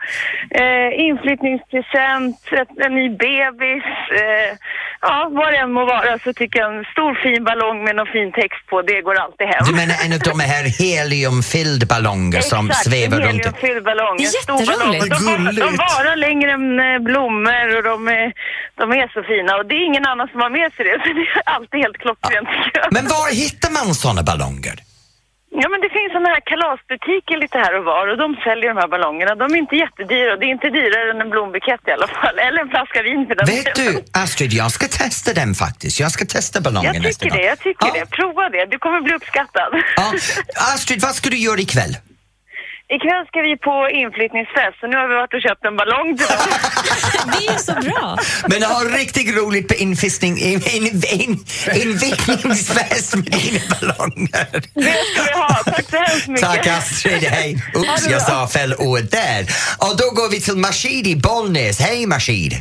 Eh, 0.61 0.89
inflyttningspresent, 1.07 2.37
en 2.85 2.95
ny 2.95 3.09
bebis. 3.09 3.85
Eh, 4.21 4.49
ja, 5.01 5.29
vad 5.31 5.47
det 5.53 5.57
än 5.57 5.71
må 5.71 5.85
vara 5.85 6.19
så 6.23 6.33
tycker 6.33 6.59
jag 6.59 6.75
en 6.77 6.85
stor 6.85 7.13
fin 7.23 7.43
ballong 7.43 7.83
med 7.83 7.95
någon 7.95 8.07
fin 8.07 8.31
text 8.31 8.61
på, 8.69 8.81
det 8.81 9.01
går 9.01 9.15
alltid 9.25 9.47
hem. 9.47 9.63
Du 9.65 9.73
menar 9.81 9.95
en 10.05 10.13
av 10.13 10.19
de 10.19 10.39
här 10.39 10.63
heliumfyllda 10.83 11.85
ballonger 11.85 12.41
som 12.41 12.69
Exakt, 12.69 12.85
svävar 12.85 13.17
runt? 13.19 13.27
heliumfylld 13.45 13.83
ballong. 13.83 14.17
Stor 14.19 14.65
ballong. 14.71 14.93
Jätteroligt. 14.93 15.19
De, 15.19 15.25
var, 15.25 15.53
de 15.67 15.77
varar 15.85 16.15
längre 16.15 16.51
än 16.57 16.79
eh, 16.79 16.99
blommor 17.09 17.67
och 17.77 17.83
de 17.91 18.07
är, 18.07 18.33
de 18.81 18.85
är 18.91 19.07
så 19.15 19.23
fina. 19.23 19.51
Och 19.57 19.65
det 19.65 19.75
är 19.75 19.85
ingen 19.91 20.05
annan 20.05 20.27
som 20.31 20.39
har 20.41 20.49
med 20.49 20.69
sig 20.73 20.85
det, 20.85 20.95
så 21.03 21.07
det 21.17 21.21
är 21.21 21.41
alltid 21.55 21.79
helt 21.85 21.97
klockrent 21.97 22.49
jag. 22.73 22.93
Men 22.93 23.03
var 23.07 23.35
hittar 23.43 23.71
man 23.77 23.93
såna 23.95 24.23
ballonger? 24.23 24.50
Ja, 25.61 25.67
men 25.69 25.81
det 25.81 25.89
finns 25.97 26.11
sådana 26.15 26.29
här 26.35 26.41
kalasbutiker 26.51 27.37
lite 27.43 27.57
här 27.57 27.73
och 27.79 27.83
var 27.91 28.05
och 28.11 28.17
de 28.17 28.29
säljer 28.45 28.69
de 28.73 28.77
här 28.83 28.87
ballongerna. 28.87 29.35
De 29.35 29.45
är 29.55 29.57
inte 29.65 29.75
jättedyra 29.75 30.35
det 30.39 30.45
är 30.45 30.51
inte 30.57 30.69
dyrare 30.69 31.11
än 31.11 31.21
en 31.21 31.29
blombukett 31.29 31.83
i 31.87 31.91
alla 31.91 32.07
fall. 32.07 32.35
Eller 32.47 32.59
en 32.61 32.69
flaska 32.69 32.99
vin 33.03 33.27
för 33.27 33.35
den 33.35 33.45
Vet 33.45 33.75
delen. 33.75 33.93
du, 33.95 34.19
Astrid, 34.23 34.53
jag 34.53 34.71
ska 34.71 34.87
testa 34.87 35.33
den 35.33 35.53
faktiskt. 35.55 35.99
Jag 35.99 36.11
ska 36.11 36.25
testa 36.25 36.61
ballongen 36.61 36.93
Jag 36.93 37.03
nästa 37.03 37.23
tycker 37.23 37.29
gång. 37.35 37.39
det, 37.41 37.45
jag 37.53 37.59
tycker 37.59 37.87
Ja. 37.87 37.93
det. 37.99 38.05
Prova 38.05 38.49
det, 38.49 38.65
du 38.65 38.77
kommer 38.79 39.01
bli 39.01 39.13
uppskattad. 39.13 39.71
Ja. 39.95 40.13
Astrid, 40.73 41.01
vad 41.01 41.15
ska 41.15 41.29
du 41.29 41.37
göra 41.37 41.59
ikväll? 41.59 41.97
Ikväll 42.95 43.25
ska 43.27 43.41
vi 43.41 43.57
på 43.57 43.75
inflyttningsfest 44.01 44.75
så 44.79 44.87
nu 44.87 44.95
har 44.97 45.07
vi 45.11 45.15
varit 45.15 45.33
och 45.33 45.41
köpt 45.47 45.65
en 45.65 45.75
ballong. 45.77 46.09
Det 47.33 47.47
är 47.53 47.57
så 47.57 47.73
bra. 47.73 48.17
Men 48.47 48.63
ha 48.63 48.79
riktigt 48.83 49.37
roligt 49.37 49.67
på 49.67 49.73
infistning, 49.73 50.37
in, 50.37 50.61
in, 50.75 50.85
in, 51.19 51.31
invickningsfest 51.83 53.15
med 53.15 53.23
dina 53.23 53.61
ballonger. 53.71 54.47
Det 54.73 54.97
ska 55.09 55.23
vi 55.23 55.33
ha. 55.41 55.63
Tack 55.65 55.89
så 55.89 55.97
hemskt 55.97 56.27
mycket. 56.27 56.49
Tack 56.49 56.67
Astrid, 56.67 57.23
hej. 57.23 57.57
Oops, 57.75 58.07
jag 58.09 58.21
sa 58.21 58.47
fel 58.47 58.75
ord 58.77 59.05
där. 59.11 59.41
Och 59.85 59.97
då 59.97 60.05
går 60.21 60.29
vi 60.31 60.41
till 60.41 60.57
Mashid 60.57 61.07
i 61.07 61.15
Bollnäs. 61.15 61.79
Hej 61.79 62.05
Mashid. 62.05 62.53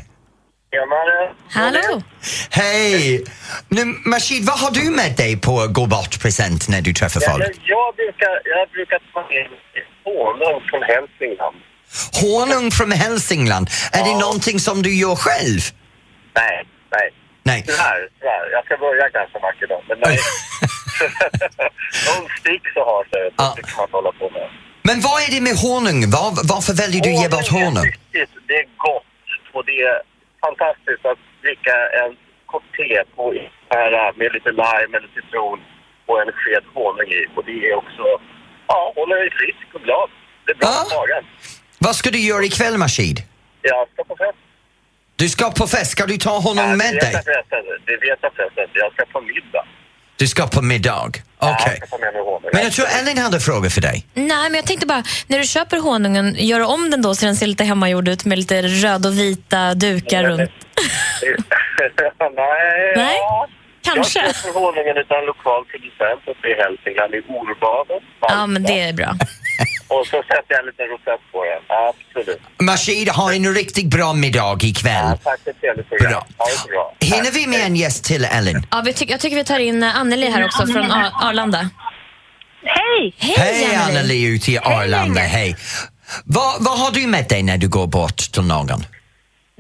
Tjenare! 0.73 1.33
Hallå. 1.51 2.03
Hej! 2.51 3.25
Nu, 3.69 3.85
Mashid, 3.85 4.45
vad 4.45 4.59
har 4.59 4.71
du 4.71 4.91
med 4.91 5.17
dig 5.17 5.41
på 5.41 5.67
gå 5.71 5.87
bort-present 5.87 6.69
när 6.69 6.83
du 6.83 6.93
träffar 6.93 7.21
folk? 7.21 7.43
jag, 7.65 7.95
brukar, 7.95 8.35
jag 8.45 8.69
brukar 8.71 8.99
ta 9.13 9.21
med 9.21 9.47
honung 10.11 10.61
från 10.71 10.83
Hälsingland. 10.83 11.57
Honung 12.23 12.71
från 12.71 12.93
Hälsingland. 12.93 13.67
Är 13.93 14.05
det 14.05 14.19
någonting 14.27 14.59
som 14.61 14.83
du 14.83 14.93
gör 15.03 15.17
själv? 15.27 15.61
Nej, 16.35 16.57
nej. 16.97 17.09
Nej. 17.43 17.65
Tyvärr, 17.67 18.09
tyvärr. 18.21 18.47
Jag 18.53 18.65
ska 18.65 18.77
börja 18.77 19.11
kanske 19.11 19.39
en 19.39 19.43
vacker 19.43 19.67
dag, 19.67 19.83
men 19.89 19.99
nej. 20.05 20.19
Någon 22.07 22.29
stick 22.41 22.63
så 22.75 22.81
har 22.91 23.03
sig, 23.13 23.25
Ja. 23.37 23.53
det 23.57 23.63
kan 23.63 23.77
man 23.83 23.89
hålla 23.93 24.13
på 24.13 24.31
med. 24.31 24.49
Men 24.83 25.01
vad 25.01 25.19
är 25.25 25.31
det 25.35 25.41
med 25.49 25.57
honung? 25.67 26.01
Var, 26.17 26.29
varför 26.55 26.73
väljer 26.83 27.03
du 27.07 27.11
ge 27.23 27.29
bort 27.29 27.49
Honung 27.49 27.91
är 28.13 28.27
det 28.49 28.57
är 28.63 28.67
gott 28.77 29.07
och 29.55 29.65
det 29.71 29.79
är 29.91 29.99
fantastiskt 30.47 31.05
att 31.11 31.23
dricka 31.45 31.77
en 32.01 32.11
kopp 32.53 32.67
te 32.77 33.05
på 33.17 33.25
med 34.21 34.29
lite 34.37 34.51
lime 34.63 34.93
eller 34.99 35.11
citron 35.17 35.59
och 36.09 36.17
en 36.23 36.33
sked 36.41 36.65
honung 36.75 37.11
i. 37.21 37.23
Och 37.37 37.45
det 37.49 37.59
är 37.71 37.75
också, 37.83 38.05
ja, 38.73 38.93
håller 38.99 39.17
dig 39.23 39.31
frisk 39.41 39.67
och 39.77 39.83
glad. 39.87 40.09
Det 40.47 40.53
är 40.53 40.57
bra 40.57 40.69
Ja. 40.69 40.87
för 40.91 40.97
magen. 41.01 41.25
Vad 41.87 41.95
ska 41.97 42.11
du 42.11 42.19
göra 42.31 42.45
ikväll, 42.45 42.77
Mashid? 42.85 43.17
Jag 43.63 43.89
ska 43.93 44.05
på 44.05 44.17
fest. 44.17 44.39
Du 45.17 45.29
ska 45.29 45.51
på 45.51 45.67
fest. 45.67 45.91
Ska 45.91 46.07
du 46.07 46.17
ta 46.17 46.39
honom 46.49 46.69
Ja, 46.71 46.77
med 46.83 46.93
det 46.95 47.01
dig? 47.01 47.13
vet 47.13 47.13
jag 47.15 47.25
förresten. 47.25 47.63
Det 47.87 47.97
vet 48.07 48.19
jag 48.23 48.33
förresten. 48.37 48.65
Jag 48.83 48.93
ska 48.93 49.03
på 49.17 49.21
middag. 49.21 49.65
Du 50.17 50.27
ska 50.27 50.47
på 50.47 50.63
middag? 50.63 51.03
Okej. 51.07 51.23
Ja, 51.41 51.57
jag 51.67 51.77
ska 51.77 51.87
ta 51.87 51.99
med 51.99 52.13
mig 52.15 52.23
honung. 52.23 52.51
Men 52.53 52.63
jag 52.63 52.73
tror 52.73 52.87
Ellen 53.01 53.19
hade 53.19 53.37
en 53.37 53.41
fråga 53.41 53.71
för 53.71 53.81
dig. 53.81 54.07
Nej, 54.15 54.27
men 54.51 54.55
jag 54.55 54.67
tänkte 54.67 54.87
bara, 54.87 55.05
när 55.27 55.39
du 55.39 55.45
köper 55.45 55.77
honungen, 55.77 56.35
gör 56.39 56.61
om 56.61 56.91
den 56.91 57.03
då 57.03 57.15
så 57.15 57.27
den 57.27 57.37
ser 57.37 57.47
lite 57.47 57.65
hemmagjord 57.65 58.09
ut 58.09 58.25
med 58.25 58.39
lite 58.39 58.63
röd 58.63 59.07
och 59.07 59.19
vita 59.19 59.75
dukar 59.75 60.25
runt. 60.25 60.51
Nej, 61.21 62.93
Nej, 62.97 63.17
ja. 63.17 63.49
Kanske. 63.83 64.19
Jag 64.21 64.37
köper 64.37 64.61
honungen 64.61 64.97
utan 64.97 65.19
en 65.19 65.25
lokal 65.27 65.65
producent 65.71 66.23
uppe 66.33 66.49
i 66.49 66.55
Hälsingland 66.63 67.15
i 67.15 67.21
Orbaden. 67.39 68.01
Ja, 68.21 68.47
men 68.47 68.63
det 68.63 68.81
är 68.81 68.93
bra. 68.93 69.11
Och 69.89 70.07
så 70.07 70.17
sätter 70.23 70.45
jag 70.49 70.61
en 70.61 70.67
liten 70.67 70.87
rosett 70.87 71.21
på 71.33 71.45
den. 71.45 71.63
Absolut. 71.89 72.41
Mashid, 72.63 73.09
ha 73.09 73.33
en 73.35 73.55
riktigt 73.55 73.87
bra 73.87 74.13
middag 74.13 74.59
ikväll. 74.63 74.93
Ja, 74.95 75.17
tack 75.25 75.41
ett 75.47 75.61
trevligt. 75.61 75.89
Bra. 75.89 76.27
Ha 76.39 76.47
det 76.47 76.53
så 76.53 76.69
bra. 76.69 76.95
Hinner 77.01 77.31
vi 77.31 77.47
med 77.47 77.61
en 77.67 77.77
gäst 77.77 78.05
till, 78.05 78.25
Ellen? 78.25 78.67
Ja, 78.71 78.83
vi 78.85 78.93
tyck, 78.93 79.11
jag 79.11 79.21
tycker 79.21 79.37
vi 79.37 79.45
tar 79.45 79.59
in 79.59 79.83
eh, 79.83 79.97
Anneli 79.97 80.31
här 80.31 80.45
också 80.45 80.67
från 80.67 80.91
Ar- 80.91 81.13
Arlanda. 81.29 81.71
Hej! 82.65 83.15
Hej 83.19 83.77
Anneli 83.77 84.23
ute 84.27 84.53
i 84.53 84.59
Arlanda, 84.59 85.21
hej. 85.21 85.57
Vad, 86.25 86.65
vad 86.65 86.79
har 86.79 86.91
du 86.91 87.07
med 87.07 87.29
dig 87.29 87.43
när 87.43 87.59
du 87.59 87.69
går 87.69 87.87
bort 87.87 88.17
till 88.17 88.43
någon? 88.43 88.85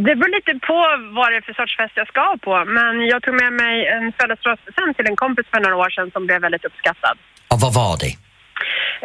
Det 0.06 0.14
beror 0.16 0.32
lite 0.38 0.66
på 0.70 0.78
vad 1.16 1.26
det 1.30 1.36
är 1.36 1.44
för 1.48 1.56
sorts 1.60 1.76
fest 1.76 1.94
jag 1.96 2.08
ska 2.08 2.26
på. 2.46 2.64
Men 2.78 3.06
jag 3.12 3.22
tog 3.22 3.34
med 3.42 3.52
mig 3.52 3.74
en 3.86 4.12
födelsedagspresent 4.18 4.96
till 4.96 5.06
en 5.06 5.16
kompis 5.16 5.46
för 5.52 5.60
några 5.60 5.76
år 5.76 5.90
sedan 5.90 6.10
som 6.14 6.26
blev 6.26 6.40
väldigt 6.46 6.64
uppskattad. 6.64 7.16
Och 7.52 7.60
vad 7.64 7.72
var 7.80 7.94
det? 8.02 8.12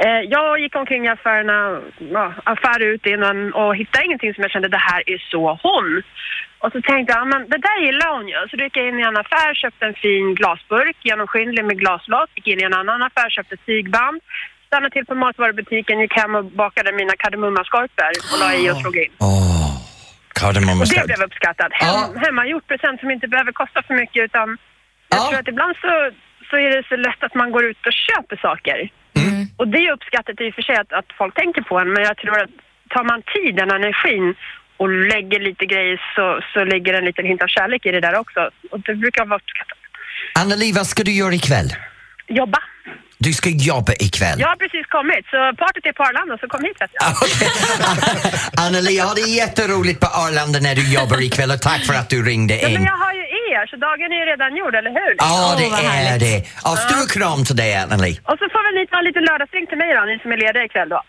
Eh, 0.03 0.21
jag 0.35 0.59
gick 0.59 0.75
omkring 0.75 1.05
i 1.05 1.09
affärerna, 1.09 1.57
ja, 2.17 2.33
affär 2.43 2.79
ut 2.91 3.05
innan 3.05 3.53
och 3.53 3.75
hittade 3.75 4.05
ingenting 4.05 4.33
som 4.33 4.41
jag 4.41 4.51
kände 4.51 4.67
det 4.67 4.85
här 4.89 5.01
är 5.13 5.19
så 5.31 5.59
hon. 5.63 6.03
Och 6.63 6.71
så 6.71 6.81
tänkte 6.81 7.13
jag, 7.13 7.21
ja, 7.21 7.25
men 7.25 7.41
det 7.53 7.57
där 7.67 7.77
gillar 7.85 8.09
hon 8.15 8.27
ju. 8.27 8.39
Så 8.49 8.55
gick 8.63 8.77
jag 8.77 8.87
in 8.87 8.99
i 8.99 9.03
en 9.03 9.17
affär, 9.17 9.53
köpte 9.53 9.85
en 9.85 9.93
fin 9.93 10.35
glasburk, 10.35 10.97
genomskinlig 11.09 11.65
med 11.65 11.79
glaslock. 11.79 12.29
Gick 12.35 12.47
in 12.47 12.61
i 12.61 12.63
en 12.63 12.79
annan 12.81 13.03
affär, 13.07 13.29
köpte 13.29 13.57
tygband. 13.57 14.21
Stannade 14.67 14.93
till 14.93 15.05
på 15.05 15.15
matvarubutiken, 15.15 15.99
gick 15.99 16.13
hem 16.21 16.35
och 16.35 16.45
bakade 16.45 16.91
mina 16.91 17.13
kardemummaskorpor 17.21 18.13
och 18.31 18.39
la 18.41 18.47
i 18.53 18.71
och 18.71 18.77
slog 18.77 18.97
in. 18.97 19.11
Åh, 19.19 19.64
Och 20.81 20.87
det 21.07 21.13
blev 21.13 21.21
uppskattat. 21.29 21.71
Hem, 21.71 22.15
Hemmagjort 22.23 22.67
present 22.67 22.99
som 22.99 23.11
inte 23.11 23.27
behöver 23.27 23.51
kosta 23.51 23.79
för 23.87 23.93
mycket 24.01 24.23
utan 24.27 24.57
jag 25.09 25.19
tror 25.29 25.39
att 25.39 25.47
ibland 25.47 25.75
så, 25.81 25.93
så 26.49 26.55
är 26.65 26.69
det 26.75 26.83
så 26.89 26.95
lätt 26.95 27.21
att 27.27 27.35
man 27.41 27.51
går 27.51 27.63
ut 27.71 27.81
och 27.89 27.93
köper 28.07 28.37
saker. 28.47 28.77
Och 29.57 29.67
det 29.67 29.77
är 29.85 29.91
uppskattat 29.91 30.41
i 30.41 30.49
och 30.49 30.55
för 30.57 30.61
sig 30.61 30.75
att, 30.75 30.93
att 30.93 31.09
folk 31.17 31.33
tänker 31.35 31.61
på 31.61 31.79
en 31.79 31.89
men 31.93 32.03
jag 32.03 32.17
tror 32.17 32.37
att 32.43 32.49
tar 32.89 33.03
man 33.03 33.21
tiden, 33.35 33.71
energin 33.71 34.35
och 34.77 34.89
lägger 34.89 35.39
lite 35.39 35.65
grejer 35.65 36.01
så, 36.15 36.25
så 36.53 36.63
ligger 36.63 36.93
en 36.93 37.05
liten 37.05 37.25
hint 37.25 37.41
av 37.43 37.47
kärlek 37.47 37.85
i 37.85 37.91
det 37.91 38.01
där 38.01 38.15
också. 38.23 38.49
Och 38.71 38.79
det 38.79 38.95
brukar 38.95 39.25
vara 39.25 39.39
uppskattat. 39.39 39.77
Anneli, 40.39 40.71
vad 40.71 40.87
ska 40.87 41.03
du 41.03 41.11
göra 41.11 41.33
ikväll? 41.33 41.69
Jobba. 42.27 42.59
Du 43.17 43.33
ska 43.33 43.49
jobba 43.49 43.93
ikväll. 43.99 44.39
Jag 44.39 44.47
har 44.47 44.55
precis 44.55 44.85
kommit 44.97 45.25
så 45.33 45.37
partyt 45.57 45.85
är 45.85 45.93
på 45.93 46.03
Arlanda 46.03 46.37
så 46.41 46.47
kom 46.47 46.63
hit 46.63 46.77
vet 46.81 46.91
jag. 46.93 47.05
Anneli, 48.65 48.99
ha 48.99 49.13
det 49.13 49.21
jätteroligt 49.21 49.99
på 49.99 50.07
Arlanda 50.07 50.59
när 50.59 50.75
du 50.75 50.93
jobbar 50.93 51.21
ikväll 51.23 51.51
och 51.51 51.61
tack 51.61 51.85
för 51.85 51.93
att 51.93 52.09
du 52.09 52.23
ringde 52.25 52.53
Ja, 52.55 52.61
men 52.69 52.71
in. 52.81 52.83
jag 52.83 52.97
har 53.05 53.13
ju 53.13 53.21
er 53.53 53.67
så 53.71 53.75
dagen 53.87 54.11
är 54.15 54.19
ju 54.23 54.25
redan 54.33 54.55
gjord, 54.59 54.75
eller 54.75 54.89
hur? 54.99 55.15
Ja, 55.17 55.55
det 55.57 55.65
är 56.13 56.19
det. 56.19 56.47
Ja, 56.63 56.75
stor 56.75 57.07
kram 57.19 57.45
till 57.45 57.55
dig, 57.55 57.75
Anneli. 57.75 58.19
Och 58.23 58.37
så 58.41 58.45
får 58.53 58.61
väl 58.67 58.75
ni 58.81 58.87
ta 58.87 59.01
lite 59.01 59.19
lördagsdrink 59.19 59.69
till 59.69 59.77
mig 59.77 59.89
då, 59.97 60.01
ni 60.11 60.19
som 60.19 60.31
är 60.31 60.37
lediga 60.37 60.63
ikväll 60.63 60.89
då. 60.89 61.01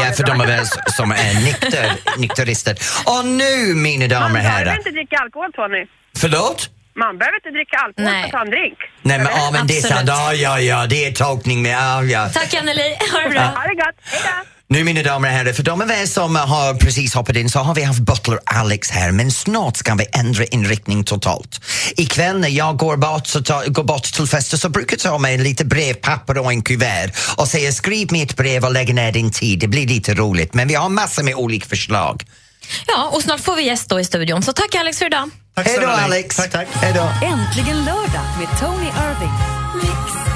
Ja, 0.00 0.12
för 0.16 0.22
de 0.30 0.40
är 0.40 0.46
väl 0.46 0.66
som 0.98 1.10
är 1.12 1.34
nykter, 1.44 1.92
nykterister. 2.18 2.74
Och 3.12 3.24
nu, 3.26 3.74
mina 3.74 4.06
damer 4.06 4.20
Man 4.20 4.30
och 4.30 4.36
behöver 4.42 4.64
herrar. 4.64 4.76
inte 4.78 4.90
dricka 4.90 5.16
alkohol 5.18 5.52
Tony. 5.52 5.86
Förlåt? 6.18 6.70
Man 7.02 7.18
behöver 7.18 7.36
inte 7.36 7.50
dricka 7.50 7.76
alkohol 7.84 8.10
för 8.10 8.26
att 8.26 8.30
ta 8.30 8.40
en 8.40 8.50
drink. 8.50 8.78
Nej, 9.02 9.18
men, 9.18 9.28
ja, 9.36 9.50
men 9.52 9.66
det 9.66 9.78
är 9.78 9.82
sant. 9.82 10.08
Ja, 10.08 10.34
ja, 10.34 10.60
ja, 10.60 10.86
det 10.86 11.06
är 11.06 11.12
tolkning 11.12 11.62
med... 11.62 11.72
Ja, 11.72 12.02
ja. 12.02 12.28
Tack 12.28 12.54
Anneli, 12.54 12.96
ha 13.12 13.18
det 13.20 13.30
bra. 13.30 13.40
Ha 13.40 13.62
det 13.70 13.74
gott, 13.74 13.98
hejdå! 14.02 14.48
Nu 14.68 14.84
mina 14.84 15.02
damer 15.02 15.28
och 15.28 15.34
herrar, 15.34 15.52
för 15.52 15.62
de 15.62 15.80
av 15.80 15.90
er 15.90 16.06
som 16.06 16.36
har 16.36 16.74
precis 16.74 17.14
hoppat 17.14 17.36
in 17.36 17.50
så 17.50 17.58
har 17.58 17.74
vi 17.74 17.82
haft 17.82 18.00
Butler 18.00 18.38
Alex 18.44 18.90
här 18.90 19.12
men 19.12 19.30
snart 19.30 19.76
ska 19.76 19.94
vi 19.94 20.06
ändra 20.12 20.44
inriktning 20.44 21.04
totalt. 21.04 21.60
Ikväll 21.96 22.40
när 22.40 22.48
jag 22.48 22.76
går 22.76 22.96
bort, 22.96 23.26
så 23.26 23.42
ta, 23.42 23.62
går 23.66 23.84
bort 23.84 24.02
till 24.02 24.26
fester 24.26 24.56
så 24.56 24.68
brukar 24.68 24.94
jag 24.94 25.00
ta 25.00 25.18
med 25.18 25.40
lite 25.40 25.64
brevpapper 25.64 26.38
och 26.38 26.52
en 26.52 26.62
kuvert 26.62 27.10
och 27.36 27.48
säga 27.48 27.72
skriv 27.72 28.12
mig 28.12 28.22
ett 28.22 28.36
brev 28.36 28.64
och 28.64 28.72
lägg 28.72 28.94
ner 28.94 29.12
din 29.12 29.30
tid, 29.30 29.58
det 29.58 29.68
blir 29.68 29.86
lite 29.86 30.14
roligt 30.14 30.54
men 30.54 30.68
vi 30.68 30.74
har 30.74 30.88
massor 30.88 31.22
med 31.22 31.34
olika 31.34 31.66
förslag. 31.66 32.22
Ja, 32.86 33.10
och 33.12 33.22
snart 33.22 33.40
får 33.40 33.56
vi 33.56 33.62
gäst 33.62 33.88
då 33.88 34.00
i 34.00 34.04
studion. 34.04 34.42
Så 34.42 34.52
tack 34.52 34.74
Alex 34.74 34.98
för 34.98 35.06
idag. 35.06 35.30
Hej 35.56 35.78
då 35.80 35.88
Alex! 35.88 36.36
Tack, 36.36 36.50
tack. 36.50 36.68
Hej 36.72 36.92
då! 36.92 37.26
Äntligen 37.26 37.84
lördag 37.84 38.24
med 38.38 38.58
Tony 38.60 38.86
Irving. 38.86 40.35